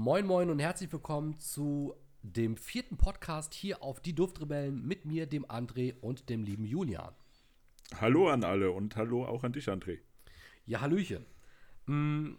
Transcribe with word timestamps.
Moin 0.00 0.26
Moin 0.26 0.48
und 0.48 0.60
herzlich 0.60 0.92
willkommen 0.92 1.40
zu 1.40 1.92
dem 2.22 2.56
vierten 2.56 2.96
Podcast 2.96 3.52
hier 3.52 3.82
auf 3.82 3.98
Die 3.98 4.14
Duftrebellen 4.14 4.86
mit 4.86 5.04
mir, 5.04 5.26
dem 5.26 5.44
André 5.46 5.98
und 6.00 6.28
dem 6.30 6.44
lieben 6.44 6.64
Julian. 6.64 7.12
Hallo 8.00 8.28
an 8.28 8.44
alle 8.44 8.70
und 8.70 8.94
hallo 8.94 9.26
auch 9.26 9.42
an 9.42 9.52
dich, 9.52 9.66
André. 9.66 9.98
Ja, 10.66 10.82
Hallöchen. 10.82 11.26
Mm, 11.86 12.34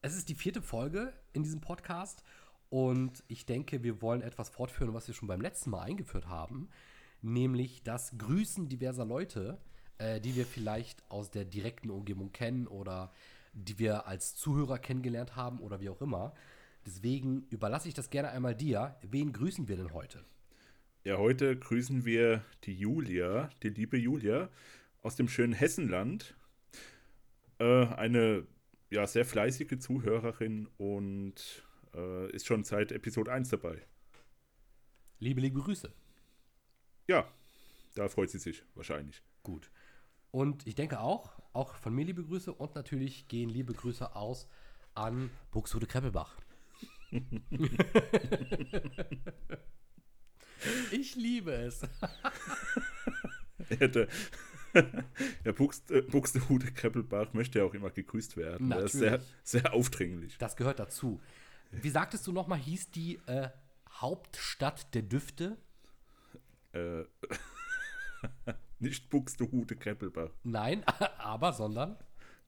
Es 0.00 0.16
ist 0.16 0.28
die 0.28 0.36
vierte 0.36 0.62
Folge 0.62 1.12
in 1.32 1.42
diesem 1.42 1.60
Podcast 1.60 2.22
und 2.70 3.24
ich 3.26 3.46
denke, 3.46 3.82
wir 3.82 4.00
wollen 4.00 4.22
etwas 4.22 4.50
fortführen, 4.50 4.94
was 4.94 5.08
wir 5.08 5.14
schon 5.16 5.26
beim 5.26 5.40
letzten 5.40 5.70
Mal 5.70 5.80
eingeführt 5.82 6.28
haben, 6.28 6.68
nämlich 7.20 7.82
das 7.82 8.16
Grüßen 8.16 8.68
diverser 8.68 9.04
Leute, 9.04 9.58
äh, 9.98 10.20
die 10.20 10.36
wir 10.36 10.46
vielleicht 10.46 11.02
aus 11.10 11.32
der 11.32 11.46
direkten 11.46 11.90
Umgebung 11.90 12.30
kennen 12.30 12.68
oder 12.68 13.12
die 13.54 13.80
wir 13.80 14.06
als 14.06 14.36
Zuhörer 14.36 14.78
kennengelernt 14.78 15.34
haben 15.34 15.58
oder 15.58 15.80
wie 15.80 15.88
auch 15.88 16.00
immer. 16.00 16.32
Deswegen 16.86 17.46
überlasse 17.50 17.88
ich 17.88 17.94
das 17.94 18.10
gerne 18.10 18.30
einmal 18.30 18.54
dir. 18.54 18.96
Wen 19.02 19.32
grüßen 19.32 19.68
wir 19.68 19.76
denn 19.76 19.92
heute? 19.92 20.24
Ja, 21.04 21.18
heute 21.18 21.56
grüßen 21.58 22.04
wir 22.04 22.44
die 22.64 22.74
Julia, 22.74 23.50
die 23.62 23.70
liebe 23.70 23.96
Julia 23.96 24.50
aus 25.02 25.16
dem 25.16 25.28
schönen 25.28 25.52
Hessenland. 25.52 26.36
Äh, 27.58 27.86
eine 27.86 28.46
ja, 28.90 29.06
sehr 29.06 29.24
fleißige 29.24 29.78
Zuhörerin 29.78 30.68
und 30.76 31.64
äh, 31.94 32.30
ist 32.32 32.46
schon 32.46 32.64
seit 32.64 32.92
Episode 32.92 33.32
1 33.32 33.48
dabei. 33.48 33.86
Liebe, 35.18 35.40
liebe 35.40 35.60
Grüße. 35.60 35.92
Ja, 37.08 37.28
da 37.94 38.08
freut 38.08 38.30
sie 38.30 38.38
sich 38.38 38.64
wahrscheinlich. 38.74 39.22
Gut. 39.42 39.70
Und 40.30 40.66
ich 40.66 40.74
denke 40.74 41.00
auch, 41.00 41.40
auch 41.52 41.74
von 41.76 41.94
mir 41.94 42.04
liebe 42.04 42.24
Grüße 42.24 42.52
und 42.52 42.74
natürlich 42.74 43.28
gehen 43.28 43.50
liebe 43.50 43.72
Grüße 43.72 44.14
aus 44.16 44.48
an 44.94 45.30
Buxtehude 45.50 45.86
Kreppelbach. 45.86 46.36
ich 50.90 51.14
liebe 51.16 51.52
es. 51.52 51.82
Ja, 55.44 55.52
Buxt, 55.52 55.90
äh, 55.90 56.00
Buxtehude 56.00 56.72
Kreppelbach 56.72 57.34
möchte 57.34 57.58
ja 57.58 57.66
auch 57.66 57.74
immer 57.74 57.90
gegrüßt 57.90 58.38
werden. 58.38 58.70
Der 58.70 58.84
ist 58.84 58.92
sehr, 58.92 59.10
Natürlich. 59.10 59.34
sehr 59.42 59.74
aufdringlich. 59.74 60.38
Das 60.38 60.56
gehört 60.56 60.78
dazu. 60.78 61.20
Wie 61.70 61.90
sagtest 61.90 62.26
du 62.26 62.32
nochmal, 62.32 62.58
hieß 62.58 62.90
die 62.90 63.16
äh, 63.26 63.50
Hauptstadt 63.90 64.94
der 64.94 65.02
Düfte? 65.02 65.58
Äh, 66.72 67.02
nicht 68.78 69.10
Buxtehude 69.10 69.76
Kreppelbach. 69.76 70.30
Nein, 70.42 70.84
aber, 71.18 71.52
sondern. 71.52 71.98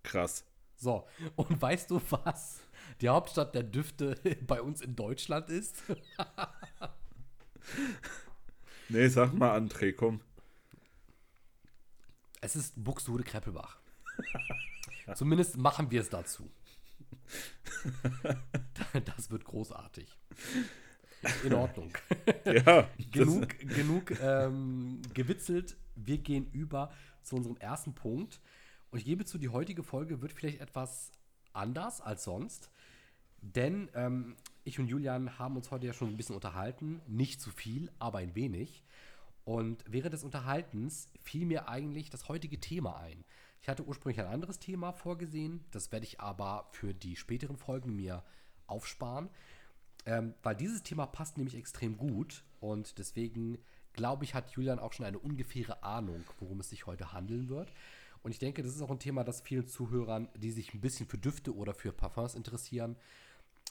Krass. 0.03 0.47
So, 0.77 1.07
und 1.37 1.61
weißt 1.61 1.91
du, 1.91 2.01
was 2.09 2.64
die 3.01 3.09
Hauptstadt 3.09 3.55
der 3.55 3.63
Düfte 3.63 4.17
bei 4.47 4.61
uns 4.61 4.81
in 4.81 4.97
Deutschland 4.97 5.49
ist? 5.51 5.83
Nee, 8.89 9.09
sag 9.09 9.33
mal, 9.33 9.59
André, 9.59 9.93
komm. 9.93 10.21
Es 12.41 12.57
ist 12.57 12.75
Buxtehude 12.83 13.25
Kreppelbach. 13.25 13.79
Zumindest 15.15 15.57
machen 15.57 15.91
wir 15.91 16.01
es 16.01 16.11
dazu. 16.11 16.51
Das 19.07 19.31
wird 19.31 19.45
großartig. 19.45 20.17
In 21.43 21.55
Ordnung. 21.55 21.93
Ja, 22.45 22.89
genug 23.11 23.59
genug 23.59 24.21
ähm, 24.21 25.03
gewitzelt. 25.13 25.77
Wir 25.97 26.19
gehen 26.19 26.49
über 26.53 26.93
zu 27.23 27.37
unserem 27.37 27.57
ersten 27.57 27.95
Punkt. 27.95 28.41
Und 28.91 28.99
ich 28.99 29.05
gebe 29.05 29.25
zu, 29.25 29.39
die 29.39 29.49
heutige 29.49 29.83
Folge 29.83 30.23
wird 30.23 30.33
vielleicht 30.33 30.61
etwas 30.61 31.11
anders 31.53 32.01
als 32.01 32.25
sonst. 32.25 32.71
Denn 33.45 33.91
ähm, 33.95 34.37
ich 34.65 34.79
und 34.79 34.87
Julian 34.87 35.39
haben 35.39 35.57
uns 35.57 35.71
heute 35.71 35.87
ja 35.87 35.93
schon 35.93 36.09
ein 36.09 36.17
bisschen 36.17 36.35
unterhalten. 36.35 37.01
Nicht 37.07 37.41
zu 37.41 37.51
viel, 37.51 37.91
aber 37.99 38.19
ein 38.19 38.35
wenig. 38.35 38.83
Und 39.45 39.85
während 39.87 40.15
des 40.15 40.25
Unterhaltens 40.25 41.11
fiel 41.23 41.45
mir 41.45 41.69
eigentlich 41.69 42.09
das 42.09 42.29
heutige 42.29 42.59
Thema 42.59 42.97
ein. 42.97 43.23
Ich 43.61 43.69
hatte 43.69 43.85
ursprünglich 43.85 44.21
ein 44.21 44.33
anderes 44.33 44.59
Thema 44.59 44.93
vorgesehen. 44.93 45.65
Das 45.71 45.93
werde 45.93 46.07
ich 46.07 46.21
aber 46.21 46.69
für 46.73 46.95
die 46.95 47.17
späteren 47.17 47.59
Folgen 47.59 47.95
mir 47.95 48.25
aufsparen. 48.67 49.29
Ähm, 50.07 50.35
weil 50.43 50.57
dieses 50.57 50.83
Thema 50.83 51.07
passt 51.07 51.37
nämlich 51.37 51.57
extrem 51.57 51.97
gut 51.97 52.45
und 52.61 52.99
deswegen 52.99 53.59
glaube 53.95 54.25
ich, 54.25 54.35
hat 54.35 54.51
Julian 54.51 54.79
auch 54.79 54.93
schon 54.93 55.07
eine 55.07 55.19
ungefähre 55.19 55.83
Ahnung, 55.83 56.25
worum 56.41 56.61
es 56.61 56.71
sich 56.71 56.87
heute 56.87 57.13
handeln 57.13 57.49
wird. 57.49 57.73
Und 58.23 58.33
ich 58.33 58.39
denke, 58.39 58.63
das 58.63 58.75
ist 58.75 58.83
auch 58.83 58.91
ein 58.91 58.99
Thema, 58.99 59.23
das 59.23 59.41
vielen 59.41 59.67
Zuhörern, 59.67 60.29
die 60.37 60.51
sich 60.51 60.75
ein 60.75 60.81
bisschen 60.81 61.07
für 61.07 61.19
Düfte 61.19 61.55
oder 61.55 61.75
für 61.75 61.93
Parfums 61.93 62.35
interessieren, 62.35 62.97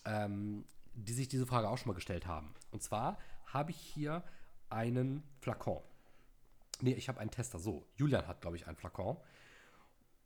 ähm, 0.05 0.65
die 0.93 1.13
sich 1.13 1.27
diese 1.27 1.45
Frage 1.45 1.69
auch 1.69 1.77
schon 1.77 1.89
mal 1.89 1.95
gestellt 1.95 2.27
haben. 2.27 2.53
Und 2.71 2.83
zwar 2.83 3.17
habe 3.45 3.71
ich 3.71 3.77
hier 3.77 4.23
einen 4.69 5.23
Flakon. 5.39 5.81
Nee, 6.81 6.93
ich 6.93 7.07
habe 7.07 7.19
einen 7.19 7.31
Tester. 7.31 7.59
So, 7.59 7.85
Julian 7.95 8.27
hat, 8.27 8.41
glaube 8.41 8.57
ich, 8.57 8.67
einen 8.67 8.75
Flakon. 8.75 9.17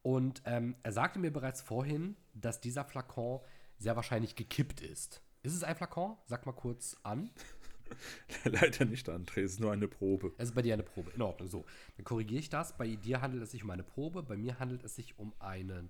Und 0.02 0.42
ähm, 0.46 0.76
er 0.84 0.92
sagte 0.92 1.20
mir 1.20 1.32
bereits 1.32 1.62
vorhin, 1.62 2.16
dass 2.34 2.62
dieser 2.62 2.86
Flakon 2.86 3.42
sehr 3.78 3.96
wahrscheinlich 3.96 4.36
gekippt 4.36 4.82
ist. 4.82 5.22
Ist 5.44 5.54
es 5.54 5.64
ein 5.64 5.76
Flakon? 5.76 6.18
Sag 6.26 6.46
mal 6.46 6.54
kurz 6.54 6.96
an. 7.04 7.30
Leider 8.44 8.86
nicht, 8.86 9.08
André, 9.08 9.42
es 9.42 9.54
ist 9.54 9.60
nur 9.60 9.72
eine 9.72 9.88
Probe. 9.88 10.34
Es 10.38 10.50
ist 10.50 10.56
bei 10.56 10.62
dir 10.62 10.74
eine 10.74 10.84
Probe. 10.84 11.12
In 11.12 11.22
Ordnung, 11.22 11.50
so. 11.50 11.66
Dann 11.96 12.06
korrigiere 12.06 12.40
ich 12.40 12.50
das. 12.50 12.78
Bei 12.78 12.88
dir 12.96 13.22
handelt 13.22 13.44
es 13.44 13.52
sich 13.52 13.64
um 13.64 13.70
eine 13.70 13.84
Probe. 13.84 14.24
Bei 14.24 14.36
mir 14.36 14.60
handelt 14.60 14.84
es 14.84 14.96
sich 14.96 15.18
um 15.20 15.34
einen 15.40 15.90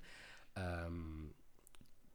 ähm, 0.56 1.34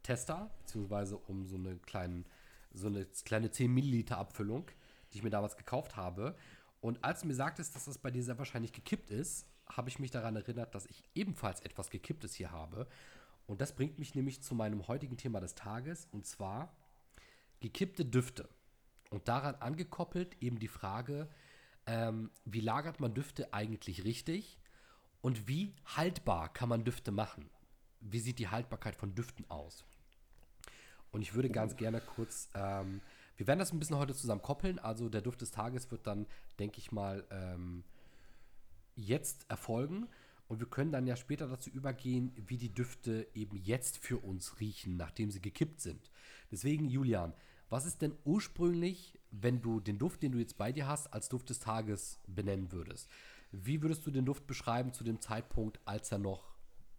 Tester, 0.03 0.51
beziehungsweise 0.59 1.17
um 1.17 1.47
so 1.47 1.57
eine, 1.57 1.77
kleinen, 1.77 2.27
so 2.73 2.89
eine 2.89 3.07
kleine 3.07 3.51
10 3.51 3.73
Milliliter 3.73 4.19
Abfüllung, 4.19 4.71
die 5.13 5.19
ich 5.19 5.23
mir 5.23 5.31
damals 5.31 5.57
gekauft 5.57 5.97
habe. 5.97 6.37
Und 6.81 7.05
als 7.05 7.21
du 7.21 7.29
mir 7.29 7.35
sagtest, 7.35 7.77
dass 7.77 7.85
das 7.85 7.99
bei 7.99 8.11
dir 8.11 8.23
sehr 8.23 8.39
wahrscheinlich 8.39 8.73
gekippt 8.73 9.11
ist, 9.11 9.47
habe 9.67 9.89
ich 9.89 9.99
mich 9.99 10.11
daran 10.11 10.37
erinnert, 10.37 10.75
dass 10.75 10.87
ich 10.87 11.03
ebenfalls 11.15 11.61
etwas 11.61 11.91
Gekipptes 11.91 12.35
hier 12.35 12.51
habe. 12.51 12.87
Und 13.47 13.61
das 13.61 13.75
bringt 13.75 13.99
mich 13.99 14.15
nämlich 14.15 14.43
zu 14.43 14.55
meinem 14.55 14.89
heutigen 14.89 15.17
Thema 15.17 15.41
des 15.41 15.55
Tages, 15.55 16.09
und 16.13 16.27
zwar 16.27 16.75
gekippte 17.61 18.05
Düfte. 18.05 18.49
Und 19.11 19.29
daran 19.29 19.57
angekoppelt 19.57 20.37
eben 20.43 20.59
die 20.59 20.69
Frage, 20.69 21.29
ähm, 21.87 22.31
wie 22.45 22.61
lagert 22.61 23.01
man 23.01 23.15
Düfte 23.15 23.53
eigentlich 23.53 24.05
richtig 24.05 24.59
und 25.21 25.49
wie 25.49 25.75
haltbar 25.85 26.53
kann 26.53 26.69
man 26.69 26.85
Düfte 26.85 27.13
machen? 27.13 27.51
Wie 28.01 28.21
sieht 28.21 28.39
die 28.39 28.49
Haltbarkeit 28.49 28.97
von 28.97 29.15
Düften 29.15 29.49
aus? 29.51 29.85
Und 31.13 31.23
ich 31.23 31.35
würde 31.35 31.51
ganz 31.51 31.77
gerne 31.77 32.01
kurz, 32.01 32.49
ähm, 32.55 33.01
wir 33.37 33.47
werden 33.47 33.59
das 33.59 33.73
ein 33.73 33.79
bisschen 33.79 33.99
heute 33.99 34.15
zusammen 34.15 34.43
koppeln. 34.43 34.79
Also 34.79 35.09
der 35.09 35.21
Duft 35.21 35.43
des 35.43 35.51
Tages 35.51 35.91
wird 35.91 36.07
dann, 36.07 36.27
denke 36.59 36.79
ich 36.79 36.91
mal, 36.91 37.25
ähm, 37.31 37.85
jetzt 38.97 39.47
erfolgen. 39.49 40.09
Und 40.49 40.59
wir 40.61 40.67
können 40.67 40.93
dann 40.93 41.07
ja 41.07 41.17
später 41.17 41.49
dazu 41.49 41.71
übergehen, 41.71 42.33
wie 42.37 42.57
die 42.57 42.75
Düfte 42.75 43.27
eben 43.35 43.57
jetzt 43.57 43.99
für 43.99 44.19
uns 44.19 44.61
riechen, 44.61 44.97
nachdem 44.97 45.31
sie 45.31 45.41
gekippt 45.41 45.81
sind. 45.81 46.11
Deswegen, 46.51 46.89
Julian, 46.89 47.33
was 47.71 47.87
ist 47.87 48.03
denn 48.03 48.15
ursprünglich, 48.25 49.19
wenn 49.31 49.63
du 49.63 49.81
den 49.81 49.99
Duft, 49.99 50.23
den 50.23 50.33
du 50.33 50.39
jetzt 50.39 50.59
bei 50.59 50.73
dir 50.73 50.87
hast, 50.87 51.13
als 51.15 51.31
Duft 51.31 51.49
des 51.49 51.59
Tages 51.59 52.21
benennen 52.27 52.71
würdest? 52.71 53.09
Wie 53.51 53.81
würdest 53.83 54.07
du 54.07 54.11
den 54.11 54.27
Duft 54.27 54.47
beschreiben 54.47 54.93
zu 54.93 55.05
dem 55.05 55.21
Zeitpunkt, 55.21 55.81
als 55.87 56.13
er 56.13 56.19
noch 56.19 56.55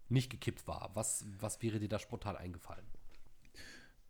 nicht 0.09 0.31
gekippt 0.31 0.67
war? 0.67 0.91
Was, 0.95 1.25
was 1.39 1.61
wäre 1.61 1.79
dir 1.79 1.89
da 1.89 1.99
spontan 1.99 2.35
eingefallen? 2.35 2.85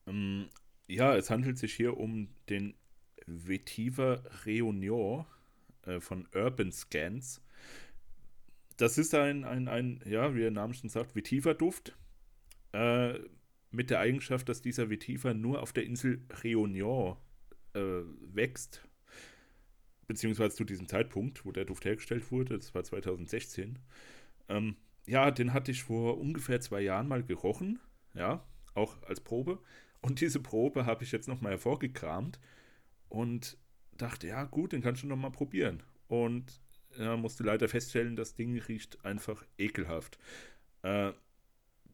Ähm, 0.07 0.49
ja, 0.87 1.15
es 1.15 1.29
handelt 1.29 1.57
sich 1.57 1.73
hier 1.73 1.97
um 1.97 2.29
den 2.49 2.75
Vetiver 3.25 4.23
Reunion 4.45 5.25
äh, 5.85 5.99
von 5.99 6.27
Urban 6.33 6.71
Scans. 6.71 7.41
Das 8.77 8.97
ist 8.97 9.13
ein, 9.13 9.43
ein, 9.43 9.67
ein, 9.67 10.01
ja, 10.05 10.33
wie 10.35 10.39
der 10.39 10.51
Name 10.51 10.73
schon 10.73 10.89
sagt, 10.89 11.15
Vetiver-Duft. 11.15 11.95
Äh, 12.73 13.19
mit 13.71 13.89
der 13.89 13.99
Eigenschaft, 13.99 14.49
dass 14.49 14.61
dieser 14.61 14.89
Vetiver 14.89 15.33
nur 15.33 15.61
auf 15.61 15.73
der 15.73 15.83
Insel 15.83 16.21
Reunion 16.43 17.17
äh, 17.73 17.79
wächst. 18.33 18.87
Beziehungsweise 20.07 20.55
zu 20.55 20.63
diesem 20.63 20.87
Zeitpunkt, 20.87 21.45
wo 21.45 21.51
der 21.51 21.65
Duft 21.65 21.85
hergestellt 21.85 22.31
wurde, 22.31 22.57
das 22.57 22.75
war 22.75 22.83
2016. 22.83 23.79
Ähm, 24.49 24.75
ja, 25.05 25.31
den 25.31 25.53
hatte 25.53 25.71
ich 25.71 25.83
vor 25.83 26.19
ungefähr 26.19 26.61
zwei 26.61 26.81
Jahren 26.81 27.07
mal 27.07 27.23
gerochen. 27.23 27.79
Ja, 28.13 28.45
auch 28.75 29.01
als 29.03 29.21
Probe. 29.21 29.59
Und 30.03 30.19
diese 30.19 30.41
Probe 30.41 30.85
habe 30.85 31.05
ich 31.05 31.13
jetzt 31.13 31.29
nochmal 31.29 31.53
hervorgekramt 31.53 32.37
und 33.07 33.57
dachte, 33.97 34.27
ja 34.27 34.43
gut, 34.43 34.73
den 34.73 34.81
kannst 34.81 35.01
du 35.01 35.07
nochmal 35.07 35.31
probieren. 35.31 35.81
Und 36.09 36.59
ja, 36.97 37.15
musste 37.15 37.43
leider 37.43 37.69
feststellen, 37.69 38.17
das 38.17 38.35
Ding 38.35 38.59
riecht 38.59 39.03
einfach 39.05 39.45
ekelhaft. 39.57 40.19
Äh, 40.81 41.13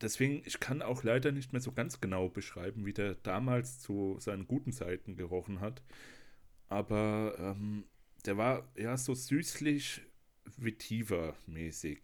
deswegen, 0.01 0.41
ich 0.43 0.59
kann 0.59 0.81
auch 0.81 1.03
leider 1.03 1.31
nicht 1.31 1.53
mehr 1.53 1.61
so 1.61 1.71
ganz 1.71 2.01
genau 2.01 2.29
beschreiben, 2.29 2.87
wie 2.87 2.93
der 2.93 3.13
damals 3.13 3.79
zu 3.79 4.17
seinen 4.19 4.47
guten 4.47 4.71
Zeiten 4.71 5.15
gerochen 5.15 5.59
hat. 5.59 5.83
Aber 6.67 7.35
ähm, 7.37 7.83
der 8.25 8.37
war 8.37 8.67
ja 8.75 8.97
so 8.97 9.13
süßlich 9.13 10.01
Vetiver-mäßig. 10.57 11.99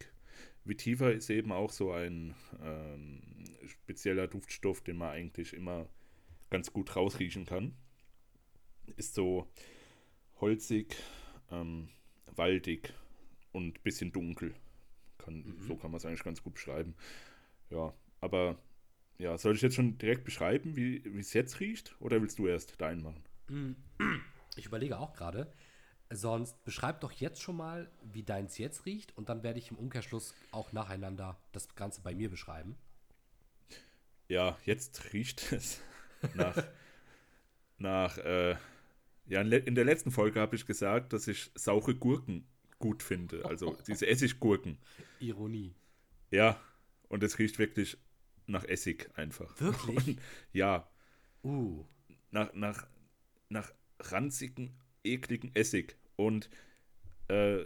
Vetiver 0.65 1.13
ist 1.13 1.29
eben 1.29 1.51
auch 1.51 1.71
so 1.71 1.91
ein 1.91 2.35
ähm, 2.61 3.21
spezieller 3.67 4.27
Duftstoff, 4.27 4.81
den 4.81 4.97
man 4.97 5.09
eigentlich 5.09 5.53
immer 5.53 5.87
ganz 6.49 6.73
gut 6.73 6.95
rausriechen 6.95 7.45
kann. 7.45 7.75
Ist 8.97 9.13
so 9.13 9.47
holzig, 10.41 10.95
ähm, 11.51 11.89
waldig 12.35 12.93
und 13.51 13.77
ein 13.77 13.83
bisschen 13.83 14.11
dunkel. 14.11 14.53
Kann, 15.17 15.43
mhm. 15.45 15.61
So 15.61 15.75
kann 15.75 15.91
man 15.91 15.97
es 15.97 16.05
eigentlich 16.05 16.23
ganz 16.23 16.43
gut 16.43 16.55
beschreiben. 16.55 16.95
Ja, 17.69 17.93
aber 18.21 18.57
ja, 19.17 19.37
soll 19.37 19.55
ich 19.55 19.61
jetzt 19.61 19.75
schon 19.75 19.97
direkt 19.97 20.23
beschreiben, 20.23 20.75
wie 20.75 20.97
es 21.17 21.33
jetzt 21.33 21.59
riecht? 21.59 21.95
Oder 21.99 22.21
willst 22.21 22.37
du 22.37 22.47
erst 22.47 22.79
deinen 22.81 23.01
machen? 23.01 23.23
Mm. 23.47 23.71
Ich 24.57 24.65
überlege 24.65 24.99
auch 24.99 25.13
gerade. 25.13 25.51
Sonst 26.11 26.63
beschreib 26.63 27.01
doch 27.01 27.11
jetzt 27.11 27.41
schon 27.41 27.57
mal, 27.57 27.89
wie 28.03 28.23
deins 28.23 28.57
jetzt 28.57 28.85
riecht 28.85 29.17
und 29.17 29.29
dann 29.29 29.43
werde 29.43 29.59
ich 29.59 29.71
im 29.71 29.77
Umkehrschluss 29.77 30.35
auch 30.51 30.71
nacheinander 30.71 31.37
das 31.51 31.73
Ganze 31.75 32.01
bei 32.01 32.13
mir 32.13 32.29
beschreiben. 32.29 32.75
Ja, 34.27 34.57
jetzt 34.65 35.13
riecht 35.13 35.51
es 35.51 35.81
nach, 36.33 36.63
nach 37.77 38.17
äh, 38.19 38.55
ja, 39.27 39.41
in 39.41 39.75
der 39.75 39.85
letzten 39.85 40.11
Folge 40.11 40.39
habe 40.39 40.55
ich 40.55 40.65
gesagt, 40.65 41.13
dass 41.13 41.27
ich 41.27 41.51
saure 41.55 41.95
Gurken 41.95 42.47
gut 42.77 43.01
finde, 43.01 43.45
also 43.45 43.77
diese 43.87 44.07
Essiggurken. 44.07 44.77
Ironie. 45.19 45.73
Ja, 46.29 46.59
und 47.07 47.23
es 47.23 47.39
riecht 47.39 47.57
wirklich 47.57 47.97
nach 48.47 48.63
Essig 48.63 49.09
einfach. 49.15 49.59
Wirklich? 49.59 50.07
Und, 50.07 50.21
ja. 50.53 50.87
Uh. 51.43 51.85
Nach, 52.31 52.53
nach, 52.53 52.87
nach 53.49 53.71
ranzigen, 53.99 54.75
ekligen 55.05 55.55
Essig. 55.55 55.95
Und 56.15 56.49
äh, 57.27 57.65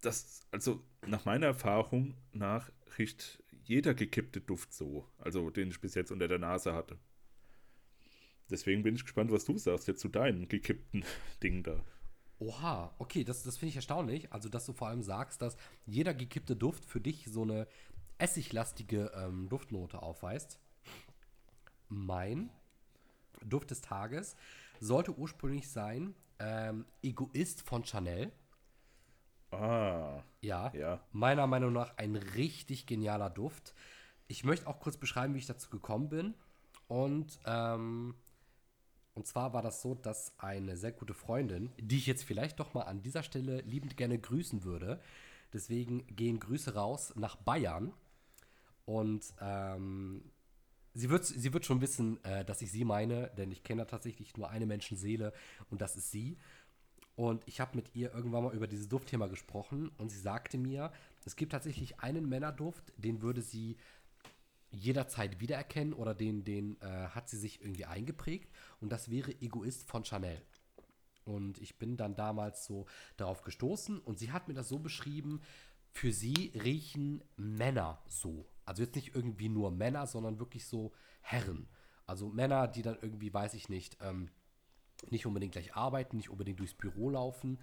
das, 0.00 0.40
also 0.50 0.82
nach 1.06 1.24
meiner 1.24 1.46
Erfahrung 1.46 2.14
nach 2.32 2.70
riecht 2.98 3.42
jeder 3.64 3.94
gekippte 3.94 4.40
Duft 4.40 4.72
so. 4.72 5.06
Also 5.18 5.50
den 5.50 5.68
ich 5.68 5.80
bis 5.80 5.94
jetzt 5.94 6.10
unter 6.10 6.28
der 6.28 6.38
Nase 6.38 6.74
hatte. 6.74 6.98
Deswegen 8.50 8.82
bin 8.82 8.94
ich 8.94 9.02
gespannt, 9.02 9.30
was 9.30 9.44
du 9.44 9.58
sagst 9.58 9.88
jetzt 9.88 10.00
zu 10.00 10.08
deinen 10.08 10.48
gekippten 10.48 11.04
Dingen 11.42 11.62
da. 11.62 11.84
Oha, 12.40 12.94
okay, 12.98 13.24
das, 13.24 13.42
das 13.42 13.56
finde 13.58 13.70
ich 13.70 13.76
erstaunlich. 13.76 14.32
Also, 14.32 14.48
dass 14.48 14.64
du 14.64 14.72
vor 14.72 14.88
allem 14.88 15.02
sagst, 15.02 15.42
dass 15.42 15.56
jeder 15.86 16.14
gekippte 16.14 16.54
Duft 16.54 16.84
für 16.84 17.00
dich 17.00 17.26
so 17.28 17.42
eine 17.42 17.66
essiglastige 18.18 19.12
ähm, 19.14 19.48
Duftnote 19.48 20.02
aufweist. 20.02 20.60
Mein 21.88 22.50
Duft 23.44 23.70
des 23.70 23.80
Tages 23.80 24.36
sollte 24.80 25.16
ursprünglich 25.16 25.68
sein 25.68 26.14
ähm, 26.38 26.84
Egoist 27.02 27.62
von 27.62 27.84
Chanel. 27.84 28.32
Ah. 29.50 30.22
Ja, 30.40 30.72
ja. 30.74 31.00
Meiner 31.12 31.46
Meinung 31.46 31.72
nach 31.72 31.96
ein 31.96 32.16
richtig 32.16 32.86
genialer 32.86 33.30
Duft. 33.30 33.74
Ich 34.26 34.44
möchte 34.44 34.66
auch 34.66 34.80
kurz 34.80 34.96
beschreiben, 34.96 35.34
wie 35.34 35.38
ich 35.38 35.46
dazu 35.46 35.70
gekommen 35.70 36.08
bin. 36.08 36.34
Und, 36.86 37.38
ähm, 37.46 38.14
und 39.14 39.26
zwar 39.26 39.52
war 39.52 39.62
das 39.62 39.82
so, 39.82 39.94
dass 39.94 40.38
eine 40.38 40.76
sehr 40.76 40.92
gute 40.92 41.14
Freundin, 41.14 41.72
die 41.78 41.96
ich 41.96 42.06
jetzt 42.06 42.24
vielleicht 42.24 42.60
doch 42.60 42.74
mal 42.74 42.82
an 42.82 43.02
dieser 43.02 43.22
Stelle 43.22 43.62
liebend 43.62 43.96
gerne 43.96 44.18
grüßen 44.18 44.64
würde, 44.64 45.00
deswegen 45.52 46.06
gehen 46.14 46.40
Grüße 46.40 46.74
raus 46.74 47.14
nach 47.16 47.36
Bayern. 47.36 47.92
Und 48.84 49.34
ähm, 49.40 50.30
sie, 50.98 51.10
wird, 51.10 51.24
sie 51.24 51.52
wird 51.52 51.64
schon 51.64 51.80
wissen, 51.80 52.22
äh, 52.24 52.44
dass 52.44 52.60
ich 52.60 52.70
sie 52.70 52.84
meine, 52.84 53.30
denn 53.36 53.50
ich 53.50 53.62
kenne 53.62 53.86
tatsächlich 53.86 54.36
nur 54.36 54.50
eine 54.50 54.66
Menschenseele 54.66 55.32
und 55.70 55.80
das 55.80 55.96
ist 55.96 56.10
sie. 56.10 56.38
Und 57.14 57.42
ich 57.46 57.60
habe 57.60 57.76
mit 57.76 57.94
ihr 57.94 58.14
irgendwann 58.14 58.44
mal 58.44 58.54
über 58.54 58.66
dieses 58.66 58.88
Duftthema 58.88 59.26
gesprochen 59.26 59.90
und 59.96 60.10
sie 60.10 60.20
sagte 60.20 60.58
mir, 60.58 60.92
es 61.24 61.36
gibt 61.36 61.52
tatsächlich 61.52 62.00
einen 62.00 62.28
Männerduft, 62.28 62.92
den 62.96 63.22
würde 63.22 63.42
sie 63.42 63.76
jederzeit 64.70 65.40
wiedererkennen 65.40 65.94
oder 65.94 66.14
den, 66.14 66.44
den 66.44 66.80
äh, 66.80 66.86
hat 67.08 67.28
sie 67.28 67.38
sich 67.38 67.60
irgendwie 67.60 67.86
eingeprägt 67.86 68.52
und 68.80 68.90
das 68.92 69.10
wäre 69.10 69.32
Egoist 69.40 69.88
von 69.88 70.04
Chanel. 70.04 70.40
Und 71.24 71.58
ich 71.58 71.78
bin 71.78 71.96
dann 71.96 72.16
damals 72.16 72.64
so 72.64 72.86
darauf 73.16 73.42
gestoßen 73.42 73.98
und 73.98 74.18
sie 74.18 74.32
hat 74.32 74.48
mir 74.48 74.54
das 74.54 74.68
so 74.68 74.78
beschrieben, 74.78 75.42
für 75.90 76.12
sie 76.12 76.52
riechen 76.54 77.22
Männer 77.36 78.02
so. 78.06 78.46
Also 78.68 78.82
jetzt 78.82 78.96
nicht 78.96 79.14
irgendwie 79.14 79.48
nur 79.48 79.70
Männer, 79.70 80.06
sondern 80.06 80.38
wirklich 80.38 80.66
so 80.66 80.92
Herren. 81.22 81.68
Also 82.06 82.28
Männer, 82.28 82.68
die 82.68 82.82
dann 82.82 82.98
irgendwie, 83.00 83.32
weiß 83.32 83.54
ich 83.54 83.70
nicht, 83.70 83.96
ähm, 84.02 84.28
nicht 85.08 85.24
unbedingt 85.24 85.52
gleich 85.52 85.74
arbeiten, 85.74 86.18
nicht 86.18 86.28
unbedingt 86.28 86.60
durchs 86.60 86.74
Büro 86.74 87.08
laufen, 87.08 87.58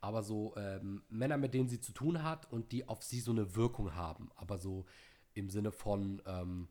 aber 0.00 0.22
so 0.22 0.56
ähm, 0.56 1.02
Männer, 1.10 1.36
mit 1.36 1.52
denen 1.52 1.68
sie 1.68 1.80
zu 1.80 1.92
tun 1.92 2.22
hat 2.22 2.50
und 2.50 2.72
die 2.72 2.88
auf 2.88 3.02
sie 3.02 3.20
so 3.20 3.32
eine 3.32 3.54
Wirkung 3.54 3.94
haben. 3.94 4.30
Aber 4.34 4.56
so 4.56 4.86
im 5.34 5.50
Sinne 5.50 5.72
von, 5.72 6.22
ähm, 6.24 6.68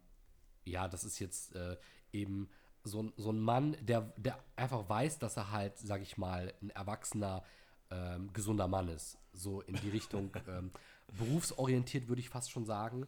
ja, 0.64 0.88
das 0.88 1.04
ist 1.04 1.20
jetzt 1.20 1.54
äh, 1.56 1.78
eben 2.12 2.50
so, 2.84 3.12
so 3.18 3.32
ein 3.32 3.40
Mann, 3.40 3.78
der, 3.82 4.14
der 4.18 4.44
einfach 4.56 4.90
weiß, 4.90 5.20
dass 5.20 5.38
er 5.38 5.52
halt, 5.52 5.78
sag 5.78 6.02
ich 6.02 6.18
mal, 6.18 6.54
ein 6.60 6.72
erwachsener, 6.72 7.44
ähm, 7.92 8.34
gesunder 8.34 8.68
Mann 8.68 8.88
ist. 8.88 9.20
So 9.32 9.62
in 9.62 9.76
die 9.76 9.90
Richtung 9.90 10.36
ähm, 10.48 10.72
berufsorientiert, 11.16 12.08
würde 12.08 12.22
ich 12.22 12.30
fast 12.30 12.50
schon 12.50 12.66
sagen 12.66 13.08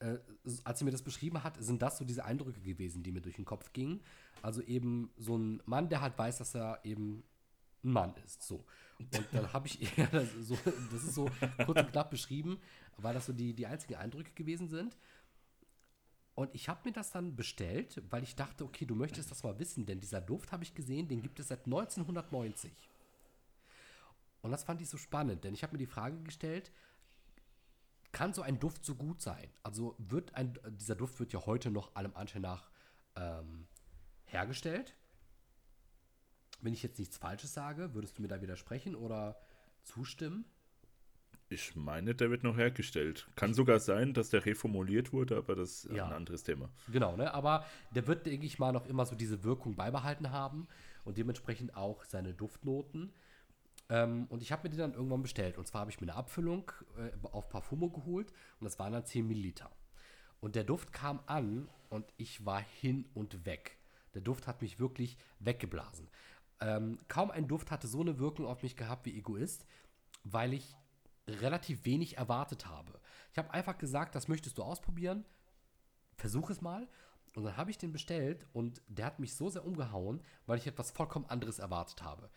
äh, 0.00 0.18
als 0.64 0.78
sie 0.78 0.84
mir 0.84 0.90
das 0.90 1.02
beschrieben 1.02 1.42
hat, 1.42 1.62
sind 1.62 1.82
das 1.82 1.98
so 1.98 2.04
diese 2.04 2.24
Eindrücke 2.24 2.60
gewesen, 2.60 3.02
die 3.02 3.12
mir 3.12 3.20
durch 3.20 3.36
den 3.36 3.44
Kopf 3.44 3.72
gingen. 3.72 4.00
Also 4.42 4.62
eben 4.62 5.10
so 5.16 5.36
ein 5.36 5.62
Mann, 5.66 5.88
der 5.88 6.00
halt 6.00 6.18
weiß, 6.18 6.38
dass 6.38 6.54
er 6.54 6.80
eben 6.84 7.24
ein 7.82 7.92
Mann 7.92 8.14
ist. 8.24 8.42
So. 8.42 8.64
Und 8.98 9.26
dann 9.32 9.52
habe 9.52 9.66
ich, 9.66 9.80
ja, 9.96 10.06
das, 10.06 10.28
so, 10.40 10.58
das 10.64 11.04
ist 11.04 11.14
so 11.14 11.30
kurz 11.64 11.80
und 11.80 11.92
knapp 11.92 12.10
beschrieben, 12.10 12.58
weil 12.98 13.14
das 13.14 13.26
so 13.26 13.32
die, 13.32 13.54
die 13.54 13.66
einzigen 13.66 13.96
Eindrücke 13.96 14.32
gewesen 14.34 14.68
sind. 14.68 14.96
Und 16.34 16.54
ich 16.54 16.68
habe 16.68 16.80
mir 16.84 16.92
das 16.92 17.12
dann 17.12 17.34
bestellt, 17.34 18.02
weil 18.10 18.22
ich 18.22 18.36
dachte, 18.36 18.64
okay, 18.64 18.84
du 18.84 18.94
möchtest 18.94 19.30
das 19.30 19.42
mal 19.42 19.58
wissen, 19.58 19.86
denn 19.86 20.00
dieser 20.00 20.20
Duft 20.20 20.52
habe 20.52 20.64
ich 20.64 20.74
gesehen, 20.74 21.08
den 21.08 21.22
gibt 21.22 21.40
es 21.40 21.48
seit 21.48 21.64
1990. 21.64 22.70
Und 24.42 24.50
das 24.50 24.62
fand 24.62 24.82
ich 24.82 24.88
so 24.90 24.98
spannend, 24.98 25.44
denn 25.44 25.54
ich 25.54 25.62
habe 25.62 25.72
mir 25.72 25.78
die 25.78 25.86
Frage 25.86 26.22
gestellt, 26.22 26.70
kann 28.16 28.32
so 28.32 28.40
ein 28.40 28.58
Duft 28.58 28.82
so 28.82 28.94
gut 28.94 29.20
sein? 29.20 29.46
Also 29.62 29.94
wird 29.98 30.34
ein, 30.34 30.58
dieser 30.70 30.94
Duft 30.94 31.20
wird 31.20 31.34
ja 31.34 31.44
heute 31.44 31.70
noch 31.70 31.94
allem 31.96 32.14
Anschein 32.14 32.40
nach 32.40 32.70
ähm, 33.14 33.66
hergestellt. 34.24 34.96
Wenn 36.62 36.72
ich 36.72 36.82
jetzt 36.82 36.98
nichts 36.98 37.18
Falsches 37.18 37.52
sage, 37.52 37.92
würdest 37.92 38.16
du 38.16 38.22
mir 38.22 38.28
da 38.28 38.40
widersprechen 38.40 38.94
oder 38.94 39.36
zustimmen? 39.82 40.46
Ich 41.50 41.76
meine, 41.76 42.14
der 42.14 42.30
wird 42.30 42.42
noch 42.42 42.56
hergestellt. 42.56 43.28
Kann 43.36 43.52
sogar 43.52 43.80
sein, 43.80 44.14
dass 44.14 44.30
der 44.30 44.46
reformuliert 44.46 45.12
wurde, 45.12 45.36
aber 45.36 45.54
das 45.54 45.84
ist 45.84 45.94
ja. 45.94 46.06
ein 46.06 46.14
anderes 46.14 46.42
Thema. 46.42 46.70
Genau, 46.88 47.18
ne? 47.18 47.34
aber 47.34 47.66
der 47.94 48.06
wird, 48.06 48.24
denke 48.24 48.46
ich 48.46 48.58
mal, 48.58 48.72
noch 48.72 48.86
immer 48.86 49.04
so 49.04 49.14
diese 49.14 49.44
Wirkung 49.44 49.76
beibehalten 49.76 50.30
haben 50.30 50.68
und 51.04 51.18
dementsprechend 51.18 51.76
auch 51.76 52.02
seine 52.04 52.32
Duftnoten. 52.32 53.12
Ähm, 53.88 54.26
und 54.30 54.42
ich 54.42 54.52
habe 54.52 54.64
mir 54.64 54.70
die 54.70 54.76
dann 54.76 54.94
irgendwann 54.94 55.22
bestellt. 55.22 55.58
Und 55.58 55.66
zwar 55.66 55.82
habe 55.82 55.90
ich 55.90 56.00
mir 56.00 56.08
eine 56.08 56.18
Abfüllung 56.18 56.70
äh, 56.98 57.10
auf 57.28 57.48
Parfumo 57.48 57.88
geholt 57.88 58.32
und 58.60 58.64
das 58.64 58.78
waren 58.78 58.92
dann 58.92 59.04
10 59.04 59.26
Milliliter. 59.26 59.70
Und 60.40 60.56
der 60.56 60.64
Duft 60.64 60.92
kam 60.92 61.20
an 61.26 61.68
und 61.88 62.04
ich 62.16 62.44
war 62.44 62.60
hin 62.60 63.06
und 63.14 63.46
weg. 63.46 63.78
Der 64.14 64.22
Duft 64.22 64.46
hat 64.46 64.62
mich 64.62 64.80
wirklich 64.80 65.16
weggeblasen. 65.40 66.08
Ähm, 66.60 66.98
kaum 67.08 67.30
ein 67.30 67.48
Duft 67.48 67.70
hatte 67.70 67.86
so 67.86 68.00
eine 68.00 68.18
Wirkung 68.18 68.46
auf 68.46 68.62
mich 68.62 68.76
gehabt 68.76 69.06
wie 69.06 69.16
Egoist, 69.16 69.66
weil 70.24 70.54
ich 70.54 70.76
relativ 71.28 71.84
wenig 71.84 72.16
erwartet 72.16 72.66
habe. 72.66 72.98
Ich 73.32 73.38
habe 73.38 73.52
einfach 73.52 73.78
gesagt, 73.78 74.14
das 74.14 74.28
möchtest 74.28 74.58
du 74.58 74.62
ausprobieren, 74.62 75.24
versuch 76.16 76.50
es 76.50 76.60
mal. 76.60 76.88
Und 77.34 77.44
dann 77.44 77.56
habe 77.58 77.70
ich 77.70 77.76
den 77.76 77.92
bestellt 77.92 78.46
und 78.54 78.80
der 78.88 79.04
hat 79.04 79.18
mich 79.18 79.34
so 79.34 79.50
sehr 79.50 79.66
umgehauen, 79.66 80.22
weil 80.46 80.56
ich 80.56 80.66
etwas 80.66 80.90
vollkommen 80.90 81.26
anderes 81.26 81.58
erwartet 81.58 82.02
habe 82.02 82.30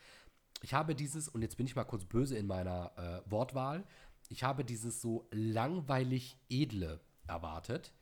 ich 0.62 0.74
habe 0.74 0.96
dieses, 0.96 1.28
und 1.30 1.42
jetzt 1.42 1.58
bin 1.58 1.66
ich 1.66 1.76
mal 1.76 1.86
kurz 1.86 2.06
böse 2.06 2.38
in 2.38 2.48
meiner 2.48 2.92
äh, 2.98 3.32
Wortwahl, 3.32 3.86
ich 4.30 4.44
habe 4.44 4.64
dieses 4.64 5.02
so 5.02 5.28
langweilig 5.32 6.38
edle 6.50 7.00
erwartet, 7.28 7.94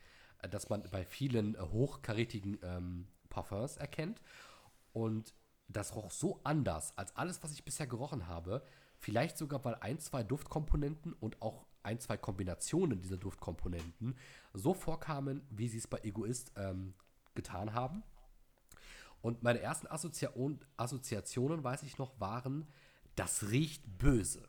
äh, 0.42 0.50
dass 0.50 0.70
man 0.70 0.84
bei 0.92 1.06
vielen 1.06 1.56
äh, 1.56 1.60
hochkarätigen 1.60 2.60
ähm, 2.64 3.08
Parfums 3.30 3.78
erkennt. 3.78 4.22
Und 4.94 5.34
das 5.68 5.96
roch 5.96 6.12
so 6.12 6.40
anders 6.44 6.98
als 6.98 7.16
alles, 7.16 7.44
was 7.44 7.52
ich 7.52 7.66
bisher 7.66 7.88
gerochen 7.88 8.28
habe. 8.28 8.64
Vielleicht 8.98 9.38
sogar, 9.38 9.64
weil 9.64 9.76
ein, 9.76 10.00
zwei 10.00 10.24
Duftkomponenten 10.24 11.14
und 11.14 11.42
auch 11.42 11.66
ein, 11.84 12.00
zwei 12.00 12.18
Kombinationen 12.18 13.02
dieser 13.02 13.18
Duftkomponenten 13.18 14.18
so 14.54 14.74
vorkamen, 14.74 15.46
wie 15.50 15.68
sie 15.68 15.78
es 15.78 15.88
bei 15.88 16.00
Egoist 16.00 16.52
ähm, 16.56 16.94
getan 17.36 17.74
haben. 17.74 18.04
Und 19.22 19.44
meine 19.44 19.60
ersten 19.60 19.88
Assoziation, 19.88 20.60
Assoziationen, 20.78 21.64
weiß 21.64 21.84
ich 21.84 21.98
noch, 21.98 22.20
waren, 22.20 22.68
das 23.16 23.50
riecht 23.50 23.98
böse. 23.98 24.48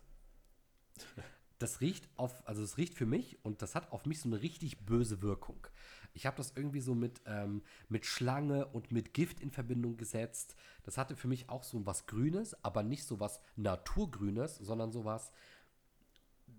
Das 1.59 1.81
riecht 1.81 2.09
auf, 2.17 2.47
also 2.47 2.63
es 2.63 2.77
riecht 2.77 2.95
für 2.95 3.07
mich 3.07 3.45
und 3.45 3.63
das 3.63 3.75
hat 3.75 3.91
auf 3.91 4.07
mich 4.07 4.21
so 4.21 4.29
eine 4.29 4.41
richtig 4.41 4.87
böse 4.87 5.23
Wirkung. 5.23 5.67
Ich 6.15 6.25
habe 6.27 6.37
das 6.37 6.53
irgendwie 6.55 6.81
so 6.81 6.95
mit, 6.95 7.21
ähm, 7.27 7.63
mit 7.89 8.07
Schlange 8.07 8.67
und 8.67 8.93
mit 8.93 9.13
Gift 9.13 9.41
in 9.41 9.51
Verbindung 9.51 9.97
gesetzt. 9.97 10.55
Das 10.85 10.99
hatte 10.99 11.17
für 11.17 11.29
mich 11.29 11.49
auch 11.49 11.65
so 11.65 11.85
was 11.85 12.07
Grünes, 12.07 12.63
aber 12.65 12.83
nicht 12.83 13.05
so 13.05 13.19
was 13.19 13.41
Naturgrünes, 13.57 14.57
sondern 14.59 14.93
so 14.93 15.05
was, 15.05 15.33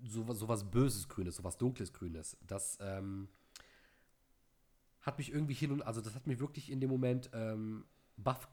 so, 0.04 0.32
so 0.34 0.48
was 0.48 0.70
Böses 0.70 1.08
Grünes, 1.08 1.38
so 1.38 1.44
was 1.44 1.58
Dunkles 1.58 1.94
Grünes. 1.94 2.38
Das 2.46 2.78
ähm, 2.82 3.30
hat 5.02 5.18
mich 5.18 5.32
irgendwie 5.32 5.54
hin 5.54 5.72
und, 5.72 5.82
also 5.82 6.02
das 6.02 6.14
hat 6.16 6.28
mich 6.28 6.40
wirklich 6.40 6.70
in 6.70 6.82
dem 6.82 6.90
Moment 6.90 7.30
ähm, 7.34 7.86
baff, 8.24 8.48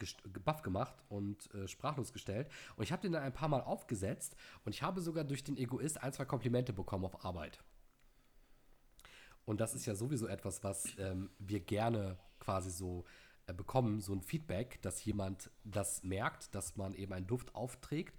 baff 0.45 0.63
gemacht 0.63 0.95
und 1.09 1.53
äh, 1.55 1.69
sprachlos 1.69 2.13
gestellt. 2.13 2.49
Und 2.77 2.85
ich 2.85 2.93
habe 2.93 3.03
den 3.03 3.13
dann 3.13 3.23
ein 3.23 3.33
paar 3.33 3.49
Mal 3.49 3.61
aufgesetzt 3.61 4.37
und 4.65 4.75
ich 4.75 4.83
habe 4.83 5.01
sogar 5.01 5.25
durch 5.25 5.45
den 5.45 5.57
Egoist 5.57 6.03
ein, 6.03 6.13
zwei 6.13 6.25
Komplimente 6.25 6.73
bekommen 6.73 7.05
auf 7.05 7.25
Arbeit. 7.25 7.63
Und 9.45 9.61
das 9.61 9.75
ist 9.75 9.87
ja 9.87 9.95
sowieso 9.95 10.27
etwas, 10.27 10.65
was 10.65 10.85
ähm, 10.99 11.31
wir 11.39 11.61
gerne 11.61 12.19
quasi 12.41 12.71
so 12.71 13.05
äh, 13.47 13.55
bekommen, 13.55 14.01
so 14.01 14.13
ein 14.13 14.23
Feedback, 14.23 14.83
dass 14.83 15.05
jemand 15.05 15.51
das 15.65 16.03
merkt, 16.03 16.55
dass 16.55 16.77
man 16.77 16.95
eben 16.95 17.13
einen 17.13 17.29
Duft 17.29 17.55
aufträgt 17.55 18.19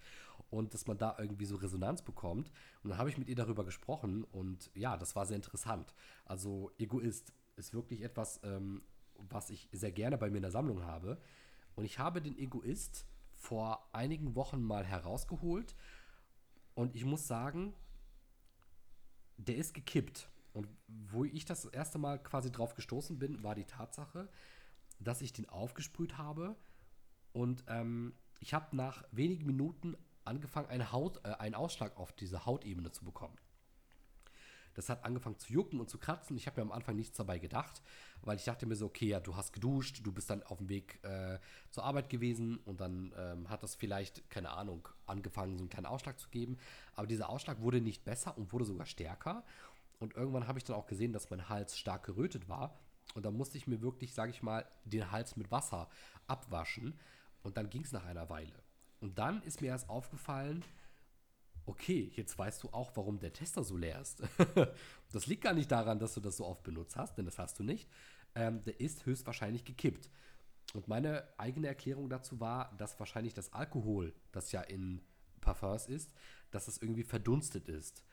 und 0.49 0.73
dass 0.73 0.87
man 0.87 0.97
da 0.97 1.15
irgendwie 1.19 1.45
so 1.45 1.57
Resonanz 1.57 2.01
bekommt. 2.01 2.49
Und 2.81 2.91
dann 2.91 2.97
habe 2.97 3.09
ich 3.09 3.17
mit 3.17 3.27
ihr 3.27 3.35
darüber 3.35 3.65
gesprochen 3.65 4.23
und 4.23 4.71
ja, 4.73 4.95
das 4.95 5.15
war 5.15 5.25
sehr 5.25 5.35
interessant. 5.35 5.93
Also 6.25 6.71
Egoist 6.77 7.33
ist 7.57 7.73
wirklich 7.73 8.01
etwas, 8.03 8.39
ähm, 8.43 8.83
was 9.17 9.49
ich 9.49 9.69
sehr 9.71 9.91
gerne 9.91 10.17
bei 10.17 10.29
mir 10.29 10.37
in 10.37 10.43
der 10.43 10.51
Sammlung 10.51 10.83
habe. 10.83 11.19
Und 11.75 11.85
ich 11.85 11.99
habe 11.99 12.21
den 12.21 12.37
Egoist 12.37 13.05
vor 13.33 13.87
einigen 13.93 14.35
Wochen 14.35 14.61
mal 14.61 14.85
herausgeholt 14.85 15.75
und 16.73 16.95
ich 16.95 17.05
muss 17.05 17.27
sagen, 17.27 17.73
der 19.37 19.57
ist 19.57 19.73
gekippt. 19.73 20.29
Und 20.53 20.67
wo 20.87 21.23
ich 21.23 21.45
das 21.45 21.65
erste 21.65 21.99
Mal 21.99 22.21
quasi 22.21 22.51
drauf 22.51 22.73
gestoßen 22.73 23.19
bin, 23.19 23.43
war 23.43 23.53
die 23.53 23.65
Tatsache, 23.65 24.27
dass 24.99 25.21
ich 25.21 25.33
den 25.33 25.47
aufgesprüht 25.47 26.17
habe 26.17 26.55
und 27.31 27.63
ähm, 27.67 28.15
ich 28.39 28.53
habe 28.53 28.75
nach 28.75 29.03
wenigen 29.11 29.45
Minuten 29.45 29.95
angefangen, 30.23 30.69
eine 30.69 30.91
Haut, 30.91 31.23
äh, 31.23 31.29
einen 31.33 31.55
Ausschlag 31.55 31.97
auf 31.97 32.11
diese 32.11 32.45
Hautebene 32.45 32.91
zu 32.91 33.05
bekommen. 33.05 33.37
Das 34.77 34.89
hat 34.89 35.03
angefangen 35.03 35.39
zu 35.39 35.51
jucken 35.51 35.79
und 35.79 35.89
zu 35.89 35.97
kratzen. 35.97 36.37
Ich 36.37 36.45
habe 36.45 36.61
mir 36.61 36.67
am 36.67 36.71
Anfang 36.71 36.95
nichts 36.95 37.17
dabei 37.17 37.39
gedacht, 37.39 37.81
weil 38.21 38.37
ich 38.37 38.43
dachte 38.43 38.67
mir 38.67 38.75
so, 38.75 38.85
okay, 38.85 39.07
ja, 39.07 39.19
du 39.19 39.35
hast 39.35 39.51
geduscht, 39.51 40.01
du 40.03 40.11
bist 40.11 40.29
dann 40.29 40.43
auf 40.43 40.59
dem 40.59 40.69
Weg 40.69 41.03
äh, 41.03 41.39
zur 41.71 41.83
Arbeit 41.83 42.11
gewesen 42.11 42.57
und 42.57 42.79
dann 42.79 43.11
ähm, 43.17 43.49
hat 43.49 43.63
das 43.63 43.73
vielleicht, 43.73 44.29
keine 44.29 44.51
Ahnung, 44.51 44.87
angefangen, 45.07 45.57
so 45.57 45.63
einen 45.63 45.69
kleinen 45.71 45.87
Ausschlag 45.87 46.19
zu 46.19 46.29
geben. 46.29 46.59
Aber 46.93 47.07
dieser 47.07 47.27
Ausschlag 47.29 47.59
wurde 47.59 47.81
nicht 47.81 48.05
besser 48.05 48.37
und 48.37 48.53
wurde 48.53 48.65
sogar 48.65 48.85
stärker. 48.85 49.43
Und 49.97 50.15
irgendwann 50.15 50.47
habe 50.47 50.59
ich 50.59 50.63
dann 50.63 50.75
auch 50.75 50.85
gesehen, 50.85 51.11
dass 51.11 51.31
mein 51.31 51.49
Hals 51.49 51.75
stark 51.75 52.05
gerötet 52.05 52.47
war. 52.47 52.79
Und 53.15 53.25
dann 53.25 53.35
musste 53.35 53.57
ich 53.57 53.65
mir 53.65 53.81
wirklich, 53.81 54.13
sage 54.13 54.29
ich 54.29 54.43
mal, 54.43 54.63
den 54.85 55.11
Hals 55.11 55.37
mit 55.37 55.49
Wasser 55.49 55.89
abwaschen. 56.27 56.99
Und 57.41 57.57
dann 57.57 57.71
ging 57.71 57.83
es 57.83 57.93
nach 57.93 58.05
einer 58.05 58.29
Weile. 58.29 58.53
Und 58.99 59.17
dann 59.17 59.41
ist 59.41 59.59
mir 59.59 59.69
erst 59.69 59.89
aufgefallen, 59.89 60.63
okay, 61.67 62.11
jetzt 62.15 62.37
weißt 62.37 62.63
du 62.63 62.69
auch, 62.69 62.91
warum 62.95 63.19
der 63.19 63.33
Tester 63.33 63.63
so 63.63 63.77
leer 63.77 64.01
ist. 64.01 64.23
das 65.11 65.27
liegt 65.27 65.43
gar 65.43 65.53
nicht 65.53 65.71
daran, 65.71 65.99
dass 65.99 66.13
du 66.13 66.21
das 66.21 66.37
so 66.37 66.45
oft 66.45 66.63
benutzt 66.63 66.95
hast, 66.95 67.17
denn 67.17 67.25
das 67.25 67.37
hast 67.37 67.59
du 67.59 67.63
nicht. 67.63 67.89
Ähm, 68.35 68.63
der 68.63 68.79
ist 68.79 69.05
höchstwahrscheinlich 69.05 69.65
gekippt. 69.65 70.09
Und 70.73 70.87
meine 70.87 71.27
eigene 71.37 71.67
Erklärung 71.67 72.09
dazu 72.09 72.39
war, 72.39 72.75
dass 72.77 72.99
wahrscheinlich 72.99 73.33
das 73.33 73.53
Alkohol, 73.53 74.13
das 74.31 74.51
ja 74.51 74.61
in 74.61 75.01
Parfums 75.41 75.87
ist, 75.87 76.11
dass 76.51 76.67
es 76.67 76.81
irgendwie 76.81 77.03
verdunstet 77.03 77.67
ist. 77.67 78.03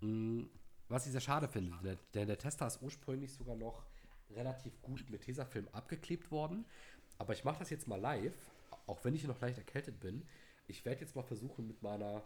Hm, 0.00 0.48
was 0.88 1.06
ich 1.06 1.12
sehr 1.12 1.20
schade 1.20 1.48
finde, 1.48 1.98
denn 2.14 2.28
der 2.28 2.38
Tester 2.38 2.66
ist 2.66 2.82
ursprünglich 2.82 3.32
sogar 3.32 3.56
noch 3.56 3.86
relativ 4.30 4.80
gut 4.82 5.08
mit 5.10 5.22
Tesafilm 5.22 5.68
abgeklebt 5.72 6.30
worden. 6.30 6.66
Aber 7.18 7.32
ich 7.32 7.44
mache 7.44 7.60
das 7.60 7.70
jetzt 7.70 7.88
mal 7.88 8.00
live, 8.00 8.34
auch 8.86 9.04
wenn 9.04 9.14
ich 9.14 9.24
noch 9.24 9.40
leicht 9.40 9.58
erkältet 9.58 10.00
bin. 10.00 10.26
Ich 10.66 10.84
werde 10.84 11.00
jetzt 11.00 11.16
mal 11.16 11.22
versuchen, 11.22 11.66
mit 11.66 11.82
meiner 11.82 12.22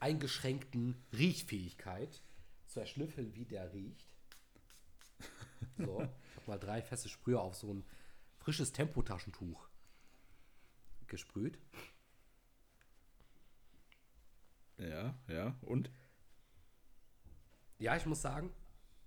eingeschränkten 0.00 0.96
Riechfähigkeit 1.12 2.22
zu 2.66 2.80
erschnüffeln, 2.80 3.34
wie 3.34 3.44
der 3.44 3.72
riecht. 3.72 4.14
So, 5.76 6.02
ich 6.02 6.36
habe 6.36 6.46
mal 6.46 6.58
drei 6.58 6.82
feste 6.82 7.08
Sprühe 7.08 7.40
auf 7.40 7.54
so 7.54 7.72
ein 7.72 7.84
frisches 8.36 8.72
Tempotaschentuch 8.72 9.68
gesprüht. 11.06 11.58
Ja, 14.78 15.18
ja, 15.26 15.56
und? 15.62 15.90
Ja, 17.78 17.96
ich 17.96 18.06
muss 18.06 18.22
sagen, 18.22 18.52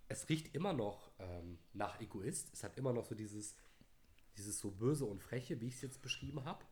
es 0.07 0.27
riecht 0.27 0.53
immer 0.53 0.73
noch 0.73 1.11
ähm, 1.19 1.57
nach 1.73 1.99
Egoist. 2.01 2.49
Es 2.53 2.63
hat 2.63 2.77
immer 2.77 2.91
noch 2.91 3.05
so 3.05 3.15
dieses, 3.15 3.55
dieses 4.37 4.59
so 4.59 4.71
böse 4.71 5.05
und 5.05 5.21
freche, 5.21 5.61
wie 5.61 5.67
ich 5.67 5.75
es 5.75 5.81
jetzt 5.81 6.01
beschrieben 6.01 6.43
habe. 6.43 6.65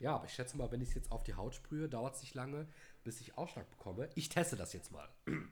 Ja, 0.00 0.14
aber 0.16 0.24
ich 0.24 0.32
schätze 0.32 0.56
mal, 0.56 0.70
wenn 0.72 0.80
ich 0.80 0.88
es 0.88 0.94
jetzt 0.94 1.12
auf 1.12 1.22
die 1.22 1.34
Haut 1.34 1.54
sprühe, 1.54 1.88
dauert 1.88 2.16
es 2.16 2.22
nicht 2.22 2.34
lange, 2.34 2.66
bis 3.04 3.20
ich 3.20 3.36
Ausschlag 3.36 3.70
bekomme. 3.70 4.08
Ich 4.14 4.28
teste 4.28 4.56
das 4.56 4.72
jetzt 4.72 4.92
mal. 4.92 5.08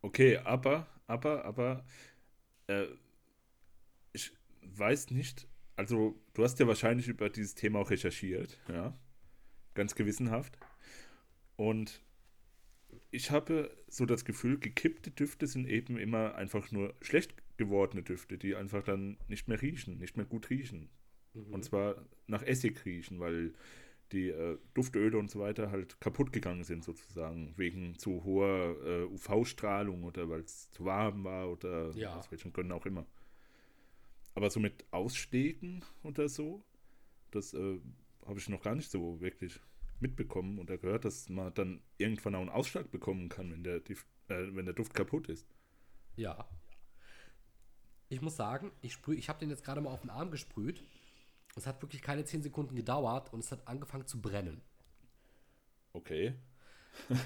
Okay, 0.00 0.36
aber, 0.36 0.86
aber, 1.08 1.44
aber, 1.44 1.84
äh, 2.68 2.86
ich 4.12 4.32
weiß 4.62 5.10
nicht, 5.10 5.48
also 5.74 6.14
du 6.34 6.44
hast 6.44 6.60
ja 6.60 6.68
wahrscheinlich 6.68 7.08
über 7.08 7.28
dieses 7.30 7.56
Thema 7.56 7.80
auch 7.80 7.90
recherchiert, 7.90 8.60
ja, 8.68 8.96
ganz 9.74 9.96
gewissenhaft. 9.96 10.56
Und 11.56 12.00
ich 13.10 13.32
habe 13.32 13.76
so 13.88 14.06
das 14.06 14.24
Gefühl, 14.24 14.58
gekippte 14.58 15.10
Düfte 15.10 15.46
sind 15.46 15.66
eben 15.66 15.98
immer 15.98 16.36
einfach 16.36 16.70
nur 16.70 16.94
schlecht 17.00 17.34
gewordene 17.56 18.02
Düfte, 18.02 18.38
die 18.38 18.54
einfach 18.54 18.84
dann 18.84 19.18
nicht 19.26 19.48
mehr 19.48 19.60
riechen, 19.60 19.98
nicht 19.98 20.16
mehr 20.16 20.26
gut 20.26 20.50
riechen. 20.50 20.88
Mhm. 21.46 21.54
Und 21.54 21.64
zwar 21.64 21.96
nach 22.26 22.42
Essig 22.42 22.84
riechen, 22.84 23.20
weil 23.20 23.52
die 24.12 24.30
äh, 24.30 24.58
Duftöle 24.74 25.18
und 25.18 25.30
so 25.30 25.40
weiter 25.40 25.70
halt 25.70 26.00
kaputt 26.00 26.32
gegangen 26.32 26.64
sind, 26.64 26.84
sozusagen, 26.84 27.52
wegen 27.56 27.98
zu 27.98 28.24
hoher 28.24 28.76
äh, 28.84 29.04
UV-Strahlung 29.04 30.04
oder 30.04 30.28
weil 30.28 30.40
es 30.40 30.70
zu 30.70 30.84
warm 30.84 31.24
war 31.24 31.50
oder 31.50 31.90
ja. 31.90 32.16
aus 32.16 32.30
welchen 32.30 32.52
Gründen 32.52 32.72
auch 32.72 32.86
immer. 32.86 33.06
Aber 34.34 34.50
so 34.50 34.60
mit 34.60 34.84
Ausstegen 34.92 35.84
oder 36.02 36.28
so, 36.28 36.62
das 37.30 37.54
äh, 37.54 37.80
habe 38.26 38.38
ich 38.38 38.48
noch 38.48 38.62
gar 38.62 38.74
nicht 38.74 38.90
so 38.90 39.20
wirklich 39.20 39.60
mitbekommen 40.00 40.58
und 40.58 40.68
gehört, 40.68 41.04
dass 41.04 41.28
man 41.28 41.52
dann 41.54 41.80
irgendwann 41.98 42.34
auch 42.34 42.40
einen 42.40 42.50
Ausschlag 42.50 42.90
bekommen 42.90 43.28
kann, 43.28 43.50
wenn 43.52 43.64
der, 43.64 43.80
die, 43.80 43.94
äh, 44.28 44.54
wenn 44.54 44.64
der 44.64 44.74
Duft 44.74 44.94
kaputt 44.94 45.28
ist. 45.28 45.46
Ja. 46.16 46.48
Ich 48.08 48.22
muss 48.22 48.36
sagen, 48.36 48.70
ich, 48.80 48.94
sprüh, 48.94 49.16
ich 49.16 49.28
habe 49.28 49.38
den 49.40 49.50
jetzt 49.50 49.64
gerade 49.64 49.80
mal 49.80 49.90
auf 49.90 50.00
den 50.00 50.10
Arm 50.10 50.30
gesprüht 50.30 50.82
es 51.58 51.66
hat 51.66 51.82
wirklich 51.82 52.02
keine 52.02 52.24
10 52.24 52.42
Sekunden 52.42 52.74
gedauert 52.74 53.32
und 53.32 53.40
es 53.40 53.52
hat 53.52 53.66
angefangen 53.66 54.06
zu 54.06 54.20
brennen. 54.20 54.60
Okay. 55.92 56.34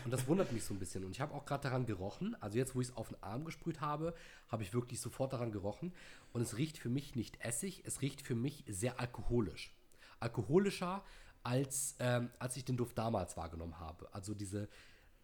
und 0.05 0.11
das 0.11 0.27
wundert 0.27 0.53
mich 0.53 0.65
so 0.65 0.75
ein 0.75 0.79
bisschen. 0.79 1.05
Und 1.05 1.13
ich 1.13 1.21
habe 1.21 1.35
auch 1.35 1.45
gerade 1.45 1.63
daran 1.63 1.87
gerochen. 1.87 2.37
Also 2.41 2.59
jetzt, 2.59 2.75
wo 2.75 2.81
ich 2.81 2.89
es 2.89 2.97
auf 2.97 3.09
den 3.09 3.23
Arm 3.23 3.45
gesprüht 3.45 3.81
habe, 3.81 4.15
habe 4.49 4.63
ich 4.63 4.75
wirklich 4.75 5.01
sofort 5.01 5.33
daran 5.33 5.53
gerochen. 5.53 5.93
Und 6.33 6.43
es 6.43 6.57
riecht 6.57 6.79
für 6.79 6.89
mich 6.89 7.15
nicht 7.15 7.41
Essig, 7.41 7.83
es 7.85 8.01
riecht 8.01 8.23
für 8.23 8.35
mich 8.35 8.65
sehr 8.69 9.01
alkoholisch. 9.01 9.75
Alkoholischer, 10.21 11.03
als, 11.43 11.97
ähm, 11.99 12.31
als 12.39 12.57
ich 12.57 12.65
den 12.65 12.77
Duft 12.77 12.97
damals 12.99 13.37
wahrgenommen 13.37 13.79
habe. 13.79 14.13
Also 14.15 14.35
diese 14.35 14.69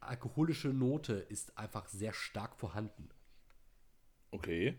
alkoholische 0.00 0.68
Note 0.68 1.14
ist 1.14 1.56
einfach 1.58 1.88
sehr 1.88 2.12
stark 2.12 2.56
vorhanden. 2.56 3.08
Okay. 4.30 4.78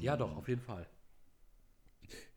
Ja, 0.00 0.16
doch, 0.16 0.36
auf 0.36 0.48
jeden 0.48 0.62
Fall. 0.62 0.86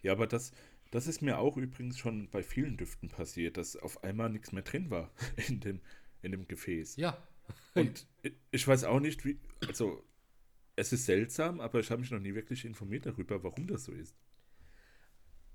Ja, 0.02 0.12
aber 0.12 0.28
das, 0.28 0.52
das 0.92 1.08
ist 1.08 1.22
mir 1.22 1.40
auch 1.40 1.58
übrigens 1.58 1.98
schon 1.98 2.30
bei 2.30 2.44
vielen 2.44 2.78
Düften 2.78 3.10
passiert, 3.10 3.58
dass 3.58 3.76
auf 3.76 4.04
einmal 4.04 4.30
nichts 4.30 4.52
mehr 4.52 4.64
drin 4.64 4.90
war 4.90 5.12
in 5.48 5.60
dem, 5.60 5.82
in 6.22 6.32
dem 6.32 6.48
Gefäß. 6.48 6.96
Ja. 6.98 7.18
Und 7.74 8.08
ich 8.52 8.68
weiß 8.68 8.86
auch 8.86 9.00
nicht, 9.00 9.26
wie, 9.26 9.40
also 9.68 10.04
es 10.76 10.92
ist 10.92 11.06
seltsam, 11.06 11.60
aber 11.60 11.80
ich 11.80 11.92
habe 11.92 12.02
mich 12.02 12.12
noch 12.12 12.20
nie 12.20 12.34
wirklich 12.34 12.66
informiert 12.66 13.06
darüber, 13.06 13.44
warum 13.44 13.68
das 13.68 13.86
so 13.86 13.92
ist. 13.92 14.16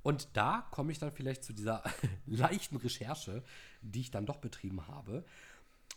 Und 0.03 0.29
da 0.35 0.67
komme 0.71 0.93
ich 0.93 0.99
dann 0.99 1.13
vielleicht 1.13 1.45
zu 1.45 1.53
dieser 1.53 1.83
leichten 2.27 2.77
Recherche, 2.77 3.43
die 3.83 4.01
ich 4.01 4.11
dann 4.11 4.27
doch 4.27 4.39
betrieben 4.39 4.87
habe. 4.87 5.25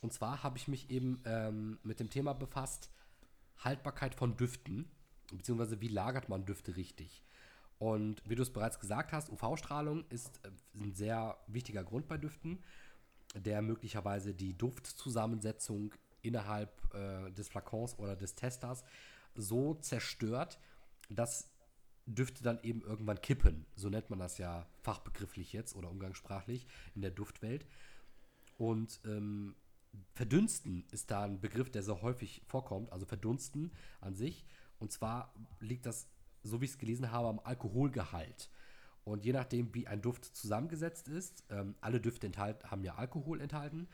Und 0.02 0.12
zwar 0.12 0.44
habe 0.44 0.58
ich 0.58 0.68
mich 0.68 0.90
eben 0.90 1.22
ähm, 1.26 1.80
mit 1.84 2.00
dem 2.00 2.10
Thema 2.10 2.34
befasst, 2.34 2.90
Haltbarkeit 3.60 4.16
von 4.16 4.36
Düften, 4.36 4.92
beziehungsweise 5.32 5.80
wie 5.80 5.88
lagert 5.88 6.28
man 6.28 6.46
Düfte 6.46 6.76
richtig. 6.76 7.24
Und 7.84 8.22
wie 8.26 8.36
du 8.36 8.44
es 8.44 8.54
bereits 8.54 8.80
gesagt 8.80 9.12
hast, 9.12 9.30
UV-Strahlung 9.30 10.06
ist 10.08 10.40
äh, 10.46 10.52
ein 10.82 10.94
sehr 10.94 11.38
wichtiger 11.48 11.84
Grund 11.84 12.08
bei 12.08 12.18
Düften, 12.18 12.64
der 13.36 13.62
möglicherweise 13.62 14.34
die 14.34 14.58
Duftzusammensetzung 14.58 15.94
innerhalb 16.22 16.72
äh, 16.94 17.30
des 17.32 17.50
Flakons 17.50 18.00
oder 18.00 18.16
des 18.16 18.36
Testers 18.36 18.86
so 19.36 19.74
zerstört, 19.74 20.60
dass 21.10 21.50
Düfte 22.06 22.42
dann 22.42 22.64
eben 22.64 22.84
irgendwann 22.84 23.20
kippen. 23.20 23.66
So 23.76 23.90
nennt 23.90 24.10
man 24.10 24.20
das 24.20 24.38
ja 24.38 24.66
fachbegrifflich 24.82 25.52
jetzt 25.52 25.76
oder 25.76 25.92
umgangssprachlich 25.92 26.66
in 26.96 27.02
der 27.02 27.12
Duftwelt. 27.12 27.66
Und 28.58 29.02
ähm, 29.04 29.56
verdünsten 30.14 30.86
ist 30.92 31.12
da 31.12 31.24
ein 31.24 31.42
Begriff, 31.42 31.70
der 31.70 31.84
sehr 31.84 32.02
häufig 32.02 32.44
vorkommt, 32.48 32.94
also 32.94 33.06
verdunsten 33.06 33.74
an 34.00 34.16
sich. 34.16 34.46
Und 34.80 34.94
zwar 34.94 35.34
liegt 35.60 35.86
das 35.86 36.08
so 36.44 36.62
wie 36.62 36.66
ich 36.66 36.72
es 36.72 36.78
gelesen 36.78 37.12
habe, 37.12 37.28
am 37.28 37.40
Alkoholgehalt. 37.40 38.50
Und 39.04 39.26
je 39.26 39.34
nachdem, 39.34 39.74
wie 39.74 39.88
ein 39.88 40.02
Duft 40.02 40.24
zusammengesetzt 40.26 41.08
ist, 41.08 41.44
ähm, 41.50 41.76
alle 41.82 42.00
Düfte 42.00 42.28
enthalten, 42.28 42.70
haben 42.70 42.84
ja 42.84 42.96
Alkohol 42.96 43.42
enthalten. 43.42 43.88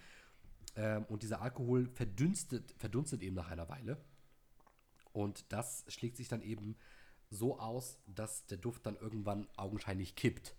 Ähm, 0.76 1.06
und 1.06 1.24
dieser 1.24 1.42
Alkohol 1.42 1.88
verdünstet, 1.88 2.76
verdunstet 2.78 3.24
eben 3.24 3.36
nach 3.36 3.50
einer 3.50 3.70
Weile. 3.70 3.98
Und 5.12 5.52
das 5.52 5.86
schlägt 5.88 6.18
sich 6.18 6.28
dann 6.28 6.42
eben 6.42 6.76
so 7.32 7.60
aus, 7.60 8.00
dass 8.06 8.46
der 8.46 8.58
Duft 8.58 8.86
dann 8.86 8.98
irgendwann 8.98 9.48
augenscheinlich 9.58 10.16
kippt. 10.16 10.56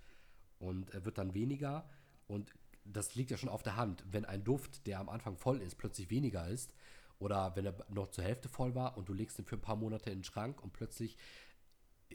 Und 0.59 0.90
er 0.90 1.04
wird 1.04 1.18
dann 1.18 1.35
weniger. 1.35 1.88
Und 2.26 2.52
das 2.85 3.14
liegt 3.14 3.30
ja 3.30 3.37
schon 3.37 3.49
auf 3.49 3.62
der 3.62 3.76
Hand. 3.76 4.04
Wenn 4.11 4.25
ein 4.25 4.42
Duft, 4.42 4.87
der 4.87 4.99
am 4.99 5.09
Anfang 5.09 5.37
voll 5.37 5.62
ist, 5.62 5.78
plötzlich 5.78 6.11
weniger 6.11 6.49
ist, 6.49 6.75
oder 7.20 7.54
wenn 7.54 7.66
er 7.66 7.75
noch 7.90 8.11
zur 8.11 8.25
Hälfte 8.25 8.49
voll 8.49 8.75
war 8.75 8.97
und 8.97 9.09
du 9.09 9.12
legst 9.12 9.38
ihn 9.38 9.44
für 9.44 9.56
ein 9.56 9.61
paar 9.61 9.76
Monate 9.76 10.11
in 10.11 10.18
den 10.18 10.25
Schrank 10.25 10.62
und 10.62 10.73
plötzlich 10.73 11.18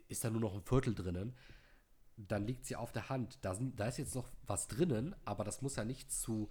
ist 0.08 0.24
da 0.24 0.30
nur 0.30 0.42
noch 0.42 0.54
ein 0.54 0.64
Viertel 0.64 0.96
drinnen, 0.96 1.36
dann 2.18 2.46
liegt 2.48 2.66
sie 2.66 2.75
auf 2.75 2.92
der 2.92 3.10
Hand. 3.10 3.40
Da, 3.42 3.54
sind, 3.54 3.80
da 3.80 3.88
ist 3.88 3.98
jetzt 3.98 4.16
noch 4.16 4.30
was 4.46 4.68
drinnen, 4.68 5.16
aber 5.25 5.44
das 5.44 5.62
muss 5.62 5.75
ja 5.75 5.84
nicht 5.84 6.12
zu 6.12 6.50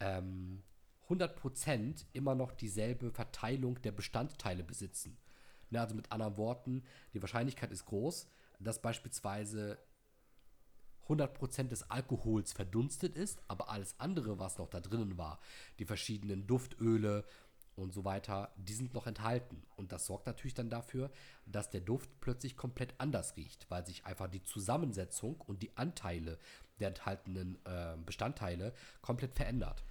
ähm, 0.00 0.62
100% 1.08 2.04
immer 2.12 2.34
noch 2.34 2.52
dieselbe 2.52 3.10
Verteilung 3.10 3.80
der 3.82 3.92
Bestandteile 3.92 4.62
besitzen. 4.62 5.18
Ne, 5.70 5.80
also 5.80 5.94
mit 5.94 6.12
anderen 6.12 6.36
Worten, 6.36 6.84
die 7.14 7.22
Wahrscheinlichkeit 7.22 7.72
ist 7.72 7.84
groß, 7.86 8.28
dass 8.58 8.80
beispielsweise 8.80 9.78
100% 11.08 11.68
des 11.68 11.90
Alkohols 11.90 12.52
verdunstet 12.52 13.16
ist, 13.16 13.42
aber 13.48 13.70
alles 13.70 13.98
andere, 13.98 14.38
was 14.38 14.58
noch 14.58 14.68
da 14.68 14.80
drinnen 14.80 15.16
war, 15.16 15.40
die 15.78 15.86
verschiedenen 15.86 16.46
Duftöle 16.46 17.24
und 17.78 17.92
so 17.92 18.04
weiter, 18.04 18.52
die 18.56 18.72
sind 18.72 18.94
noch 18.94 19.06
enthalten. 19.06 19.62
Und 19.76 19.92
das 19.92 20.06
sorgt 20.06 20.26
natürlich 20.26 20.54
dann 20.54 20.70
dafür, 20.70 21.10
dass 21.46 21.70
der 21.70 21.80
Duft 21.80 22.10
plötzlich 22.20 22.56
komplett 22.56 22.94
anders 22.98 23.36
riecht, 23.36 23.70
weil 23.70 23.86
sich 23.86 24.04
einfach 24.04 24.28
die 24.28 24.42
Zusammensetzung 24.42 25.40
und 25.42 25.62
die 25.62 25.76
Anteile 25.76 26.38
der 26.80 26.88
enthaltenen 26.88 27.58
äh, 27.64 27.96
Bestandteile 28.04 28.72
komplett 29.00 29.34
verändert. 29.34 29.84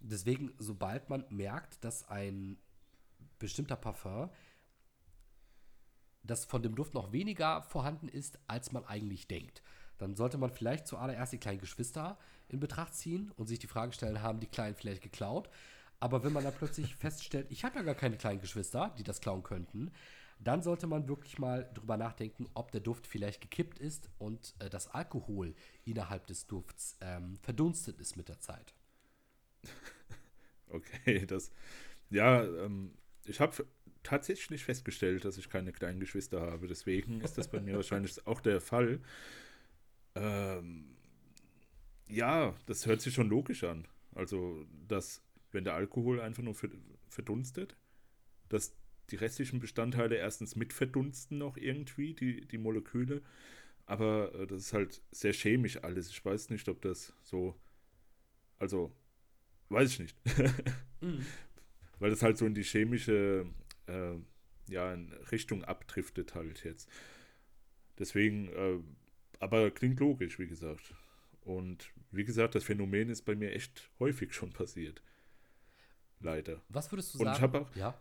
Deswegen, 0.00 0.52
sobald 0.58 1.08
man 1.08 1.24
merkt, 1.30 1.82
dass 1.84 2.08
ein 2.08 2.58
bestimmter 3.38 3.76
Parfum, 3.76 4.30
dass 6.22 6.44
von 6.44 6.62
dem 6.62 6.74
Duft 6.74 6.94
noch 6.94 7.12
weniger 7.12 7.62
vorhanden 7.62 8.08
ist, 8.08 8.38
als 8.46 8.72
man 8.72 8.84
eigentlich 8.84 9.28
denkt, 9.28 9.62
dann 9.98 10.16
sollte 10.16 10.38
man 10.38 10.50
vielleicht 10.50 10.86
zuallererst 10.86 11.32
die 11.32 11.38
kleinen 11.38 11.60
Geschwister 11.60 12.18
in 12.48 12.60
Betracht 12.60 12.94
ziehen 12.94 13.30
und 13.36 13.46
sich 13.46 13.58
die 13.58 13.66
Frage 13.66 13.92
stellen, 13.92 14.22
haben 14.22 14.40
die 14.40 14.46
Kleinen 14.46 14.74
vielleicht 14.74 15.02
geklaut? 15.02 15.48
Aber 16.00 16.22
wenn 16.24 16.32
man 16.32 16.44
dann 16.44 16.54
plötzlich 16.54 16.94
feststellt, 16.94 17.46
ich 17.50 17.64
habe 17.64 17.76
ja 17.76 17.82
gar 17.82 17.94
keine 17.94 18.16
kleinen 18.16 18.40
Geschwister, 18.40 18.94
die 18.98 19.04
das 19.04 19.20
klauen 19.20 19.42
könnten, 19.42 19.90
dann 20.38 20.62
sollte 20.62 20.86
man 20.86 21.08
wirklich 21.08 21.38
mal 21.38 21.70
drüber 21.74 21.96
nachdenken, 21.96 22.46
ob 22.54 22.72
der 22.72 22.80
Duft 22.80 23.06
vielleicht 23.06 23.40
gekippt 23.40 23.78
ist 23.78 24.10
und 24.18 24.54
äh, 24.58 24.68
das 24.68 24.88
Alkohol 24.88 25.54
innerhalb 25.84 26.26
des 26.26 26.46
Dufts 26.46 26.96
ähm, 27.00 27.38
verdunstet 27.42 27.98
ist 28.00 28.16
mit 28.16 28.28
der 28.28 28.40
Zeit. 28.40 28.74
Okay, 30.70 31.24
das. 31.26 31.52
Ja, 32.10 32.42
ähm, 32.42 32.94
ich 33.26 33.38
habe 33.38 33.64
tatsächlich 34.02 34.64
festgestellt, 34.64 35.24
dass 35.24 35.38
ich 35.38 35.48
keine 35.48 35.72
kleinen 35.72 36.00
Geschwister 36.00 36.40
habe. 36.40 36.66
Deswegen 36.66 37.20
ist 37.20 37.38
das 37.38 37.48
bei 37.48 37.60
mir 37.60 37.76
wahrscheinlich 37.76 38.14
auch 38.26 38.40
der 38.40 38.60
Fall. 38.60 39.00
Ähm, 40.14 40.96
ja, 42.08 42.54
das 42.66 42.86
hört 42.86 43.00
sich 43.00 43.14
schon 43.14 43.28
logisch 43.28 43.64
an. 43.64 43.86
Also, 44.14 44.64
dass, 44.88 45.22
wenn 45.54 45.64
der 45.64 45.74
Alkohol 45.74 46.20
einfach 46.20 46.42
nur 46.42 46.56
verdunstet, 47.08 47.76
dass 48.48 48.76
die 49.10 49.16
restlichen 49.16 49.60
Bestandteile 49.60 50.16
erstens 50.16 50.56
mit 50.56 50.72
verdunsten 50.72 51.38
noch 51.38 51.56
irgendwie, 51.56 52.14
die, 52.14 52.46
die 52.46 52.58
Moleküle. 52.58 53.22
Aber 53.86 54.34
äh, 54.34 54.46
das 54.46 54.62
ist 54.62 54.72
halt 54.72 55.02
sehr 55.10 55.32
chemisch 55.32 55.82
alles. 55.82 56.10
Ich 56.10 56.24
weiß 56.24 56.50
nicht, 56.50 56.68
ob 56.68 56.82
das 56.82 57.14
so. 57.22 57.54
Also, 58.58 58.94
Weiß 59.68 59.92
ich 59.92 59.98
nicht. 59.98 60.16
mhm. 61.00 61.24
Weil 61.98 62.10
das 62.10 62.22
halt 62.22 62.38
so 62.38 62.46
in 62.46 62.54
die 62.54 62.62
chemische 62.62 63.46
äh, 63.86 64.14
ja, 64.68 64.92
Richtung 65.32 65.64
abdriftet 65.64 66.34
halt 66.34 66.64
jetzt. 66.64 66.88
Deswegen, 67.98 68.48
äh, 68.48 68.78
aber 69.40 69.70
klingt 69.70 70.00
logisch, 70.00 70.38
wie 70.38 70.46
gesagt. 70.46 70.94
Und 71.40 71.90
wie 72.10 72.24
gesagt, 72.24 72.54
das 72.54 72.64
Phänomen 72.64 73.08
ist 73.10 73.22
bei 73.22 73.34
mir 73.34 73.52
echt 73.52 73.90
häufig 73.98 74.32
schon 74.32 74.52
passiert. 74.52 75.02
Leider. 76.24 76.62
Was 76.70 76.90
würdest 76.90 77.14
du 77.14 77.18
Und 77.18 77.26
sagen? 77.26 77.36
Ich 77.36 77.42
habe 77.42 77.60
auch, 77.60 77.76
ja? 77.76 77.94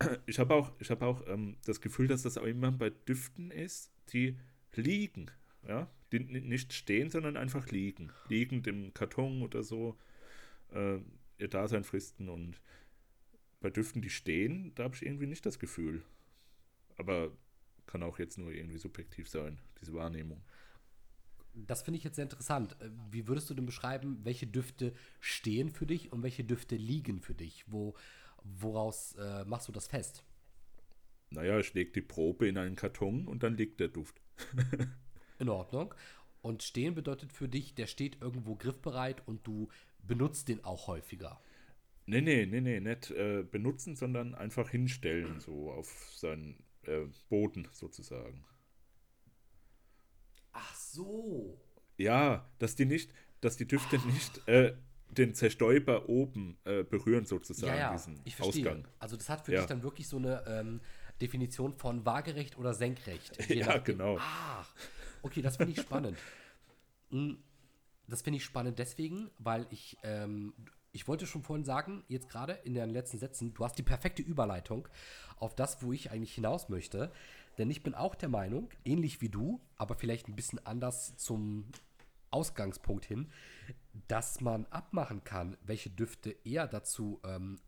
ich 0.26 0.38
habe 0.38 0.54
auch, 0.54 0.72
ich 0.80 0.90
hab 0.90 1.00
auch 1.02 1.26
ähm, 1.28 1.56
das 1.64 1.80
Gefühl, 1.80 2.08
dass 2.08 2.22
das 2.22 2.36
auch 2.36 2.44
immer 2.44 2.72
bei 2.72 2.90
Düften 2.90 3.50
ist, 3.50 3.92
die 4.12 4.36
liegen. 4.74 5.30
Ja? 5.66 5.88
Die 6.12 6.18
nicht 6.18 6.72
stehen, 6.72 7.08
sondern 7.08 7.36
einfach 7.36 7.68
liegen. 7.70 8.12
Liegend 8.28 8.66
im 8.66 8.92
Karton 8.92 9.42
oder 9.42 9.62
so 9.62 9.96
äh, 10.72 10.98
ihr 11.38 11.48
Dasein 11.48 11.84
fristen 11.84 12.28
und 12.28 12.60
bei 13.60 13.70
Düften, 13.70 14.02
die 14.02 14.10
stehen, 14.10 14.72
da 14.74 14.84
habe 14.84 14.94
ich 14.94 15.04
irgendwie 15.04 15.26
nicht 15.26 15.46
das 15.46 15.58
Gefühl. 15.58 16.02
Aber 16.96 17.32
kann 17.86 18.02
auch 18.02 18.18
jetzt 18.18 18.38
nur 18.38 18.52
irgendwie 18.52 18.78
subjektiv 18.78 19.28
sein, 19.28 19.58
diese 19.80 19.94
Wahrnehmung. 19.94 20.42
Das 21.56 21.82
finde 21.82 21.98
ich 21.98 22.04
jetzt 22.04 22.16
sehr 22.16 22.24
interessant. 22.24 22.76
Äh, 22.80 22.90
wie 23.10 23.26
würdest 23.26 23.48
du 23.50 23.54
denn 23.54 23.66
beschreiben, 23.66 24.20
welche 24.22 24.46
Düfte 24.46 24.92
stehen 25.20 25.70
für 25.70 25.86
dich 25.86 26.12
und 26.12 26.22
welche 26.22 26.44
Düfte 26.44 26.76
liegen 26.76 27.20
für 27.20 27.34
dich? 27.34 27.64
Wo, 27.66 27.94
woraus 28.42 29.14
äh, 29.18 29.44
machst 29.44 29.68
du 29.68 29.72
das 29.72 29.88
fest? 29.88 30.22
Naja, 31.30 31.58
ich 31.58 31.74
lege 31.74 31.92
die 31.92 32.02
Probe 32.02 32.46
in 32.46 32.58
einen 32.58 32.76
Karton 32.76 33.26
und 33.26 33.42
dann 33.42 33.56
liegt 33.56 33.80
der 33.80 33.88
Duft. 33.88 34.20
in 35.38 35.48
Ordnung. 35.48 35.94
Und 36.42 36.62
stehen 36.62 36.94
bedeutet 36.94 37.32
für 37.32 37.48
dich, 37.48 37.74
der 37.74 37.86
steht 37.86 38.20
irgendwo 38.20 38.54
griffbereit 38.54 39.26
und 39.26 39.46
du 39.46 39.68
benutzt 40.06 40.48
den 40.48 40.64
auch 40.64 40.86
häufiger. 40.86 41.40
Nee, 42.06 42.20
nee, 42.20 42.46
nee, 42.46 42.60
nee, 42.60 42.78
nicht 42.78 43.10
äh, 43.10 43.42
benutzen, 43.42 43.96
sondern 43.96 44.34
einfach 44.36 44.70
hinstellen, 44.70 45.40
so 45.40 45.72
auf 45.72 46.12
seinen 46.14 46.62
äh, 46.82 47.06
Boden 47.28 47.66
sozusagen. 47.72 48.44
Ach 50.56 50.74
so. 50.74 51.58
Ja, 51.98 52.48
dass 52.58 52.76
die 52.76 52.86
nicht, 52.86 53.12
dass 53.40 53.56
die 53.56 53.66
Düfte 53.66 53.98
ah. 54.02 54.06
nicht 54.06 54.48
äh, 54.48 54.74
den 55.10 55.34
Zerstäuber 55.34 56.08
oben 56.08 56.58
äh, 56.64 56.82
berühren 56.82 57.26
sozusagen, 57.26 57.74
ja, 57.74 57.78
ja, 57.78 57.92
diesen 57.92 58.20
ich 58.24 58.36
verstehe. 58.36 58.66
Ausgang. 58.66 58.88
Also 58.98 59.16
das 59.16 59.28
hat 59.28 59.46
für 59.46 59.52
ja. 59.52 59.60
dich 59.60 59.68
dann 59.68 59.82
wirklich 59.82 60.08
so 60.08 60.16
eine 60.16 60.44
ähm, 60.46 60.80
Definition 61.20 61.72
von 61.72 62.04
waagerecht 62.04 62.58
oder 62.58 62.74
senkrecht. 62.74 63.48
ja, 63.50 63.66
nachdem. 63.66 63.98
genau. 63.98 64.18
Ach, 64.20 64.74
okay, 65.22 65.42
das 65.42 65.56
finde 65.56 65.72
ich 65.72 65.80
spannend. 65.80 66.18
Hm, 67.10 67.38
das 68.08 68.22
finde 68.22 68.38
ich 68.38 68.44
spannend 68.44 68.78
deswegen, 68.78 69.30
weil 69.38 69.66
ich, 69.70 69.96
ähm, 70.02 70.52
ich 70.92 71.08
wollte 71.08 71.26
schon 71.26 71.42
vorhin 71.42 71.64
sagen, 71.64 72.04
jetzt 72.08 72.28
gerade 72.28 72.52
in 72.64 72.74
den 72.74 72.90
letzten 72.90 73.18
Sätzen, 73.18 73.54
du 73.54 73.64
hast 73.64 73.76
die 73.78 73.82
perfekte 73.82 74.22
Überleitung 74.22 74.88
auf 75.38 75.54
das, 75.54 75.82
wo 75.82 75.92
ich 75.92 76.10
eigentlich 76.10 76.34
hinaus 76.34 76.68
möchte. 76.68 77.10
Denn 77.58 77.70
ich 77.70 77.82
bin 77.82 77.94
auch 77.94 78.14
der 78.14 78.28
Meinung, 78.28 78.68
ähnlich 78.84 79.20
wie 79.20 79.28
du, 79.28 79.60
aber 79.76 79.94
vielleicht 79.94 80.28
ein 80.28 80.36
bisschen 80.36 80.64
anders 80.66 81.16
zum 81.16 81.66
Ausgangspunkt 82.30 83.04
hin, 83.04 83.30
dass 84.08 84.40
man 84.40 84.66
abmachen 84.66 85.24
kann, 85.24 85.56
welche 85.62 85.90
Düfte 85.90 86.36
eher 86.44 86.66
dazu 86.66 87.20
ähm, 87.24 87.58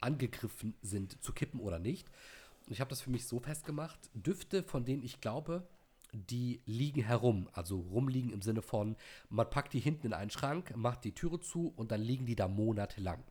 angegriffen 0.00 0.74
sind, 0.82 1.22
zu 1.22 1.32
kippen 1.32 1.60
oder 1.60 1.78
nicht. 1.78 2.10
Ich 2.66 2.80
habe 2.80 2.90
das 2.90 3.00
für 3.00 3.10
mich 3.10 3.26
so 3.26 3.38
festgemacht, 3.40 4.10
Düfte, 4.14 4.62
von 4.62 4.84
denen 4.84 5.02
ich 5.02 5.20
glaube, 5.20 5.66
die 6.12 6.60
liegen 6.66 7.02
herum, 7.02 7.48
also 7.52 7.80
rumliegen 7.80 8.32
im 8.32 8.42
Sinne 8.42 8.62
von, 8.62 8.96
man 9.28 9.48
packt 9.48 9.72
die 9.72 9.80
hinten 9.80 10.08
in 10.08 10.12
einen 10.12 10.30
Schrank, 10.30 10.76
macht 10.76 11.04
die 11.04 11.14
Türe 11.14 11.40
zu 11.40 11.72
und 11.76 11.92
dann 11.92 12.00
liegen 12.00 12.26
die 12.26 12.36
da 12.36 12.48
monatelang. 12.48 13.22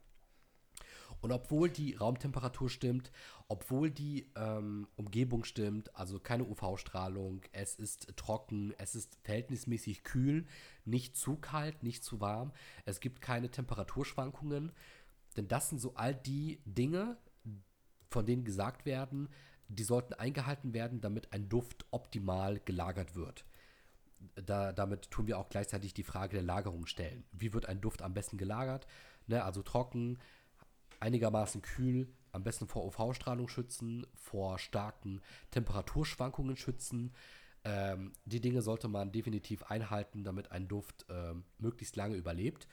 Und 1.21 1.32
obwohl 1.32 1.69
die 1.69 1.95
Raumtemperatur 1.95 2.69
stimmt, 2.69 3.12
obwohl 3.47 3.91
die 3.91 4.32
ähm, 4.36 4.88
Umgebung 4.95 5.43
stimmt, 5.43 5.95
also 5.95 6.19
keine 6.19 6.45
UV-Strahlung, 6.45 7.41
es 7.51 7.75
ist 7.75 8.15
trocken, 8.15 8.73
es 8.77 8.95
ist 8.95 9.17
verhältnismäßig 9.23 10.03
kühl, 10.03 10.45
nicht 10.86 11.17
zu 11.17 11.36
kalt, 11.36 11.84
nicht 11.84 12.03
zu 12.03 12.21
warm, 12.21 12.53
es 12.86 12.99
gibt 12.99 13.21
keine 13.21 13.49
Temperaturschwankungen, 13.49 14.71
denn 15.36 15.47
das 15.47 15.69
sind 15.69 15.79
so 15.79 15.93
all 15.95 16.15
die 16.15 16.62
Dinge, 16.65 17.17
von 18.10 18.25
denen 18.25 18.43
gesagt 18.43 18.86
werden, 18.86 19.29
die 19.67 19.84
sollten 19.84 20.13
eingehalten 20.13 20.73
werden, 20.73 20.99
damit 20.99 21.32
ein 21.32 21.47
Duft 21.47 21.86
optimal 21.91 22.60
gelagert 22.60 23.15
wird. 23.15 23.45
Da, 24.36 24.73
damit 24.73 25.12
tun 25.12 25.27
wir 25.27 25.38
auch 25.38 25.49
gleichzeitig 25.49 25.93
die 25.93 26.03
Frage 26.03 26.38
der 26.38 26.43
Lagerung 26.43 26.88
stellen. 26.88 27.23
Wie 27.32 27.53
wird 27.53 27.67
ein 27.67 27.79
Duft 27.79 28.01
am 28.01 28.13
besten 28.13 28.38
gelagert? 28.38 28.88
Ne, 29.27 29.43
also 29.43 29.62
trocken, 29.62 30.17
einigermaßen 30.99 31.62
kühl, 31.62 32.07
am 32.31 32.43
besten 32.43 32.67
vor 32.67 32.85
UV-Strahlung 32.85 33.47
schützen, 33.47 34.05
vor 34.13 34.59
starken 34.59 35.21
Temperaturschwankungen 35.51 36.57
schützen. 36.57 37.13
Ähm, 37.63 38.13
die 38.25 38.39
Dinge 38.39 38.62
sollte 38.62 38.88
man 38.88 39.12
definitiv 39.12 39.63
einhalten, 39.63 40.23
damit 40.23 40.51
ein 40.51 40.67
Duft 40.67 41.05
ähm, 41.09 41.43
möglichst 41.57 41.95
lange 41.95 42.15
überlebt. 42.15 42.67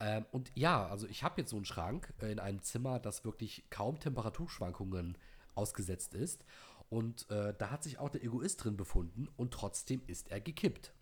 Ähm, 0.00 0.26
und 0.30 0.50
ja, 0.54 0.86
also 0.88 1.06
ich 1.06 1.22
habe 1.22 1.40
jetzt 1.40 1.50
so 1.50 1.56
einen 1.56 1.64
Schrank 1.64 2.12
äh, 2.20 2.30
in 2.32 2.38
einem 2.38 2.62
Zimmer, 2.62 2.98
das 2.98 3.24
wirklich 3.24 3.64
kaum 3.70 3.98
Temperaturschwankungen 4.00 5.16
ausgesetzt 5.54 6.14
ist. 6.14 6.44
Und 6.88 7.28
äh, 7.30 7.54
da 7.58 7.70
hat 7.70 7.82
sich 7.82 7.98
auch 7.98 8.10
der 8.10 8.22
Egoist 8.22 8.62
drin 8.62 8.76
befunden 8.76 9.28
und 9.36 9.52
trotzdem 9.52 10.02
ist 10.06 10.30
er 10.30 10.40
gekippt. 10.40 10.92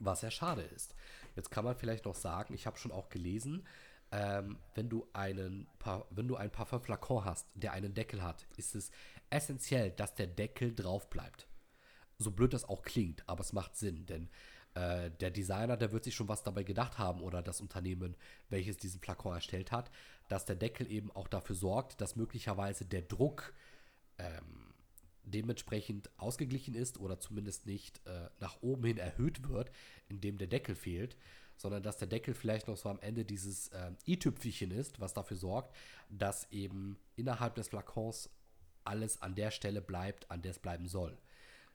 Was 0.00 0.20
sehr 0.20 0.30
schade 0.30 0.62
ist. 0.62 0.94
Jetzt 1.36 1.50
kann 1.50 1.64
man 1.64 1.76
vielleicht 1.76 2.06
noch 2.06 2.14
sagen, 2.14 2.54
ich 2.54 2.66
habe 2.66 2.78
schon 2.78 2.92
auch 2.92 3.08
gelesen, 3.08 3.66
ähm, 4.12 4.58
wenn 4.74 4.88
du 4.88 5.06
einen, 5.12 5.66
pa 5.78 6.04
wenn 6.10 6.28
du 6.28 6.36
ein 6.36 6.50
Parfum-Flakon 6.50 7.24
hast, 7.24 7.48
der 7.54 7.72
einen 7.72 7.94
Deckel 7.94 8.22
hat, 8.22 8.46
ist 8.56 8.74
es 8.74 8.90
essentiell, 9.30 9.90
dass 9.90 10.14
der 10.14 10.26
Deckel 10.26 10.74
drauf 10.74 11.08
bleibt. 11.08 11.46
So 12.18 12.30
blöd 12.30 12.52
das 12.52 12.68
auch 12.68 12.82
klingt, 12.82 13.26
aber 13.28 13.40
es 13.40 13.52
macht 13.52 13.76
Sinn, 13.76 14.06
denn 14.06 14.28
äh, 14.74 15.10
der 15.10 15.30
Designer, 15.30 15.76
der 15.76 15.92
wird 15.92 16.04
sich 16.04 16.14
schon 16.14 16.28
was 16.28 16.42
dabei 16.42 16.62
gedacht 16.62 16.98
haben 16.98 17.22
oder 17.22 17.42
das 17.42 17.60
Unternehmen, 17.60 18.14
welches 18.50 18.76
diesen 18.76 19.00
Flakon 19.00 19.34
erstellt 19.34 19.72
hat, 19.72 19.90
dass 20.28 20.44
der 20.44 20.56
Deckel 20.56 20.90
eben 20.90 21.10
auch 21.10 21.28
dafür 21.28 21.56
sorgt, 21.56 22.00
dass 22.00 22.14
möglicherweise 22.14 22.84
der 22.84 23.02
Druck 23.02 23.54
ähm, 24.18 24.74
dementsprechend 25.24 26.10
ausgeglichen 26.18 26.74
ist 26.74 26.98
oder 26.98 27.18
zumindest 27.18 27.66
nicht 27.66 28.06
äh, 28.06 28.28
nach 28.40 28.60
oben 28.62 28.84
hin 28.84 28.98
erhöht 28.98 29.48
wird, 29.48 29.70
indem 30.08 30.36
der 30.36 30.48
Deckel 30.48 30.74
fehlt, 30.74 31.16
sondern 31.62 31.84
dass 31.84 31.96
der 31.96 32.08
Deckel 32.08 32.34
vielleicht 32.34 32.66
noch 32.66 32.76
so 32.76 32.88
am 32.88 32.98
Ende 32.98 33.24
dieses 33.24 33.68
äh, 33.68 33.92
i-Tüpfelchen 34.06 34.72
ist, 34.72 35.00
was 35.00 35.14
dafür 35.14 35.36
sorgt, 35.36 35.74
dass 36.10 36.50
eben 36.50 36.98
innerhalb 37.14 37.54
des 37.54 37.68
Flakons 37.68 38.28
alles 38.82 39.22
an 39.22 39.36
der 39.36 39.52
Stelle 39.52 39.80
bleibt, 39.80 40.28
an 40.28 40.42
der 40.42 40.50
es 40.50 40.58
bleiben 40.58 40.88
soll. 40.88 41.16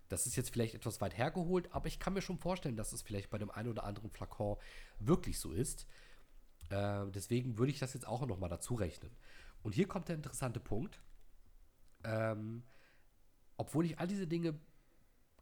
Das 0.09 0.27
ist 0.27 0.35
jetzt 0.35 0.49
vielleicht 0.51 0.75
etwas 0.75 0.99
weit 0.99 1.17
hergeholt, 1.17 1.71
aber 1.71 1.87
ich 1.87 1.99
kann 1.99 2.13
mir 2.13 2.21
schon 2.21 2.37
vorstellen, 2.37 2.75
dass 2.75 2.91
es 2.91 3.01
vielleicht 3.01 3.29
bei 3.29 3.37
dem 3.37 3.49
einen 3.49 3.69
oder 3.69 3.85
anderen 3.85 4.11
Flakon 4.11 4.57
wirklich 4.99 5.39
so 5.39 5.53
ist. 5.53 5.87
Äh, 6.69 7.05
deswegen 7.07 7.57
würde 7.57 7.71
ich 7.71 7.79
das 7.79 7.93
jetzt 7.93 8.07
auch 8.07 8.25
noch 8.27 8.39
mal 8.39 8.49
dazu 8.49 8.75
rechnen. 8.75 9.11
Und 9.63 9.73
hier 9.73 9.87
kommt 9.87 10.09
der 10.09 10.17
interessante 10.17 10.59
Punkt. 10.59 10.99
Ähm, 12.03 12.63
obwohl 13.55 13.85
ich 13.85 13.99
all 13.99 14.07
diese 14.07 14.27
Dinge 14.27 14.59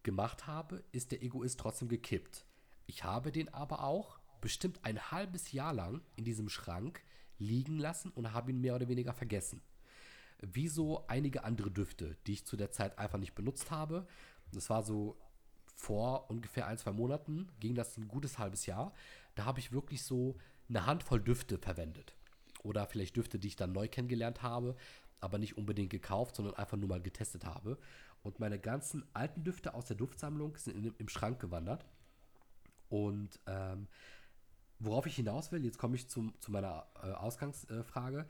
gemacht 0.03 0.45
habe, 0.45 0.84
ist 0.91 1.12
der 1.12 1.23
Egoist 1.23 1.60
trotzdem 1.60 1.89
gekippt. 1.89 2.45
Ich 2.86 3.03
habe 3.03 3.31
den 3.31 3.51
aber 3.51 3.84
auch 3.84 4.19
bestimmt 4.45 4.79
ein 4.84 5.10
halbes 5.10 5.53
Jahr 5.53 5.73
lang 5.73 6.01
in 6.15 6.23
diesem 6.23 6.49
Schrank 6.49 7.01
liegen 7.39 7.79
lassen 7.79 8.12
und 8.12 8.31
habe 8.31 8.51
ihn 8.51 8.62
mehr 8.62 8.75
oder 8.75 8.88
weniger 8.88 9.12
vergessen. 9.12 9.60
Wie 10.39 10.67
so 10.67 11.08
einige 11.08 11.45
andere 11.45 11.71
Düfte, 11.71 12.15
die 12.27 12.34
ich 12.34 12.45
zu 12.45 12.55
der 12.55 12.69
Zeit 12.69 12.99
einfach 12.99 13.17
nicht 13.17 13.34
benutzt 13.34 13.71
habe. 13.71 14.05
Das 14.51 14.69
war 14.69 14.84
so 14.84 15.17
vor 15.75 16.29
ungefähr 16.29 16.67
ein, 16.67 16.77
zwei 16.77 16.91
Monaten, 16.91 17.49
ging 17.60 17.73
das 17.73 17.97
ein 17.97 18.08
gutes 18.08 18.38
halbes 18.38 18.67
Jahr. 18.67 18.93
Da 19.34 19.45
habe 19.45 19.58
ich 19.60 19.71
wirklich 19.71 20.03
so 20.03 20.38
eine 20.69 20.86
Handvoll 20.86 21.21
Düfte 21.21 21.58
verwendet. 21.58 22.13
Oder 22.62 22.86
vielleicht 22.86 23.15
Düfte, 23.15 23.39
die 23.39 23.47
ich 23.47 23.55
dann 23.55 23.71
neu 23.71 23.88
kennengelernt 23.88 24.43
habe, 24.43 24.75
aber 25.21 25.39
nicht 25.39 25.58
unbedingt 25.58 25.89
gekauft, 25.89 26.36
sondern 26.36 26.53
einfach 26.53 26.77
nur 26.77 26.89
mal 26.89 27.01
getestet 27.01 27.45
habe. 27.45 27.79
Und 28.21 28.39
meine 28.39 28.60
ganzen 28.60 29.05
alten 29.13 29.43
Düfte 29.43 29.73
aus 29.73 29.88
der 29.88 29.97
Duftsammlung 29.97 30.55
sind 30.58 30.75
in, 30.75 30.93
im 30.99 31.10
Schrank 31.10 31.39
gewandert. 31.39 31.84
Und 32.89 33.39
ähm, 33.47 33.88
worauf 34.79 35.05
ich 35.05 35.15
hinaus 35.15 35.51
will, 35.51 35.63
jetzt 35.63 35.77
komme 35.77 35.95
ich 35.95 36.07
zum, 36.07 36.33
zu 36.39 36.51
meiner 36.51 36.88
äh, 37.01 37.11
Ausgangsfrage. 37.11 38.25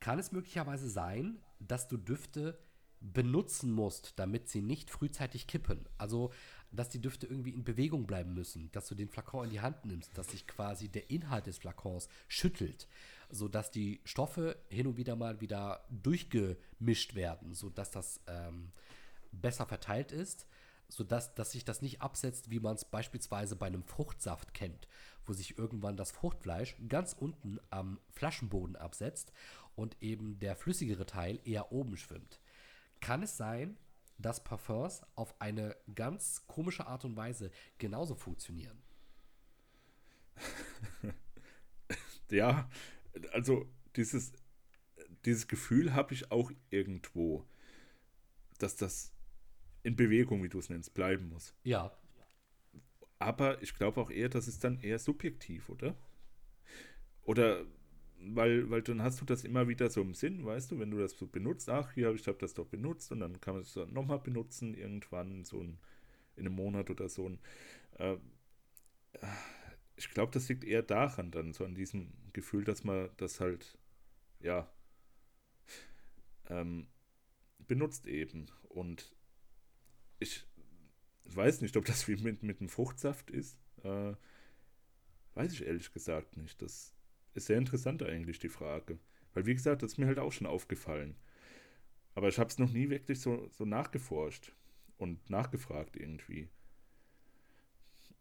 Kann 0.00 0.18
es 0.18 0.32
möglicherweise 0.32 0.88
sein, 0.88 1.40
dass 1.60 1.88
du 1.88 1.96
Düfte 1.96 2.58
benutzen 3.00 3.72
musst, 3.72 4.14
damit 4.18 4.48
sie 4.48 4.62
nicht 4.62 4.90
frühzeitig 4.90 5.46
kippen? 5.46 5.86
Also, 5.98 6.32
dass 6.70 6.88
die 6.88 7.00
Düfte 7.00 7.26
irgendwie 7.26 7.50
in 7.50 7.64
Bewegung 7.64 8.06
bleiben 8.06 8.34
müssen, 8.34 8.70
dass 8.72 8.88
du 8.88 8.94
den 8.94 9.08
Flakon 9.08 9.46
in 9.46 9.50
die 9.50 9.60
Hand 9.60 9.84
nimmst, 9.84 10.16
dass 10.18 10.30
sich 10.30 10.46
quasi 10.46 10.88
der 10.88 11.10
Inhalt 11.10 11.46
des 11.46 11.58
Flakons 11.58 12.08
schüttelt, 12.26 12.88
sodass 13.30 13.70
die 13.70 14.00
Stoffe 14.04 14.56
hin 14.68 14.86
und 14.86 14.96
wieder 14.96 15.16
mal 15.16 15.40
wieder 15.40 15.84
durchgemischt 15.90 17.14
werden, 17.14 17.54
sodass 17.54 17.90
das 17.90 18.20
ähm, 18.26 18.72
besser 19.32 19.66
verteilt 19.66 20.12
ist, 20.12 20.46
sodass 20.88 21.34
dass 21.34 21.52
sich 21.52 21.64
das 21.64 21.82
nicht 21.82 22.02
absetzt, 22.02 22.50
wie 22.50 22.60
man 22.60 22.74
es 22.74 22.84
beispielsweise 22.84 23.56
bei 23.56 23.66
einem 23.66 23.84
Fruchtsaft 23.84 24.54
kennt, 24.54 24.88
wo 25.28 25.32
sich 25.32 25.58
irgendwann 25.58 25.96
das 25.96 26.10
Fruchtfleisch 26.10 26.76
ganz 26.88 27.12
unten 27.12 27.58
am 27.70 28.00
Flaschenboden 28.10 28.76
absetzt 28.76 29.32
und 29.76 29.96
eben 30.02 30.38
der 30.38 30.56
flüssigere 30.56 31.06
Teil 31.06 31.40
eher 31.44 31.70
oben 31.70 31.96
schwimmt. 31.96 32.40
Kann 33.00 33.22
es 33.22 33.36
sein, 33.36 33.76
dass 34.18 34.42
Parfums 34.42 35.02
auf 35.14 35.40
eine 35.40 35.76
ganz 35.94 36.46
komische 36.46 36.86
Art 36.86 37.04
und 37.04 37.16
Weise 37.16 37.50
genauso 37.78 38.14
funktionieren? 38.14 38.82
ja, 42.30 42.68
also 43.32 43.68
dieses, 43.96 44.32
dieses 45.24 45.46
Gefühl 45.46 45.94
habe 45.94 46.14
ich 46.14 46.30
auch 46.30 46.50
irgendwo, 46.70 47.44
dass 48.58 48.76
das 48.76 49.12
in 49.82 49.96
Bewegung, 49.96 50.42
wie 50.42 50.48
du 50.48 50.58
es 50.58 50.68
nennst, 50.68 50.94
bleiben 50.94 51.28
muss. 51.28 51.54
Ja. 51.62 51.92
Aber 53.20 53.62
ich 53.62 53.74
glaube 53.74 54.00
auch 54.00 54.10
eher, 54.10 54.28
das 54.28 54.48
ist 54.48 54.64
dann 54.64 54.80
eher 54.80 54.98
subjektiv, 54.98 55.68
oder? 55.68 55.94
Oder 57.24 57.64
weil, 58.20 58.68
weil 58.70 58.82
dann 58.82 59.02
hast 59.02 59.20
du 59.20 59.24
das 59.24 59.44
immer 59.44 59.68
wieder 59.68 59.90
so 59.90 60.00
im 60.02 60.14
Sinn, 60.14 60.44
weißt 60.44 60.72
du, 60.72 60.78
wenn 60.80 60.90
du 60.90 60.98
das 60.98 61.16
so 61.16 61.26
benutzt, 61.26 61.68
ach, 61.68 61.92
hier, 61.92 62.12
ich 62.12 62.26
habe 62.26 62.38
das 62.38 62.54
doch 62.54 62.66
benutzt 62.66 63.12
und 63.12 63.20
dann 63.20 63.40
kann 63.40 63.54
man 63.54 63.62
es 63.62 63.74
dann 63.74 63.92
nochmal 63.92 64.18
benutzen, 64.18 64.74
irgendwann 64.74 65.44
so 65.44 65.60
ein, 65.62 65.78
in 66.36 66.46
einem 66.46 66.56
Monat 66.56 66.90
oder 66.90 67.08
so. 67.08 67.28
Ein, 67.28 67.38
äh, 67.98 68.16
ich 69.96 70.10
glaube, 70.10 70.32
das 70.32 70.48
liegt 70.48 70.64
eher 70.64 70.82
daran 70.82 71.30
dann, 71.30 71.52
so 71.52 71.64
an 71.64 71.74
diesem 71.74 72.12
Gefühl, 72.32 72.64
dass 72.64 72.84
man 72.84 73.10
das 73.16 73.40
halt, 73.40 73.76
ja, 74.40 74.70
ähm, 76.48 76.86
benutzt 77.66 78.06
eben. 78.06 78.46
Und 78.68 79.14
ich 80.20 80.47
weiß 81.36 81.60
nicht, 81.60 81.76
ob 81.76 81.84
das 81.84 82.08
wie 82.08 82.16
mit, 82.16 82.42
mit 82.42 82.60
dem 82.60 82.68
Fruchtsaft 82.68 83.30
ist. 83.30 83.58
Äh, 83.82 84.14
weiß 85.34 85.52
ich 85.52 85.66
ehrlich 85.66 85.92
gesagt 85.92 86.36
nicht. 86.36 86.60
Das 86.62 86.94
ist 87.34 87.46
sehr 87.46 87.58
interessant 87.58 88.02
eigentlich, 88.02 88.38
die 88.38 88.48
Frage. 88.48 88.98
Weil, 89.34 89.46
wie 89.46 89.54
gesagt, 89.54 89.82
das 89.82 89.92
ist 89.92 89.98
mir 89.98 90.06
halt 90.06 90.18
auch 90.18 90.32
schon 90.32 90.46
aufgefallen. 90.46 91.16
Aber 92.14 92.28
ich 92.28 92.38
habe 92.38 92.50
es 92.50 92.58
noch 92.58 92.70
nie 92.70 92.90
wirklich 92.90 93.20
so, 93.20 93.48
so 93.52 93.64
nachgeforscht 93.64 94.52
und 94.96 95.30
nachgefragt 95.30 95.96
irgendwie. 95.96 96.48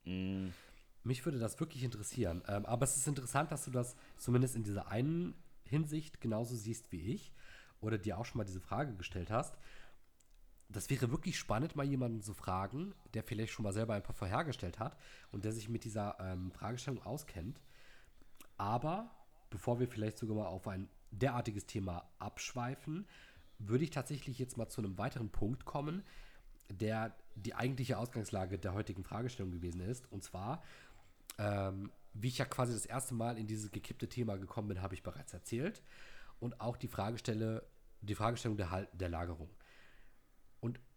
Mm. 0.05 0.49
Mich 1.03 1.23
würde 1.25 1.39
das 1.39 1.59
wirklich 1.59 1.83
interessieren. 1.83 2.43
Ähm, 2.47 2.65
aber 2.65 2.83
es 2.83 2.97
ist 2.97 3.07
interessant, 3.07 3.51
dass 3.51 3.63
du 3.63 3.71
das 3.71 3.95
zumindest 4.17 4.55
in 4.55 4.63
dieser 4.63 4.89
einen 4.89 5.35
Hinsicht 5.63 6.19
genauso 6.19 6.55
siehst 6.55 6.91
wie 6.91 7.13
ich 7.13 7.33
oder 7.79 7.97
dir 7.97 8.17
auch 8.17 8.25
schon 8.25 8.39
mal 8.39 8.45
diese 8.45 8.59
Frage 8.59 8.95
gestellt 8.95 9.31
hast 9.31 9.57
das 10.69 10.89
wäre 10.89 11.11
wirklich 11.11 11.37
spannend, 11.37 11.75
mal 11.75 11.85
jemanden 11.85 12.21
zu 12.21 12.33
fragen, 12.33 12.93
der 13.13 13.23
vielleicht 13.23 13.53
schon 13.53 13.63
mal 13.63 13.73
selber 13.73 13.93
ein 13.93 14.03
paar 14.03 14.15
vorhergestellt 14.15 14.79
hat 14.79 14.97
und 15.31 15.45
der 15.45 15.53
sich 15.53 15.69
mit 15.69 15.83
dieser 15.83 16.17
ähm, 16.19 16.51
Fragestellung 16.51 17.01
auskennt. 17.03 17.61
Aber 18.57 19.09
bevor 19.49 19.79
wir 19.79 19.87
vielleicht 19.87 20.17
sogar 20.17 20.35
mal 20.35 20.47
auf 20.47 20.67
ein 20.67 20.89
derartiges 21.11 21.65
Thema 21.65 22.09
abschweifen, 22.19 23.07
würde 23.59 23.85
ich 23.85 23.91
tatsächlich 23.91 24.37
jetzt 24.39 24.57
mal 24.57 24.67
zu 24.67 24.81
einem 24.81 24.97
weiteren 24.97 25.29
Punkt 25.29 25.65
kommen, 25.65 26.03
der 26.69 27.15
die 27.35 27.55
eigentliche 27.55 27.97
Ausgangslage 27.97 28.59
der 28.59 28.73
heutigen 28.73 29.03
Fragestellung 29.03 29.51
gewesen 29.51 29.81
ist. 29.81 30.11
Und 30.11 30.23
zwar, 30.23 30.63
ähm, 31.37 31.91
wie 32.13 32.27
ich 32.27 32.39
ja 32.39 32.45
quasi 32.45 32.73
das 32.73 32.85
erste 32.85 33.13
Mal 33.13 33.37
in 33.37 33.47
dieses 33.47 33.71
gekippte 33.71 34.09
Thema 34.09 34.37
gekommen 34.37 34.67
bin, 34.67 34.81
habe 34.81 34.95
ich 34.95 35.03
bereits 35.03 35.33
erzählt. 35.33 35.81
Und 36.39 36.59
auch 36.59 36.77
die 36.77 36.87
Fragestelle, 36.87 37.63
die 38.01 38.15
Fragestellung 38.15 38.57
der, 38.57 38.87
der 38.93 39.09
Lagerung. 39.09 39.49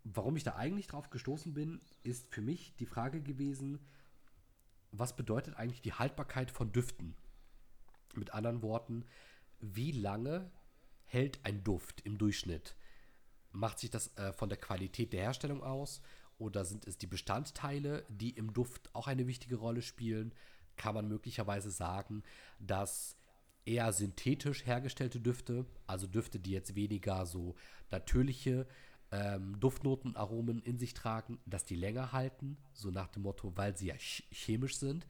Warum 0.04 0.36
ich 0.36 0.44
da 0.44 0.56
eigentlich 0.56 0.86
drauf 0.86 1.10
gestoßen 1.10 1.52
bin, 1.52 1.80
ist 2.02 2.32
für 2.32 2.40
mich 2.40 2.74
die 2.76 2.86
Frage 2.86 3.20
gewesen, 3.20 3.78
was 4.92 5.14
bedeutet 5.14 5.56
eigentlich 5.56 5.82
die 5.82 5.92
Haltbarkeit 5.92 6.50
von 6.50 6.72
Düften? 6.72 7.14
Mit 8.14 8.34
anderen 8.34 8.62
Worten, 8.62 9.04
wie 9.60 9.92
lange 9.92 10.50
hält 11.04 11.44
ein 11.44 11.62
Duft 11.62 12.00
im 12.00 12.18
Durchschnitt? 12.18 12.74
Macht 13.52 13.78
sich 13.78 13.90
das 13.90 14.16
äh, 14.16 14.32
von 14.32 14.48
der 14.48 14.58
Qualität 14.58 15.12
der 15.12 15.22
Herstellung 15.22 15.62
aus 15.62 16.00
oder 16.38 16.64
sind 16.64 16.86
es 16.86 16.98
die 16.98 17.06
Bestandteile, 17.06 18.04
die 18.08 18.30
im 18.30 18.52
Duft 18.52 18.94
auch 18.94 19.06
eine 19.06 19.26
wichtige 19.26 19.56
Rolle 19.56 19.82
spielen? 19.82 20.34
Kann 20.76 20.94
man 20.94 21.08
möglicherweise 21.08 21.70
sagen, 21.70 22.22
dass 22.58 23.16
eher 23.66 23.92
synthetisch 23.92 24.64
hergestellte 24.66 25.20
Düfte, 25.20 25.66
also 25.86 26.06
Düfte, 26.06 26.38
die 26.38 26.52
jetzt 26.52 26.74
weniger 26.74 27.26
so 27.26 27.54
natürliche 27.90 28.66
ähm, 29.12 29.58
Duftnoten, 29.58 30.16
Aromen 30.16 30.60
in 30.60 30.78
sich 30.78 30.94
tragen, 30.94 31.38
dass 31.46 31.64
die 31.64 31.74
länger 31.74 32.12
halten, 32.12 32.56
so 32.72 32.90
nach 32.90 33.08
dem 33.08 33.22
Motto, 33.22 33.52
weil 33.56 33.76
sie 33.76 33.88
ja 33.88 33.96
ch 33.96 34.24
chemisch 34.30 34.78
sind. 34.78 35.06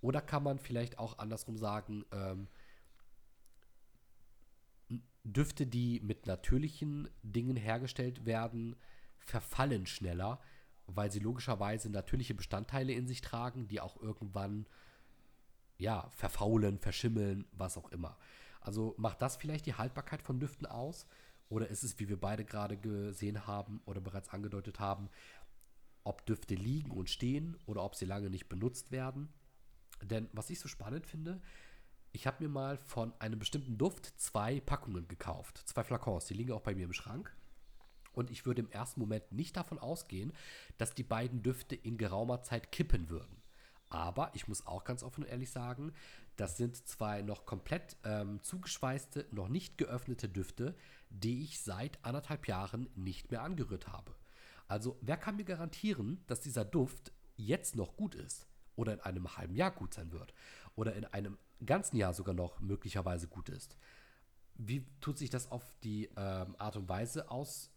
Oder 0.00 0.20
kann 0.20 0.42
man 0.42 0.58
vielleicht 0.58 0.98
auch 0.98 1.18
andersrum 1.18 1.56
sagen, 1.56 2.04
ähm, 2.12 2.48
Düfte, 5.24 5.66
die 5.66 6.00
mit 6.00 6.26
natürlichen 6.26 7.08
Dingen 7.22 7.56
hergestellt 7.56 8.26
werden, 8.26 8.74
verfallen 9.20 9.86
schneller, 9.86 10.40
weil 10.86 11.12
sie 11.12 11.20
logischerweise 11.20 11.90
natürliche 11.90 12.34
Bestandteile 12.34 12.92
in 12.92 13.06
sich 13.06 13.20
tragen, 13.20 13.68
die 13.68 13.80
auch 13.80 14.00
irgendwann 14.02 14.66
ja, 15.78 16.08
verfaulen, 16.10 16.78
verschimmeln, 16.78 17.46
was 17.52 17.76
auch 17.76 17.90
immer. 17.90 18.18
Also 18.60 18.94
macht 18.98 19.22
das 19.22 19.36
vielleicht 19.36 19.66
die 19.66 19.74
Haltbarkeit 19.74 20.22
von 20.22 20.40
Düften 20.40 20.66
aus? 20.66 21.06
Oder 21.52 21.68
ist 21.68 21.82
es, 21.82 21.98
wie 21.98 22.08
wir 22.08 22.18
beide 22.18 22.46
gerade 22.46 22.78
gesehen 22.78 23.46
haben 23.46 23.82
oder 23.84 24.00
bereits 24.00 24.30
angedeutet 24.30 24.80
haben, 24.80 25.10
ob 26.02 26.24
Düfte 26.24 26.54
liegen 26.54 26.90
und 26.90 27.10
stehen 27.10 27.58
oder 27.66 27.84
ob 27.84 27.94
sie 27.94 28.06
lange 28.06 28.30
nicht 28.30 28.48
benutzt 28.48 28.90
werden? 28.90 29.28
Denn 30.02 30.30
was 30.32 30.48
ich 30.48 30.58
so 30.58 30.66
spannend 30.66 31.06
finde, 31.06 31.42
ich 32.12 32.26
habe 32.26 32.42
mir 32.42 32.48
mal 32.48 32.78
von 32.78 33.12
einem 33.18 33.38
bestimmten 33.38 33.76
Duft 33.76 34.18
zwei 34.18 34.60
Packungen 34.60 35.08
gekauft. 35.08 35.62
Zwei 35.66 35.84
Flakons, 35.84 36.24
die 36.24 36.32
liegen 36.32 36.52
auch 36.52 36.62
bei 36.62 36.74
mir 36.74 36.86
im 36.86 36.94
Schrank. 36.94 37.36
Und 38.14 38.30
ich 38.30 38.46
würde 38.46 38.62
im 38.62 38.70
ersten 38.70 39.00
Moment 39.00 39.30
nicht 39.30 39.54
davon 39.54 39.78
ausgehen, 39.78 40.32
dass 40.78 40.94
die 40.94 41.02
beiden 41.02 41.42
Düfte 41.42 41.74
in 41.74 41.98
geraumer 41.98 42.42
Zeit 42.42 42.72
kippen 42.72 43.10
würden. 43.10 43.42
Aber 43.90 44.30
ich 44.32 44.48
muss 44.48 44.66
auch 44.66 44.84
ganz 44.84 45.02
offen 45.02 45.24
und 45.24 45.28
ehrlich 45.30 45.50
sagen, 45.50 45.92
das 46.36 46.56
sind 46.56 46.76
zwei 46.88 47.20
noch 47.20 47.44
komplett 47.44 47.98
ähm, 48.04 48.42
zugeschweißte, 48.42 49.26
noch 49.32 49.48
nicht 49.48 49.76
geöffnete 49.76 50.30
Düfte, 50.30 50.74
die 51.12 51.42
ich 51.42 51.60
seit 51.60 52.04
anderthalb 52.04 52.48
Jahren 52.48 52.88
nicht 52.94 53.30
mehr 53.30 53.42
angerührt 53.42 53.88
habe. 53.88 54.14
Also 54.68 54.98
wer 55.02 55.16
kann 55.16 55.36
mir 55.36 55.44
garantieren, 55.44 56.24
dass 56.26 56.40
dieser 56.40 56.64
Duft 56.64 57.12
jetzt 57.36 57.76
noch 57.76 57.96
gut 57.96 58.14
ist 58.14 58.46
oder 58.76 58.94
in 58.94 59.00
einem 59.00 59.36
halben 59.36 59.54
Jahr 59.54 59.70
gut 59.70 59.94
sein 59.94 60.12
wird 60.12 60.32
oder 60.74 60.94
in 60.94 61.04
einem 61.04 61.38
ganzen 61.64 61.96
Jahr 61.96 62.14
sogar 62.14 62.34
noch 62.34 62.60
möglicherweise 62.60 63.28
gut 63.28 63.48
ist? 63.48 63.76
Wie 64.54 64.86
tut 65.00 65.18
sich 65.18 65.30
das 65.30 65.50
auf 65.50 65.74
die 65.82 66.06
ähm, 66.16 66.56
Art 66.58 66.76
und 66.76 66.88
Weise 66.88 67.30
aus, 67.30 67.70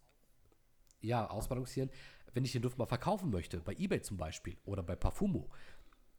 ja, 1.01 1.27
ausbalancieren, 1.29 1.89
wenn 2.33 2.45
ich 2.45 2.51
den 2.51 2.61
Duft 2.61 2.77
mal 2.77 2.85
verkaufen 2.85 3.29
möchte, 3.29 3.59
bei 3.59 3.73
eBay 3.73 4.01
zum 4.01 4.17
Beispiel 4.17 4.57
oder 4.65 4.83
bei 4.83 4.95
Parfumo? 4.95 5.49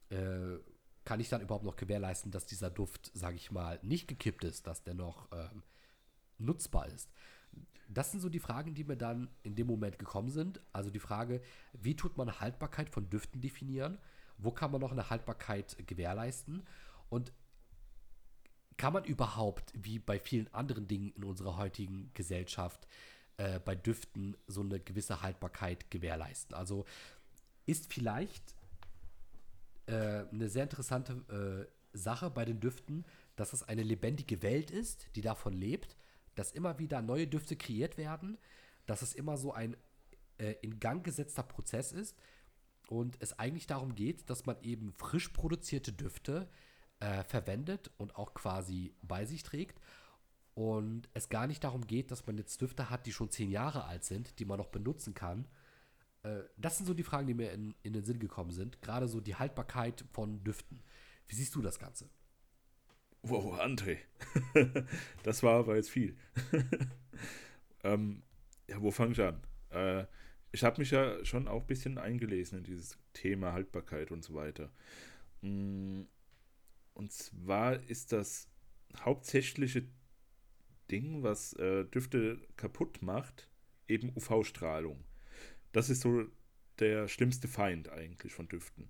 Äh, 0.09 0.57
kann 1.05 1.19
ich 1.21 1.29
dann 1.29 1.41
überhaupt 1.41 1.63
noch 1.63 1.77
gewährleisten, 1.77 2.31
dass 2.31 2.45
dieser 2.45 2.69
Duft, 2.69 3.11
sage 3.13 3.37
ich 3.37 3.49
mal, 3.49 3.79
nicht 3.81 4.07
gekippt 4.07 4.43
ist, 4.43 4.67
dass 4.67 4.83
der 4.83 4.93
noch 4.93 5.29
ähm, 5.31 5.63
nutzbar 6.39 6.87
ist? 6.87 7.09
Das 7.89 8.11
sind 8.11 8.19
so 8.19 8.29
die 8.29 8.39
Fragen, 8.39 8.73
die 8.73 8.83
mir 8.83 8.97
dann 8.97 9.29
in 9.43 9.55
dem 9.55 9.67
Moment 9.67 9.97
gekommen 9.97 10.29
sind. 10.29 10.59
Also 10.73 10.89
die 10.89 10.99
Frage, 10.99 11.41
wie 11.73 11.95
tut 11.95 12.17
man 12.17 12.39
Haltbarkeit 12.39 12.89
von 12.89 13.09
Düften 13.09 13.41
definieren? 13.41 13.97
Wo 14.37 14.51
kann 14.51 14.71
man 14.71 14.81
noch 14.81 14.91
eine 14.91 15.09
Haltbarkeit 15.09 15.77
gewährleisten? 15.87 16.65
Und 17.09 17.31
kann 18.75 18.93
man 18.93 19.05
überhaupt, 19.05 19.73
wie 19.73 19.99
bei 19.99 20.19
vielen 20.19 20.53
anderen 20.53 20.87
Dingen 20.87 21.11
in 21.15 21.23
unserer 21.23 21.57
heutigen 21.57 22.11
Gesellschaft, 22.13 22.87
äh, 23.37 23.59
bei 23.59 23.75
Düften 23.75 24.37
so 24.47 24.61
eine 24.61 24.79
gewisse 24.79 25.21
Haltbarkeit 25.21 25.89
gewährleisten? 25.89 26.55
Also 26.55 26.85
ist 27.65 27.91
vielleicht 27.91 28.55
äh, 29.87 30.25
eine 30.31 30.49
sehr 30.49 30.63
interessante 30.63 31.67
äh, 31.93 31.97
Sache 31.97 32.29
bei 32.29 32.45
den 32.45 32.59
Düften, 32.59 33.05
dass 33.35 33.53
es 33.53 33.63
eine 33.63 33.83
lebendige 33.83 34.41
Welt 34.43 34.71
ist, 34.71 35.07
die 35.15 35.21
davon 35.21 35.53
lebt, 35.53 35.95
dass 36.37 36.51
immer 36.51 36.79
wieder 36.79 37.01
neue 37.01 37.27
Düfte 37.27 37.55
kreiert 37.55 37.97
werden, 37.97 38.37
dass 38.85 39.01
es 39.01 39.13
immer 39.13 39.37
so 39.37 39.53
ein 39.53 39.75
äh, 40.37 40.55
in 40.61 40.79
Gang 40.79 41.03
gesetzter 41.03 41.43
Prozess 41.43 41.91
ist 41.91 42.17
und 42.87 43.17
es 43.19 43.37
eigentlich 43.39 43.67
darum 43.67 43.95
geht, 43.95 44.29
dass 44.29 44.45
man 44.45 44.61
eben 44.61 44.93
frisch 44.93 45.29
produzierte 45.29 45.91
Düfte 45.91 46.47
äh, 46.99 47.23
verwendet 47.23 47.91
und 47.97 48.15
auch 48.15 48.33
quasi 48.33 48.93
bei 49.01 49.25
sich 49.25 49.43
trägt 49.43 49.81
und 50.53 51.09
es 51.13 51.29
gar 51.29 51.47
nicht 51.47 51.63
darum 51.63 51.85
geht, 51.85 52.11
dass 52.11 52.25
man 52.25 52.37
jetzt 52.37 52.61
Düfte 52.61 52.89
hat, 52.89 53.05
die 53.05 53.11
schon 53.13 53.29
zehn 53.29 53.51
Jahre 53.51 53.85
alt 53.85 54.03
sind, 54.03 54.39
die 54.39 54.45
man 54.45 54.57
noch 54.57 54.67
benutzen 54.67 55.13
kann, 55.13 55.47
äh, 56.23 56.43
das 56.57 56.77
sind 56.77 56.85
so 56.85 56.93
die 56.93 57.03
Fragen, 57.03 57.27
die 57.27 57.33
mir 57.33 57.51
in, 57.51 57.73
in 57.83 57.93
den 57.93 58.05
Sinn 58.05 58.19
gekommen 58.19 58.51
sind. 58.51 58.81
Gerade 58.81 59.07
so 59.07 59.21
die 59.21 59.35
Haltbarkeit 59.35 60.05
von 60.11 60.43
Düften. 60.43 60.81
Wie 61.27 61.35
siehst 61.35 61.55
du 61.55 61.61
das 61.61 61.79
Ganze? 61.79 62.09
Wow, 63.23 63.59
André. 63.59 63.97
das 65.23 65.43
war 65.43 65.59
aber 65.59 65.75
jetzt 65.75 65.89
viel. 65.89 66.15
ähm, 67.83 68.23
ja, 68.67 68.81
wo 68.81 68.91
fange 68.91 69.13
ich 69.13 69.21
an? 69.21 69.41
Äh, 69.71 70.05
ich 70.51 70.63
habe 70.63 70.79
mich 70.79 70.91
ja 70.91 71.23
schon 71.25 71.47
auch 71.47 71.61
ein 71.61 71.67
bisschen 71.67 71.97
eingelesen 71.97 72.59
in 72.59 72.63
dieses 72.63 72.97
Thema 73.13 73.53
Haltbarkeit 73.53 74.11
und 74.11 74.23
so 74.23 74.33
weiter. 74.33 74.71
Mm, 75.41 76.03
und 76.93 77.11
zwar 77.11 77.83
ist 77.89 78.11
das 78.11 78.49
hauptsächliche 79.01 79.87
Ding, 80.89 81.23
was 81.23 81.53
äh, 81.53 81.85
Düfte 81.85 82.39
kaputt 82.55 83.01
macht, 83.01 83.49
eben 83.87 84.11
UV-Strahlung. 84.15 85.03
Das 85.73 85.89
ist 85.89 86.01
so 86.01 86.25
der 86.79 87.07
schlimmste 87.07 87.47
Feind 87.47 87.89
eigentlich 87.89 88.33
von 88.33 88.47
Düften. 88.47 88.89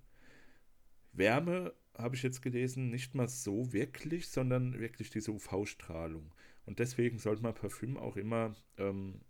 Wärme 1.12 1.74
habe 1.98 2.14
ich 2.14 2.22
jetzt 2.22 2.42
gelesen, 2.42 2.90
nicht 2.90 3.14
mal 3.14 3.28
so 3.28 3.72
wirklich, 3.72 4.28
sondern 4.28 4.78
wirklich 4.78 5.10
diese 5.10 5.32
UV-Strahlung. 5.32 6.32
Und 6.64 6.78
deswegen 6.78 7.18
sollte 7.18 7.42
man 7.42 7.54
Parfüm 7.54 7.96
auch 7.96 8.16
immer 8.16 8.54
ähm, 8.76 9.20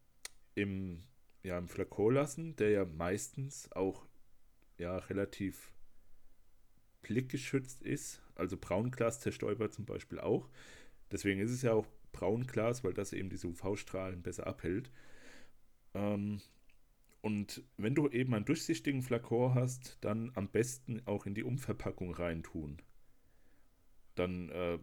im, 0.54 1.02
ja, 1.42 1.56
im 1.58 1.68
Flakon 1.68 2.14
lassen, 2.14 2.56
der 2.56 2.70
ja 2.70 2.84
meistens 2.84 3.72
auch 3.72 4.06
ja, 4.76 4.98
relativ 4.98 5.72
blickgeschützt 7.02 7.82
ist. 7.82 8.20
Also 8.34 8.56
Braunglas 8.56 9.20
zerstäubert 9.20 9.72
zum 9.72 9.86
Beispiel 9.86 10.20
auch. 10.20 10.48
Deswegen 11.10 11.40
ist 11.40 11.50
es 11.50 11.62
ja 11.62 11.72
auch 11.72 11.86
Braunglas, 12.12 12.84
weil 12.84 12.92
das 12.92 13.12
eben 13.12 13.30
diese 13.30 13.48
UV-Strahlen 13.48 14.22
besser 14.22 14.46
abhält. 14.46 14.90
Ähm, 15.94 16.40
und 17.20 17.62
wenn 17.76 17.94
du 17.94 18.08
eben 18.08 18.34
einen 18.34 18.44
durchsichtigen 18.44 19.02
Flakon 19.02 19.54
hast, 19.54 19.98
dann 20.00 20.30
am 20.34 20.48
besten 20.48 21.02
auch 21.06 21.26
in 21.26 21.34
die 21.34 21.42
Umverpackung 21.42 22.12
reintun. 22.14 22.80
Dann 24.14 24.48
äh, 24.50 24.78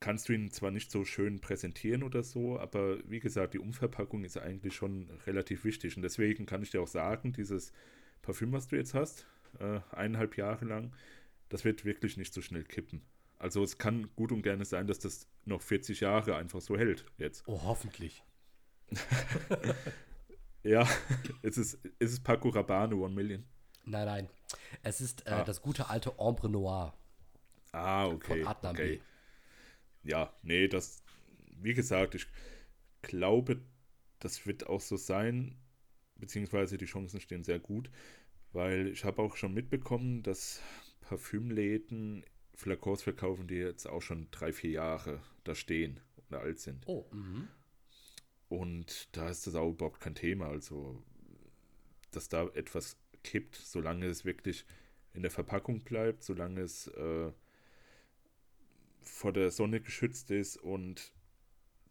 kannst 0.00 0.28
du 0.28 0.32
ihn 0.32 0.50
zwar 0.50 0.70
nicht 0.70 0.90
so 0.90 1.04
schön 1.04 1.40
präsentieren 1.40 2.02
oder 2.02 2.22
so, 2.22 2.58
aber 2.58 2.98
wie 3.08 3.20
gesagt, 3.20 3.54
die 3.54 3.58
Umverpackung 3.58 4.24
ist 4.24 4.38
eigentlich 4.38 4.74
schon 4.74 5.10
relativ 5.26 5.64
wichtig. 5.64 5.96
Und 5.96 6.02
deswegen 6.02 6.46
kann 6.46 6.62
ich 6.62 6.70
dir 6.70 6.80
auch 6.82 6.88
sagen, 6.88 7.32
dieses 7.32 7.72
Parfüm, 8.22 8.52
was 8.52 8.68
du 8.68 8.76
jetzt 8.76 8.94
hast, 8.94 9.26
äh, 9.60 9.80
eineinhalb 9.90 10.36
Jahre 10.36 10.64
lang, 10.64 10.92
das 11.50 11.64
wird 11.64 11.84
wirklich 11.84 12.16
nicht 12.16 12.32
so 12.32 12.40
schnell 12.40 12.64
kippen. 12.64 13.02
Also 13.38 13.62
es 13.62 13.76
kann 13.76 14.08
gut 14.16 14.32
und 14.32 14.42
gerne 14.42 14.64
sein, 14.64 14.86
dass 14.86 14.98
das 14.98 15.28
noch 15.44 15.60
40 15.60 16.00
Jahre 16.00 16.36
einfach 16.36 16.62
so 16.62 16.78
hält 16.78 17.04
jetzt. 17.18 17.44
Oh, 17.46 17.60
hoffentlich. 17.64 18.24
Ja, 20.64 20.88
es 21.42 21.58
ist, 21.58 21.78
es 21.98 22.12
ist 22.12 22.24
Paco 22.24 22.48
Rabanne 22.48 22.96
One 22.96 23.14
Million. 23.14 23.44
Nein, 23.84 24.06
nein. 24.06 24.28
Es 24.82 25.00
ist 25.00 25.26
äh, 25.26 25.30
ah. 25.30 25.44
das 25.44 25.60
gute 25.60 25.88
alte 25.88 26.18
Ombre 26.18 26.48
Noir. 26.48 26.94
Ah, 27.72 28.06
okay. 28.06 28.42
Von 28.44 28.70
okay. 28.70 29.00
Ja, 30.02 30.32
nee, 30.42 30.68
das, 30.68 31.02
wie 31.60 31.74
gesagt, 31.74 32.14
ich 32.14 32.26
glaube, 33.02 33.60
das 34.20 34.46
wird 34.46 34.66
auch 34.66 34.80
so 34.80 34.96
sein, 34.96 35.56
beziehungsweise 36.16 36.78
die 36.78 36.86
Chancen 36.86 37.20
stehen 37.20 37.44
sehr 37.44 37.58
gut, 37.58 37.90
weil 38.52 38.88
ich 38.88 39.04
habe 39.04 39.20
auch 39.20 39.36
schon 39.36 39.52
mitbekommen, 39.52 40.22
dass 40.22 40.62
Parfümläden 41.00 42.24
Flakons 42.54 43.02
verkaufen, 43.02 43.48
die 43.48 43.56
jetzt 43.56 43.86
auch 43.86 44.00
schon 44.00 44.28
drei, 44.30 44.52
vier 44.52 44.70
Jahre 44.70 45.20
da 45.42 45.54
stehen 45.54 46.00
oder 46.28 46.40
alt 46.40 46.60
sind. 46.60 46.84
Oh, 46.86 47.06
mhm. 47.12 47.48
Und 48.54 49.08
da 49.16 49.28
ist 49.28 49.46
das 49.46 49.54
auch 49.54 49.70
überhaupt 49.70 50.00
kein 50.00 50.14
Thema. 50.14 50.46
Also, 50.46 51.02
dass 52.12 52.28
da 52.28 52.46
etwas 52.54 52.96
kippt, 53.22 53.56
solange 53.56 54.06
es 54.06 54.24
wirklich 54.24 54.64
in 55.12 55.22
der 55.22 55.30
Verpackung 55.30 55.80
bleibt, 55.80 56.22
solange 56.22 56.60
es 56.60 56.86
äh, 56.88 57.32
vor 59.02 59.32
der 59.32 59.50
Sonne 59.50 59.80
geschützt 59.80 60.30
ist. 60.30 60.56
Und 60.56 61.12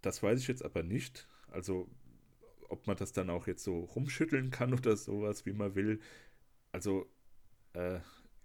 das 0.02 0.23
weiß 0.23 0.39
ich 0.39 0.47
jetzt 0.47 0.63
aber 0.63 0.84
nicht. 0.84 1.28
Also, 1.52 1.89
ob 2.69 2.88
man 2.88 2.95
das 2.97 3.12
dann 3.12 3.30
auch 3.30 3.47
jetzt 3.47 3.63
so 3.63 3.82
rumschütteln 3.82 4.49
kann 4.49 4.73
oder 4.80 4.95
sowas, 4.95 5.45
wie 5.45 5.54
man 5.54 5.76
will. 5.76 5.99
Also, 6.71 7.12
äh, 7.73 7.99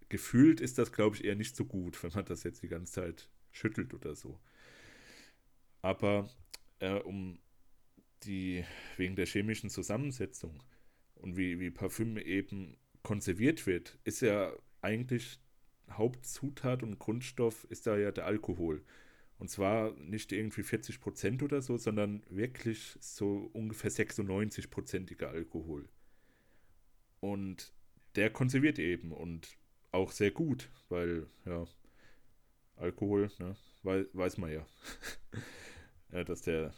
gefühlt 0.08 0.60
ist 0.60 0.78
das, 0.78 0.92
glaube 0.92 1.16
ich, 1.16 1.24
eher 1.24 1.36
nicht 1.36 1.54
so 1.54 1.64
gut, 1.64 2.02
wenn 2.02 2.12
man 2.12 2.24
das 2.24 2.42
jetzt 2.42 2.62
die 2.62 2.68
ganze 2.68 2.94
Zeit 2.94 3.28
schüttelt 3.52 3.94
oder 3.94 4.14
so. 4.14 4.40
Aber 5.82 6.28
äh, 6.80 6.94
um 7.00 7.38
die 8.24 8.64
wegen 8.96 9.16
der 9.16 9.26
chemischen 9.26 9.70
Zusammensetzung 9.70 10.62
und 11.14 11.36
wie, 11.36 11.60
wie 11.60 11.70
Parfüm 11.70 12.16
eben 12.18 12.76
konserviert 13.02 13.66
wird, 13.66 13.98
ist 14.04 14.20
ja 14.20 14.52
eigentlich 14.82 15.40
Hauptzutat 15.90 16.82
und 16.82 16.98
Grundstoff 16.98 17.64
ist 17.64 17.86
da 17.86 17.96
ja 17.96 18.12
der 18.12 18.26
Alkohol. 18.26 18.84
Und 19.38 19.48
zwar 19.48 19.92
nicht 19.94 20.32
irgendwie 20.32 20.62
40 20.62 21.00
Prozent 21.00 21.42
oder 21.42 21.62
so, 21.62 21.76
sondern 21.76 22.22
wirklich 22.28 22.96
so 23.00 23.50
ungefähr 23.52 23.90
96-prozentiger 23.90 25.28
Alkohol. 25.28 25.88
Und 27.20 27.72
der 28.16 28.30
konserviert 28.30 28.78
eben 28.78 29.12
und 29.12 29.56
auch 29.92 30.10
sehr 30.10 30.32
gut, 30.32 30.70
weil, 30.88 31.26
ja, 31.46 31.66
Alkohol, 32.76 33.30
ne, 33.38 33.56
weiß, 33.82 34.38
man 34.38 34.52
ja 34.52 34.66
dass 36.24 36.42
der 36.42 36.74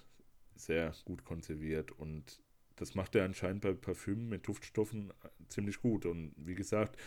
sehr 0.60 0.94
gut 1.04 1.24
konserviert 1.24 1.92
und 1.92 2.40
das 2.76 2.94
macht 2.94 3.14
er 3.14 3.24
anscheinend 3.24 3.60
bei 3.60 3.74
Parfümen 3.74 4.28
mit 4.28 4.48
Duftstoffen 4.48 5.10
äh, 5.10 5.28
ziemlich 5.48 5.80
gut. 5.82 6.06
Und 6.06 6.32
wie 6.36 6.54
gesagt, 6.54 6.98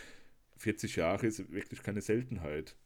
40 0.58 0.96
Jahre 0.96 1.26
ist 1.26 1.50
wirklich 1.50 1.82
keine 1.82 2.00
Seltenheit. 2.00 2.76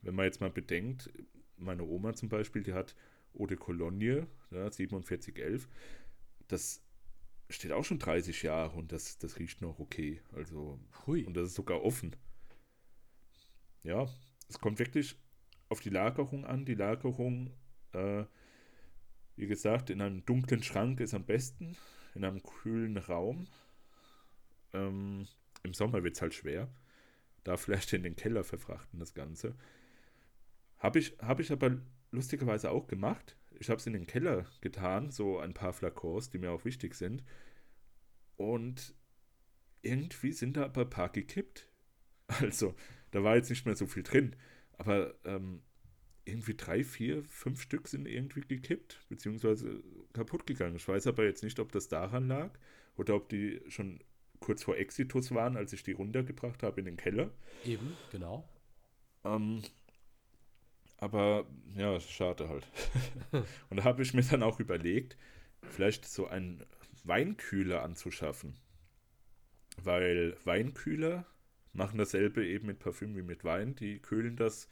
Wenn 0.00 0.16
man 0.16 0.24
jetzt 0.24 0.40
mal 0.40 0.50
bedenkt, 0.50 1.08
meine 1.56 1.84
Oma 1.84 2.14
zum 2.14 2.28
Beispiel, 2.28 2.64
die 2.64 2.72
hat 2.72 2.96
Eau 3.38 3.46
de 3.46 3.56
Cologne, 3.56 4.26
ja, 4.50 4.70
4711, 4.70 5.68
das 6.48 6.82
steht 7.48 7.70
auch 7.70 7.84
schon 7.84 8.00
30 8.00 8.42
Jahre 8.42 8.76
und 8.76 8.90
das, 8.90 9.18
das 9.18 9.38
riecht 9.38 9.60
noch 9.60 9.78
okay. 9.78 10.20
Also, 10.32 10.80
Hui. 11.06 11.24
und 11.24 11.34
das 11.34 11.46
ist 11.48 11.54
sogar 11.54 11.82
offen. 11.82 12.16
Ja, 13.84 14.08
es 14.48 14.58
kommt 14.58 14.80
wirklich 14.80 15.16
auf 15.68 15.80
die 15.80 15.90
Lagerung 15.90 16.44
an. 16.44 16.64
Die 16.64 16.74
Lagerung, 16.74 17.50
äh, 17.92 18.24
wie 19.42 19.48
gesagt, 19.48 19.90
in 19.90 20.00
einem 20.00 20.24
dunklen 20.24 20.62
Schrank 20.62 21.00
ist 21.00 21.14
am 21.14 21.24
besten, 21.24 21.76
in 22.14 22.24
einem 22.24 22.44
kühlen 22.44 22.96
Raum. 22.96 23.48
Ähm, 24.72 25.26
Im 25.64 25.74
Sommer 25.74 26.04
wird 26.04 26.14
es 26.14 26.22
halt 26.22 26.32
schwer. 26.32 26.72
Da 27.42 27.56
vielleicht 27.56 27.92
in 27.92 28.04
den 28.04 28.14
Keller 28.14 28.44
verfrachten, 28.44 29.00
das 29.00 29.14
Ganze. 29.14 29.56
Habe 30.78 31.00
ich, 31.00 31.18
hab 31.18 31.40
ich 31.40 31.50
aber 31.50 31.76
lustigerweise 32.12 32.70
auch 32.70 32.86
gemacht. 32.86 33.36
Ich 33.58 33.68
habe 33.68 33.80
es 33.80 33.86
in 33.88 33.94
den 33.94 34.06
Keller 34.06 34.46
getan, 34.60 35.10
so 35.10 35.40
ein 35.40 35.54
paar 35.54 35.72
Flakons, 35.72 36.30
die 36.30 36.38
mir 36.38 36.52
auch 36.52 36.64
wichtig 36.64 36.94
sind. 36.94 37.24
Und 38.36 38.94
irgendwie 39.82 40.30
sind 40.30 40.56
da 40.56 40.66
aber 40.66 40.82
ein 40.82 40.90
paar 40.90 41.10
gekippt. 41.10 41.68
Also, 42.40 42.76
da 43.10 43.24
war 43.24 43.34
jetzt 43.34 43.50
nicht 43.50 43.66
mehr 43.66 43.74
so 43.74 43.86
viel 43.86 44.04
drin. 44.04 44.36
Aber 44.78 45.14
ähm, 45.24 45.62
irgendwie 46.24 46.54
drei, 46.54 46.84
vier, 46.84 47.24
fünf 47.24 47.62
Stück 47.62 47.88
sind 47.88 48.06
irgendwie 48.06 48.42
gekippt, 48.42 49.00
beziehungsweise 49.08 49.82
kaputt 50.12 50.46
gegangen. 50.46 50.76
Ich 50.76 50.86
weiß 50.86 51.06
aber 51.06 51.24
jetzt 51.24 51.42
nicht, 51.42 51.58
ob 51.58 51.72
das 51.72 51.88
daran 51.88 52.28
lag 52.28 52.50
oder 52.96 53.16
ob 53.16 53.28
die 53.28 53.60
schon 53.68 54.00
kurz 54.40 54.62
vor 54.62 54.76
Exitus 54.76 55.32
waren, 55.32 55.56
als 55.56 55.72
ich 55.72 55.82
die 55.82 55.92
runtergebracht 55.92 56.62
habe 56.62 56.80
in 56.80 56.86
den 56.86 56.96
Keller. 56.96 57.30
Eben, 57.64 57.96
genau. 58.10 58.48
Ähm, 59.24 59.62
aber 60.98 61.46
ja, 61.76 61.98
schade 62.00 62.48
halt. 62.48 62.66
Und 63.70 63.78
da 63.78 63.84
habe 63.84 64.02
ich 64.02 64.14
mir 64.14 64.22
dann 64.22 64.42
auch 64.42 64.60
überlegt, 64.60 65.16
vielleicht 65.62 66.04
so 66.04 66.26
einen 66.26 66.64
Weinkühler 67.04 67.82
anzuschaffen. 67.82 68.54
Weil 69.82 70.36
Weinkühler 70.44 71.26
machen 71.72 71.98
dasselbe 71.98 72.46
eben 72.46 72.66
mit 72.66 72.78
Parfüm 72.78 73.16
wie 73.16 73.22
mit 73.22 73.44
Wein. 73.44 73.74
Die 73.74 73.98
kühlen 74.00 74.36
das 74.36 74.68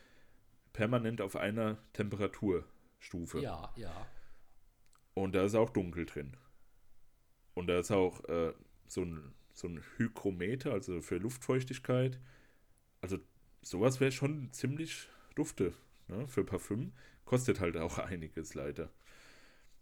permanent 0.72 1.20
auf 1.20 1.36
einer 1.36 1.78
Temperaturstufe. 1.92 3.40
Ja, 3.40 3.72
ja. 3.76 4.06
Und 5.14 5.34
da 5.34 5.44
ist 5.44 5.54
auch 5.54 5.70
dunkel 5.70 6.06
drin. 6.06 6.36
Und 7.54 7.66
da 7.66 7.78
ist 7.78 7.90
auch 7.90 8.24
äh, 8.28 8.52
so, 8.86 9.02
ein, 9.02 9.32
so 9.52 9.68
ein 9.68 9.82
Hygrometer, 9.96 10.72
also 10.72 11.00
für 11.00 11.18
Luftfeuchtigkeit. 11.18 12.20
Also 13.00 13.18
sowas 13.62 14.00
wäre 14.00 14.12
schon 14.12 14.52
ziemlich 14.52 15.08
dufte 15.34 15.74
ne, 16.08 16.26
für 16.28 16.44
Parfüm. 16.44 16.92
Kostet 17.24 17.60
halt 17.60 17.76
auch 17.76 17.98
einiges 17.98 18.54
leider. 18.54 18.90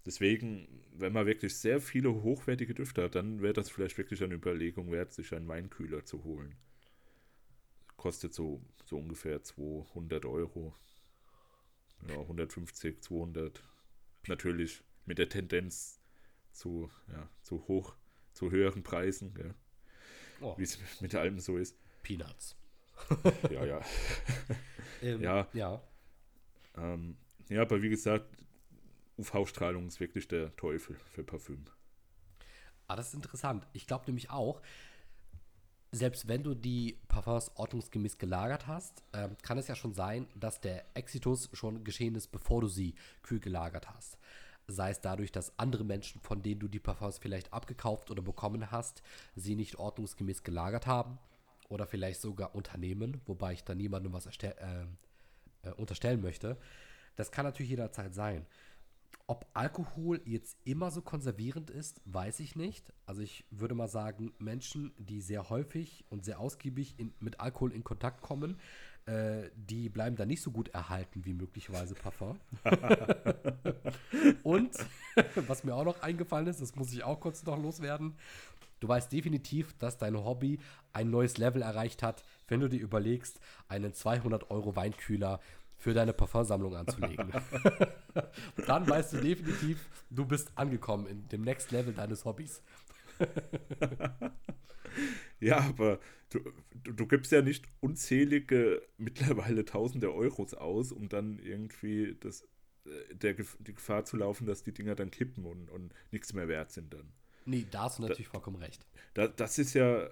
Deswegen, 0.07 0.67
wenn 0.93 1.13
man 1.13 1.27
wirklich 1.27 1.57
sehr 1.57 1.81
viele 1.81 2.15
hochwertige 2.23 2.75
Düfte 2.75 3.05
hat, 3.05 3.15
dann 3.15 3.43
wäre 3.43 3.53
das 3.53 3.69
vielleicht 3.69 3.99
wirklich 3.99 4.23
eine 4.23 4.35
Überlegung 4.35 4.91
wert, 4.91 5.13
sich 5.13 5.35
einen 5.35 5.49
Weinkühler 5.49 6.05
zu 6.05 6.25
holen. 6.25 6.55
Kostet 7.99 8.33
so, 8.33 8.63
so 8.87 8.97
ungefähr 8.97 9.43
200 9.43 10.25
Euro. 10.25 10.75
Ja, 12.09 12.15
150, 12.15 13.03
200. 13.03 13.63
Natürlich 14.29 14.83
mit 15.05 15.19
der 15.19 15.29
Tendenz 15.29 16.01
zu, 16.53 16.89
ja, 17.09 17.29
zu 17.43 17.67
hoch, 17.67 17.97
zu 18.33 18.53
höheren 18.53 18.85
Preisen, 18.85 19.35
oh. 20.41 20.57
wie 20.57 20.63
es 20.63 20.79
mit 21.01 21.15
allem 21.17 21.41
so 21.41 21.59
ist. 21.59 21.77
Peanuts. 22.05 22.57
ja, 23.51 23.65
ja. 23.65 23.81
ähm, 25.03 25.21
ja. 25.21 25.49
Ja. 25.53 25.83
Ähm, 26.77 27.17
ja, 27.49 27.63
aber 27.63 27.83
wie 27.83 27.89
gesagt, 27.89 28.27
UV-Strahlung 29.19 29.89
ist 29.89 29.99
wirklich 29.99 30.29
der 30.29 30.55
Teufel 30.55 30.97
für 31.11 31.25
Parfüm. 31.25 31.65
Ah, 32.87 32.95
das 32.95 33.09
ist 33.09 33.15
interessant. 33.15 33.67
Ich 33.73 33.89
glaube 33.89 34.05
nämlich 34.07 34.31
auch, 34.31 34.63
selbst 35.91 36.29
wenn 36.29 36.43
du 36.43 36.55
die 36.55 36.99
Parfums 37.09 37.51
ordnungsgemäß 37.55 38.19
gelagert 38.19 38.67
hast, 38.67 39.03
äh, 39.13 39.29
kann 39.43 39.59
es 39.59 39.69
ja 39.69 39.75
schon 39.75 39.95
sein, 39.95 40.27
dass 40.35 40.61
der 40.61 40.85
Exitus 40.95 41.49
schon 41.53 41.85
geschehen 41.85 42.15
ist, 42.15 42.29
bevor 42.29 42.61
du 42.61 42.69
sie 42.69 42.95
kühl 43.23 43.41
gelagert 43.41 43.89
hast. 43.89 44.19
Sei 44.67 44.91
es 44.91 45.01
dadurch, 45.01 45.33
dass 45.33 45.59
andere 45.59 45.85
Menschen, 45.85 46.21
von 46.21 46.43
denen 46.43 46.61
du 46.61 46.69
die 46.69 46.79
Parfums 46.79 47.19
vielleicht 47.19 47.53
abgekauft 47.55 48.11
oder 48.11 48.21
bekommen 48.21 48.71
hast, 48.71 49.03
sie 49.35 49.57
nicht 49.57 49.77
ordnungsgemäß 49.77 50.43
gelagert 50.43 50.87
haben. 50.87 51.19
Oder 51.71 51.87
vielleicht 51.87 52.21
sogar 52.21 52.55
Unternehmen, 52.55 53.21
wobei 53.27 53.53
ich 53.53 53.65
da 53.65 53.75
niemandem 53.75 54.13
was 54.13 54.27
äh, 54.27 54.55
äh, 55.63 55.71
unterstellen 55.77 56.23
möchte. 56.23 56.57
Das 57.17 57.31
kann 57.31 57.45
natürlich 57.45 57.71
jederzeit 57.71 58.15
sein. 58.15 58.47
Ob 59.27 59.47
Alkohol 59.53 60.23
jetzt 60.25 60.57
immer 60.65 60.91
so 60.91 61.03
konservierend 61.03 61.69
ist, 61.69 62.01
weiß 62.07 62.41
ich 62.41 62.57
nicht. 62.57 62.93
Also 63.05 63.21
ich 63.21 63.45
würde 63.51 63.75
mal 63.75 63.89
sagen, 63.89 64.33
Menschen, 64.39 64.93
die 64.97 65.21
sehr 65.21 65.51
häufig 65.51 66.05
und 66.09 66.25
sehr 66.25 66.41
ausgiebig 66.41 66.95
in, 66.99 67.13
mit 67.21 67.39
Alkohol 67.39 67.73
in 67.73 67.85
Kontakt 67.85 68.23
kommen, 68.23 68.59
äh, 69.09 69.51
die 69.55 69.89
bleiben 69.89 70.17
da 70.17 70.27
nicht 70.27 70.43
so 70.43 70.51
gut 70.51 70.69
erhalten 70.69 71.25
wie 71.25 71.35
möglicherweise 71.35 71.95
Parfum. 71.95 72.39
und 74.43 74.71
was 75.47 75.65
mir 75.65 75.75
auch 75.75 75.85
noch 75.85 76.03
eingefallen 76.03 76.47
ist, 76.47 76.61
das 76.61 76.75
muss 76.75 76.93
ich 76.93 77.05
auch 77.05 77.21
kurz 77.21 77.45
noch 77.45 77.59
loswerden. 77.59 78.17
Du 78.81 78.89
weißt 78.89 79.11
definitiv, 79.11 79.77
dass 79.79 79.99
dein 79.99 80.17
Hobby 80.17 80.59
ein 80.93 81.11
neues 81.11 81.39
Level 81.39 81.63
erreicht 81.63 82.03
hat, 82.03 82.23
wenn 82.47 82.61
du 82.61 82.69
dir 82.69 82.81
überlegst, 82.81 83.41
einen 83.69 83.93
200 83.93 84.51
Euro 84.51 84.77
Weinkühler 84.77 85.41
für 85.79 85.95
deine 85.95 86.13
Parfumsammlung 86.13 86.75
anzulegen. 86.75 87.33
Dann 88.67 88.89
weißt 88.89 89.15
du 89.15 89.19
definitiv, 89.19 89.89
du 90.11 90.27
bist 90.27 90.51
angekommen 90.57 91.07
in 91.07 91.29
dem 91.29 91.43
Next 91.43 91.71
Level 91.71 91.95
deines 91.95 92.25
Hobbys. 92.25 92.63
ja, 95.41 95.61
aber 95.61 96.01
du, 96.31 96.41
du, 96.83 96.93
du, 96.93 97.07
gibst 97.07 97.31
ja 97.31 97.43
nicht 97.43 97.67
unzählige, 97.81 98.83
mittlerweile 98.97 99.65
tausende 99.65 100.13
Euros 100.13 100.55
aus, 100.55 100.93
um 100.93 101.09
dann 101.09 101.39
irgendwie 101.39 102.17
das, 102.21 102.43
äh, 102.85 103.15
der, 103.15 103.35
die 103.35 103.75
Gefahr 103.75 104.05
zu 104.05 104.17
laufen, 104.17 104.47
dass 104.47 104.65
die 104.65 104.73
Dinger 104.73 104.97
dann 104.97 105.13
kippen 105.13 105.47
und, 105.47 105.71
und 105.71 105.95
nichts 106.11 106.33
mehr 106.33 106.49
wert 106.49 106.73
sind 106.73 106.93
dann. 106.93 107.13
Nee, 107.45 107.67
da 107.71 107.85
hast 107.85 107.99
du 107.99 108.03
natürlich 108.03 108.27
da, 108.27 108.33
vollkommen 108.33 108.57
recht. 108.57 108.85
Da, 109.15 109.29
das 109.29 109.59
ist 109.59 109.75
ja 109.75 110.11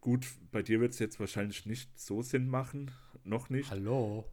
gut, 0.00 0.26
bei 0.52 0.62
dir 0.62 0.80
wird 0.80 0.92
es 0.92 0.98
jetzt 0.98 1.18
wahrscheinlich 1.18 1.64
nicht 1.64 1.98
so 1.98 2.22
Sinn 2.22 2.48
machen. 2.48 2.90
Noch 3.24 3.50
nicht. 3.50 3.70
Hallo. 3.70 4.24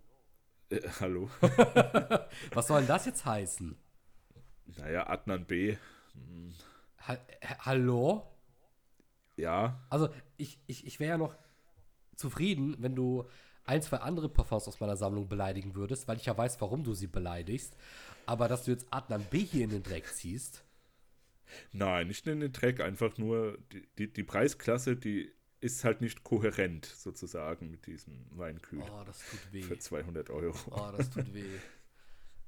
Äh, 0.70 0.82
hallo. 1.00 1.30
Was 2.54 2.68
soll 2.68 2.82
denn 2.82 2.88
das 2.88 3.06
jetzt 3.06 3.26
heißen? 3.26 3.76
Naja, 4.78 5.08
Adnan 5.08 5.46
B. 5.46 5.78
Hm. 6.14 6.54
Ha 7.08 7.18
hallo? 7.60 8.28
Ja. 9.38 9.86
Also, 9.90 10.10
ich, 10.38 10.60
ich, 10.68 10.86
ich 10.86 11.00
wäre 11.00 11.12
ja 11.12 11.18
noch 11.18 11.36
zufrieden, 12.16 12.76
wenn 12.80 12.96
du 12.96 13.30
ein, 13.66 13.82
zwei 13.82 13.98
andere 13.98 14.30
Parfums 14.30 14.68
aus 14.68 14.80
meiner 14.80 14.98
Sammlung 14.98 15.28
beleidigen 15.28 15.76
würdest, 15.76 16.08
weil 16.08 16.18
ich 16.18 16.26
ja 16.26 16.38
weiß, 16.38 16.60
warum 16.62 16.84
du 16.84 16.94
sie 16.94 17.08
beleidigst. 17.08 17.76
Aber 18.26 18.48
dass 18.48 18.64
du 18.64 18.72
jetzt 18.72 18.88
Adnan 18.92 19.24
B 19.30 19.40
hier 19.40 19.64
in 19.64 19.70
den 19.70 19.84
Dreck 19.84 20.08
ziehst. 20.08 20.64
Nein, 21.72 22.08
nicht 22.08 22.28
in 22.28 22.40
den 22.40 22.52
Dreck, 22.52 22.82
einfach 22.82 23.18
nur 23.18 23.58
die, 23.72 23.88
die, 23.98 24.12
die 24.12 24.24
Preisklasse, 24.24 24.96
die 24.98 25.32
ist 25.60 25.84
halt 25.84 26.02
nicht 26.02 26.24
kohärent 26.24 26.86
sozusagen 26.86 27.72
mit 27.72 27.88
diesem 27.88 28.26
Weinkühl. 28.32 28.82
Oh, 28.82 29.04
das 29.06 29.20
tut 29.20 29.54
weh. 29.54 29.62
Für 29.62 29.80
200 29.80 30.30
Euro. 30.30 30.56
Oh, 30.72 30.92
das 30.96 31.10
tut 31.10 31.34
weh. 31.34 31.58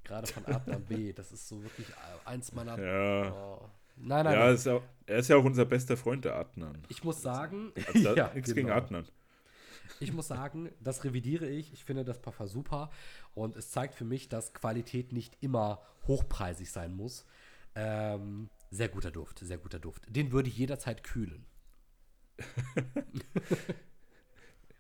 Gerade 0.04 0.28
von 0.28 0.46
Adnan 0.46 0.84
B. 0.86 1.14
Das 1.14 1.32
ist 1.32 1.48
so 1.48 1.62
wirklich 1.64 1.88
eins 2.26 2.52
meiner. 2.54 2.80
Ja. 2.80 3.34
Oh. 3.34 3.70
Nein, 3.98 4.26
nein. 4.26 4.34
Ja, 4.34 4.46
nein. 4.46 4.56
Ist 4.56 4.68
auch, 4.68 4.84
er 5.06 5.20
ist 5.20 5.28
ja 5.28 5.36
auch 5.38 5.44
unser 5.44 5.66
bester 5.66 5.98
Freund, 5.98 6.26
der 6.26 6.36
Adnan. 6.36 6.84
Ich 6.88 7.04
muss 7.04 7.22
sagen. 7.22 7.72
Also, 7.88 8.00
ja, 8.16 8.32
nichts 8.34 8.54
genau. 8.54 8.68
gegen 8.68 8.72
Adnan. 8.72 9.06
Ich 10.00 10.14
muss 10.14 10.28
sagen, 10.28 10.70
das 10.80 11.04
revidiere 11.04 11.48
ich. 11.48 11.74
Ich 11.74 11.84
finde 11.84 12.06
das 12.06 12.22
Parfum 12.22 12.48
super. 12.48 12.90
Und 13.34 13.56
es 13.56 13.72
zeigt 13.72 13.96
für 13.96 14.06
mich, 14.06 14.30
dass 14.30 14.54
Qualität 14.54 15.12
nicht 15.12 15.36
immer 15.42 15.82
hochpreisig 16.08 16.72
sein 16.72 16.96
muss. 16.96 17.26
Ähm, 17.76 18.50
sehr 18.72 18.88
guter 18.88 19.12
Duft, 19.12 19.40
sehr 19.40 19.58
guter 19.58 19.80
Duft. 19.80 20.04
Den 20.08 20.32
würde 20.32 20.50
ich 20.50 20.58
jederzeit 20.58 21.04
kühlen. 21.04 21.46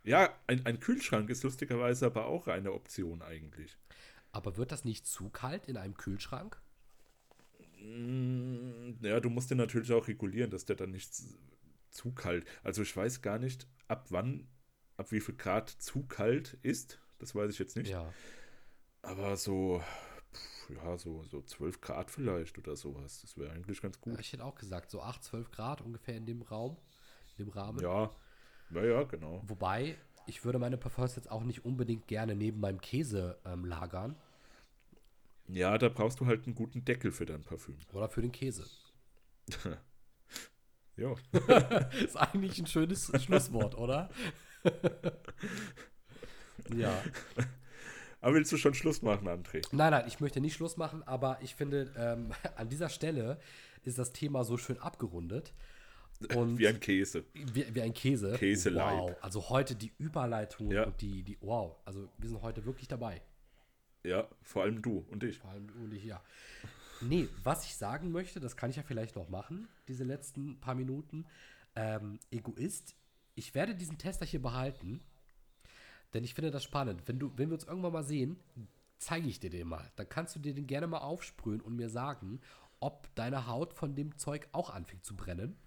ja, 0.03 0.33
ein, 0.47 0.65
ein 0.65 0.79
Kühlschrank 0.79 1.29
ist 1.29 1.43
lustigerweise 1.43 2.05
aber 2.05 2.25
auch 2.25 2.47
eine 2.47 2.73
Option 2.73 3.21
eigentlich. 3.21 3.77
Aber 4.31 4.57
wird 4.57 4.71
das 4.71 4.85
nicht 4.85 5.07
zu 5.07 5.29
kalt 5.29 5.67
in 5.67 5.77
einem 5.77 5.95
Kühlschrank? 5.95 6.61
Mm, 7.81 8.91
ja, 9.01 9.19
du 9.19 9.29
musst 9.29 9.49
den 9.49 9.57
natürlich 9.57 9.91
auch 9.91 10.07
regulieren, 10.07 10.51
dass 10.51 10.65
der 10.65 10.75
dann 10.75 10.91
nicht 10.91 11.11
zu 11.89 12.11
kalt. 12.11 12.45
Also 12.63 12.81
ich 12.81 12.95
weiß 12.95 13.21
gar 13.21 13.39
nicht, 13.39 13.67
ab 13.87 14.07
wann, 14.09 14.47
ab 14.97 15.11
wie 15.11 15.21
viel 15.21 15.35
Grad 15.35 15.69
zu 15.69 16.03
kalt 16.03 16.57
ist. 16.61 16.99
Das 17.17 17.35
weiß 17.35 17.51
ich 17.51 17.59
jetzt 17.59 17.75
nicht. 17.75 17.89
Ja. 17.89 18.13
Aber 19.01 19.37
so, 19.37 19.81
ja, 20.69 20.97
so, 20.97 21.23
so 21.23 21.41
12 21.41 21.81
Grad 21.81 22.11
vielleicht 22.11 22.57
oder 22.57 22.75
sowas. 22.75 23.21
Das 23.21 23.37
wäre 23.37 23.51
eigentlich 23.51 23.81
ganz 23.81 23.99
gut. 23.99 24.19
Ich 24.19 24.33
hätte 24.33 24.45
auch 24.45 24.55
gesagt, 24.55 24.91
so 24.91 25.01
8, 25.01 25.23
12 25.23 25.51
Grad 25.51 25.81
ungefähr 25.81 26.15
in 26.15 26.25
dem 26.25 26.41
Raum 26.41 26.77
dem 27.39 27.49
Rahmen. 27.49 27.79
Ja, 27.79 28.11
naja, 28.69 29.03
genau. 29.03 29.41
Wobei, 29.47 29.97
ich 30.27 30.45
würde 30.45 30.59
meine 30.59 30.77
Parfums 30.77 31.15
jetzt 31.15 31.31
auch 31.31 31.43
nicht 31.43 31.65
unbedingt 31.65 32.07
gerne 32.07 32.35
neben 32.35 32.59
meinem 32.59 32.81
Käse 32.81 33.39
ähm, 33.45 33.65
lagern. 33.65 34.15
Ja, 35.47 35.77
da 35.77 35.89
brauchst 35.89 36.19
du 36.19 36.27
halt 36.27 36.45
einen 36.45 36.55
guten 36.55 36.85
Deckel 36.85 37.11
für 37.11 37.25
dein 37.25 37.41
Parfüm. 37.41 37.77
Oder 37.93 38.07
für 38.07 38.21
den 38.21 38.31
Käse. 38.31 38.65
ja. 40.95 41.15
ist 42.03 42.15
eigentlich 42.15 42.59
ein 42.59 42.67
schönes 42.67 43.11
Schlusswort, 43.23 43.75
oder? 43.75 44.09
ja. 46.75 46.93
Aber 48.21 48.35
willst 48.35 48.51
du 48.51 48.57
schon 48.57 48.75
Schluss 48.75 49.01
machen, 49.01 49.27
André? 49.27 49.65
Nein, 49.71 49.91
nein, 49.91 50.03
ich 50.07 50.19
möchte 50.19 50.41
nicht 50.41 50.53
Schluss 50.53 50.77
machen, 50.77 51.01
aber 51.03 51.39
ich 51.41 51.55
finde, 51.55 51.91
ähm, 51.97 52.31
an 52.55 52.69
dieser 52.69 52.89
Stelle 52.89 53.39
ist 53.83 53.97
das 53.97 54.11
Thema 54.11 54.43
so 54.43 54.57
schön 54.57 54.77
abgerundet. 54.77 55.53
Und 56.35 56.57
wie 56.57 56.67
ein 56.67 56.79
Käse. 56.79 57.23
Wie, 57.33 57.73
wie 57.73 57.81
ein 57.81 57.93
Käse. 57.93 58.33
Käse 58.33 58.75
Wow. 58.75 59.15
Also 59.21 59.49
heute 59.49 59.75
die 59.75 59.93
Überleitung 59.97 60.69
ja. 60.71 60.83
und 60.83 60.99
die, 60.99 61.23
die, 61.23 61.37
wow. 61.39 61.77
Also 61.85 62.09
wir 62.17 62.27
sind 62.29 62.41
heute 62.41 62.65
wirklich 62.65 62.89
dabei. 62.89 63.21
Ja, 64.03 64.27
vor 64.41 64.63
allem 64.63 64.81
du 64.81 65.05
und 65.09 65.23
ich. 65.23 65.37
Vor 65.39 65.51
allem 65.51 65.67
du 65.67 65.75
und 65.75 65.93
ich, 65.93 66.03
ja. 66.03 66.21
Nee, 67.01 67.29
was 67.43 67.65
ich 67.65 67.75
sagen 67.75 68.11
möchte, 68.11 68.41
das 68.41 68.57
kann 68.57 68.69
ich 68.69 68.75
ja 68.75 68.83
vielleicht 68.83 69.15
noch 69.15 69.29
machen, 69.29 69.69
diese 69.87 70.03
letzten 70.03 70.59
paar 70.59 70.75
Minuten. 70.75 71.25
Ähm, 71.75 72.19
Egoist, 72.31 72.95
ich 73.35 73.55
werde 73.55 73.75
diesen 73.75 73.97
Tester 73.97 74.25
hier 74.25 74.41
behalten, 74.41 74.99
denn 76.13 76.25
ich 76.25 76.33
finde 76.33 76.51
das 76.51 76.63
spannend. 76.63 77.03
Wenn, 77.05 77.19
du, 77.19 77.31
wenn 77.37 77.49
wir 77.49 77.53
uns 77.53 77.63
irgendwann 77.63 77.93
mal 77.93 78.03
sehen, 78.03 78.37
zeige 78.97 79.27
ich 79.29 79.39
dir 79.39 79.49
den 79.49 79.67
mal. 79.67 79.89
Dann 79.95 80.09
kannst 80.09 80.35
du 80.35 80.39
dir 80.39 80.53
den 80.53 80.67
gerne 80.67 80.87
mal 80.87 80.97
aufsprühen 80.97 81.61
und 81.61 81.77
mir 81.77 81.89
sagen, 81.89 82.41
ob 82.81 83.13
deine 83.15 83.47
Haut 83.47 83.73
von 83.73 83.95
dem 83.95 84.17
Zeug 84.17 84.47
auch 84.51 84.69
anfängt 84.69 85.05
zu 85.05 85.15
brennen. 85.15 85.57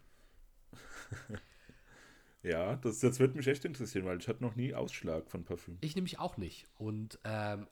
ja, 2.42 2.76
das, 2.76 3.00
das 3.00 3.18
wird 3.18 3.34
mich 3.34 3.46
echt 3.46 3.64
interessieren, 3.64 4.04
weil 4.04 4.18
ich 4.18 4.28
hatte 4.28 4.42
noch 4.42 4.56
nie 4.56 4.74
Ausschlag 4.74 5.30
von 5.30 5.44
Parfüm. 5.44 5.78
Ich 5.80 5.94
nämlich 5.94 6.18
auch 6.18 6.36
nicht. 6.36 6.66
Und 6.78 7.18
ähm, 7.24 7.66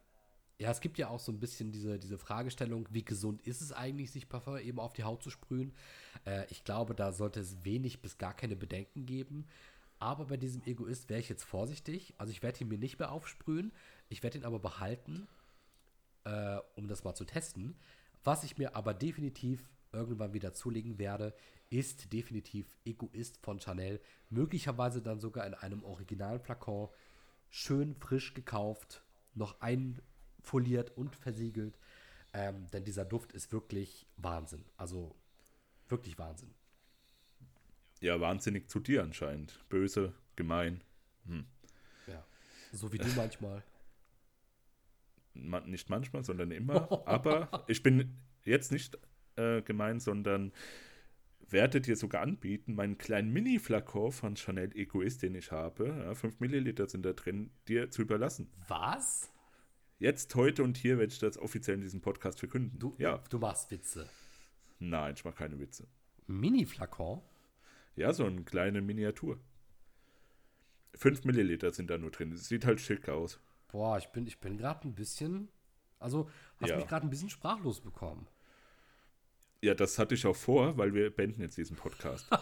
ja, 0.61 0.71
es 0.71 0.81
gibt 0.81 0.99
ja 0.99 1.09
auch 1.09 1.21
so 1.21 1.33
ein 1.33 1.41
bisschen 1.41 1.73
diese, 1.73 1.99
diese 1.99 2.19
Fragestellung, 2.19 2.87
wie 2.91 3.05
gesund 3.05 3.41
ist 3.47 3.63
es 3.63 3.73
eigentlich, 3.73 4.11
sich 4.11 4.29
Parfum 4.29 4.59
eben 4.59 4.79
auf 4.79 4.93
die 4.93 5.05
Haut 5.05 5.23
zu 5.23 5.31
sprühen? 5.31 5.73
Äh, 6.27 6.45
ich 6.51 6.65
glaube, 6.65 6.95
da 6.95 7.13
sollte 7.13 7.41
es 7.41 7.65
wenig 7.65 8.03
bis 8.03 8.19
gar 8.19 8.35
keine 8.35 8.57
Bedenken 8.57 9.07
geben. 9.07 9.47
Aber 9.99 10.27
bei 10.27 10.37
diesem 10.37 10.63
Egoist 10.65 11.09
wäre 11.09 11.21
ich 11.21 11.31
jetzt 11.31 11.45
vorsichtig. 11.45 12.15
Also 12.19 12.33
ich 12.33 12.43
werde 12.43 12.61
ihn 12.61 12.69
mir 12.69 12.79
nicht 12.79 12.99
mehr 12.99 13.11
aufsprühen. 13.11 13.73
Ich 14.09 14.23
werde 14.23 14.39
ihn 14.39 14.45
aber 14.45 14.59
behalten, 14.59 15.29
äh, 16.25 16.59
um 16.75 16.89
das 16.89 17.05
mal 17.05 17.15
zu 17.15 17.25
testen. 17.25 17.77
Was 18.23 18.45
ich 18.45 18.59
mir 18.59 18.77
aber 18.77 18.93
definitiv 18.93 19.69
irgendwann 19.93 20.33
wieder 20.33 20.55
zulegen 20.55 20.99
werde, 20.99 21.35
ist 21.71 22.13
definitiv 22.13 22.67
Egoist 22.85 23.39
von 23.39 23.61
Chanel. 23.61 24.01
Möglicherweise 24.29 25.03
dann 25.03 25.21
sogar 25.21 25.47
in 25.47 25.55
einem 25.55 25.85
originalen 25.85 26.41
Flakon. 26.41 26.89
Schön 27.49 27.95
frisch 27.95 28.35
gekauft, 28.35 29.03
noch 29.35 29.61
einfoliert 29.61 30.97
und 30.97 31.17
versiegelt. 31.17 31.79
Ähm, 32.33 32.67
denn 32.73 32.85
dieser 32.85 33.05
Duft 33.05 33.33
ist 33.33 33.53
wirklich 33.53 34.07
Wahnsinn. 34.17 34.65
Also 34.77 35.17
wirklich 35.89 36.19
Wahnsinn. 36.19 36.55
Ja, 38.01 38.21
wahnsinnig 38.21 38.69
zu 38.69 38.81
dir 38.81 39.03
anscheinend. 39.03 39.59
Böse, 39.69 40.15
gemein. 40.37 40.81
Hm. 41.27 41.45
Ja. 42.07 42.25
So 42.73 42.93
wie 42.93 42.99
du 42.99 43.09
manchmal. 43.17 43.63
Man, 45.35 45.71
nicht 45.71 45.91
manchmal, 45.91 46.25
sondern 46.25 46.51
immer. 46.51 47.07
Aber 47.07 47.65
ich 47.69 47.83
bin 47.83 48.17
jetzt 48.45 48.73
nicht 48.73 48.99
äh, 49.41 49.63
gemein, 49.63 50.01
sondern 50.01 50.53
werde 51.49 51.81
dir 51.81 51.97
sogar 51.97 52.23
anbieten, 52.23 52.75
meinen 52.75 52.99
kleinen 52.99 53.33
Mini-Flakon 53.33 54.13
von 54.13 54.37
Chanel 54.37 54.75
Egoist, 54.77 55.23
den 55.23 55.35
ich 55.35 55.51
habe, 55.51 55.89
ja, 55.89 56.15
5 56.15 56.41
Milliliter 56.41 56.87
sind 56.87 57.05
da 57.05 57.13
drin, 57.13 57.51
dir 57.67 57.91
zu 57.91 58.03
überlassen. 58.03 58.49
Was? 58.69 59.33
Jetzt, 59.99 60.35
heute 60.35 60.63
und 60.63 60.77
hier 60.77 60.99
werde 60.99 61.13
ich 61.13 61.19
das 61.19 61.37
offiziell 61.39 61.77
in 61.77 61.83
diesem 61.83 62.01
Podcast 62.01 62.39
verkünden. 62.39 62.79
Du, 62.79 62.95
ja. 62.99 63.19
du 63.29 63.39
machst 63.39 63.71
Witze. 63.71 64.09
Nein, 64.79 65.15
ich 65.17 65.25
mache 65.25 65.37
keine 65.37 65.59
Witze. 65.59 65.87
Mini-Flakon? 66.27 67.21
Ja, 67.97 68.13
so 68.13 68.25
eine 68.25 68.43
kleine 68.43 68.81
Miniatur. 68.81 69.39
5 70.95 71.25
Milliliter 71.25 71.73
sind 71.73 71.91
da 71.91 71.99
nur 71.99 72.11
drin. 72.11 72.31
Das 72.31 72.49
sieht 72.49 72.65
halt 72.65 72.81
schick 72.81 73.09
aus. 73.09 73.41
Boah, 73.69 73.99
ich 73.99 74.09
bin, 74.09 74.27
ich 74.27 74.39
bin 74.39 74.57
gerade 74.57 74.89
ein 74.89 74.95
bisschen. 74.95 75.49
Also, 75.99 76.31
hast 76.59 76.71
ja. 76.71 76.77
mich 76.77 76.87
gerade 76.87 77.07
ein 77.07 77.11
bisschen 77.11 77.29
sprachlos 77.29 77.81
bekommen. 77.81 78.27
Ja, 79.63 79.75
das 79.75 79.99
hatte 79.99 80.15
ich 80.15 80.27
auch 80.27 80.37
vor, 80.37 80.79
weil 80.79 80.95
wir 80.95 81.15
beenden 81.15 81.43
jetzt 81.43 81.59
diesen 81.59 81.77
Podcast. 81.77 82.27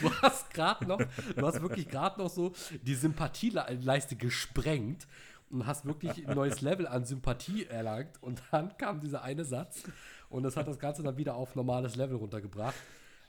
du 0.00 0.12
hast 0.20 0.52
gerade 0.52 0.86
noch, 0.86 1.00
du 1.36 1.46
hast 1.46 1.62
wirklich 1.62 1.88
gerade 1.88 2.20
noch 2.20 2.28
so 2.28 2.52
die 2.82 2.94
Sympathieleiste 2.94 4.16
gesprengt 4.16 5.06
und 5.48 5.66
hast 5.66 5.86
wirklich 5.86 6.28
ein 6.28 6.34
neues 6.36 6.60
Level 6.60 6.86
an 6.86 7.06
Sympathie 7.06 7.64
erlangt 7.64 8.22
und 8.22 8.42
dann 8.50 8.76
kam 8.76 9.00
dieser 9.00 9.22
eine 9.22 9.46
Satz 9.46 9.84
und 10.28 10.42
das 10.42 10.58
hat 10.58 10.68
das 10.68 10.78
Ganze 10.78 11.02
dann 11.02 11.16
wieder 11.16 11.34
auf 11.34 11.54
normales 11.54 11.96
Level 11.96 12.16
runtergebracht. 12.16 12.76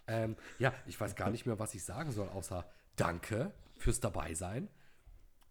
Ähm, 0.07 0.35
ja, 0.57 0.73
ich 0.87 0.99
weiß 0.99 1.15
gar 1.15 1.29
nicht 1.29 1.45
mehr, 1.45 1.57
was 1.59 1.73
ich 1.73 1.83
sagen 1.83 2.11
soll, 2.11 2.27
außer 2.29 2.65
Danke 2.97 3.53
fürs 3.77 4.01
Dabeisein 4.01 4.67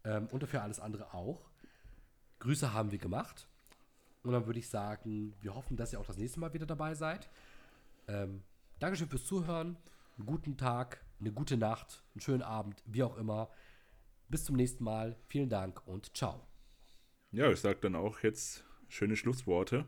ähm, 0.04 0.28
und 0.30 0.46
für 0.46 0.60
alles 0.60 0.80
andere 0.80 1.14
auch. 1.14 1.48
Grüße 2.40 2.74
haben 2.74 2.90
wir 2.90 2.98
gemacht. 2.98 3.48
Und 4.22 4.32
dann 4.32 4.46
würde 4.46 4.58
ich 4.58 4.68
sagen, 4.68 5.34
wir 5.40 5.54
hoffen, 5.54 5.76
dass 5.76 5.92
ihr 5.92 6.00
auch 6.00 6.06
das 6.06 6.18
nächste 6.18 6.40
Mal 6.40 6.52
wieder 6.52 6.66
dabei 6.66 6.94
seid. 6.94 7.28
Ähm, 8.08 8.42
Dankeschön 8.78 9.08
fürs 9.08 9.24
Zuhören. 9.24 9.76
Einen 10.16 10.26
guten 10.26 10.56
Tag, 10.56 11.04
eine 11.20 11.32
gute 11.32 11.56
Nacht, 11.56 12.02
einen 12.14 12.20
schönen 12.20 12.42
Abend, 12.42 12.82
wie 12.86 13.02
auch 13.02 13.16
immer. 13.16 13.50
Bis 14.28 14.44
zum 14.44 14.56
nächsten 14.56 14.84
Mal. 14.84 15.16
Vielen 15.28 15.48
Dank 15.48 15.86
und 15.86 16.16
ciao. 16.16 16.46
Ja, 17.30 17.50
ich 17.50 17.60
sage 17.60 17.78
dann 17.80 17.94
auch 17.94 18.20
jetzt 18.20 18.64
schöne 18.88 19.16
Schlussworte 19.16 19.86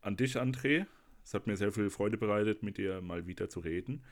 an 0.00 0.16
dich, 0.16 0.36
André. 0.36 0.86
Es 1.22 1.34
hat 1.34 1.46
mir 1.46 1.56
sehr 1.56 1.72
viel 1.72 1.90
Freude 1.90 2.16
bereitet, 2.16 2.62
mit 2.62 2.78
dir 2.78 3.00
mal 3.00 3.26
wieder 3.26 3.48
zu 3.48 3.60
reden. 3.60 4.04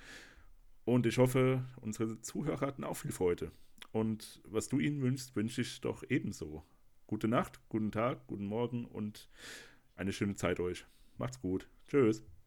Und 0.84 1.06
ich 1.06 1.18
hoffe, 1.18 1.64
unsere 1.80 2.20
Zuhörer 2.20 2.66
hatten 2.66 2.84
auch 2.84 2.96
viel 2.96 3.12
Freude. 3.12 3.52
Und 3.92 4.40
was 4.44 4.68
du 4.68 4.78
ihnen 4.78 5.02
wünschst, 5.02 5.34
wünsche 5.34 5.62
ich 5.62 5.80
doch 5.80 6.04
ebenso 6.08 6.64
gute 7.08 7.26
Nacht, 7.26 7.58
guten 7.70 7.90
Tag, 7.90 8.26
guten 8.28 8.46
Morgen 8.46 8.84
und 8.84 9.28
eine 9.96 10.12
schöne 10.12 10.36
Zeit 10.36 10.60
euch. 10.60 10.86
Macht's 11.16 11.40
gut. 11.40 11.66
Tschüss. 11.88 12.22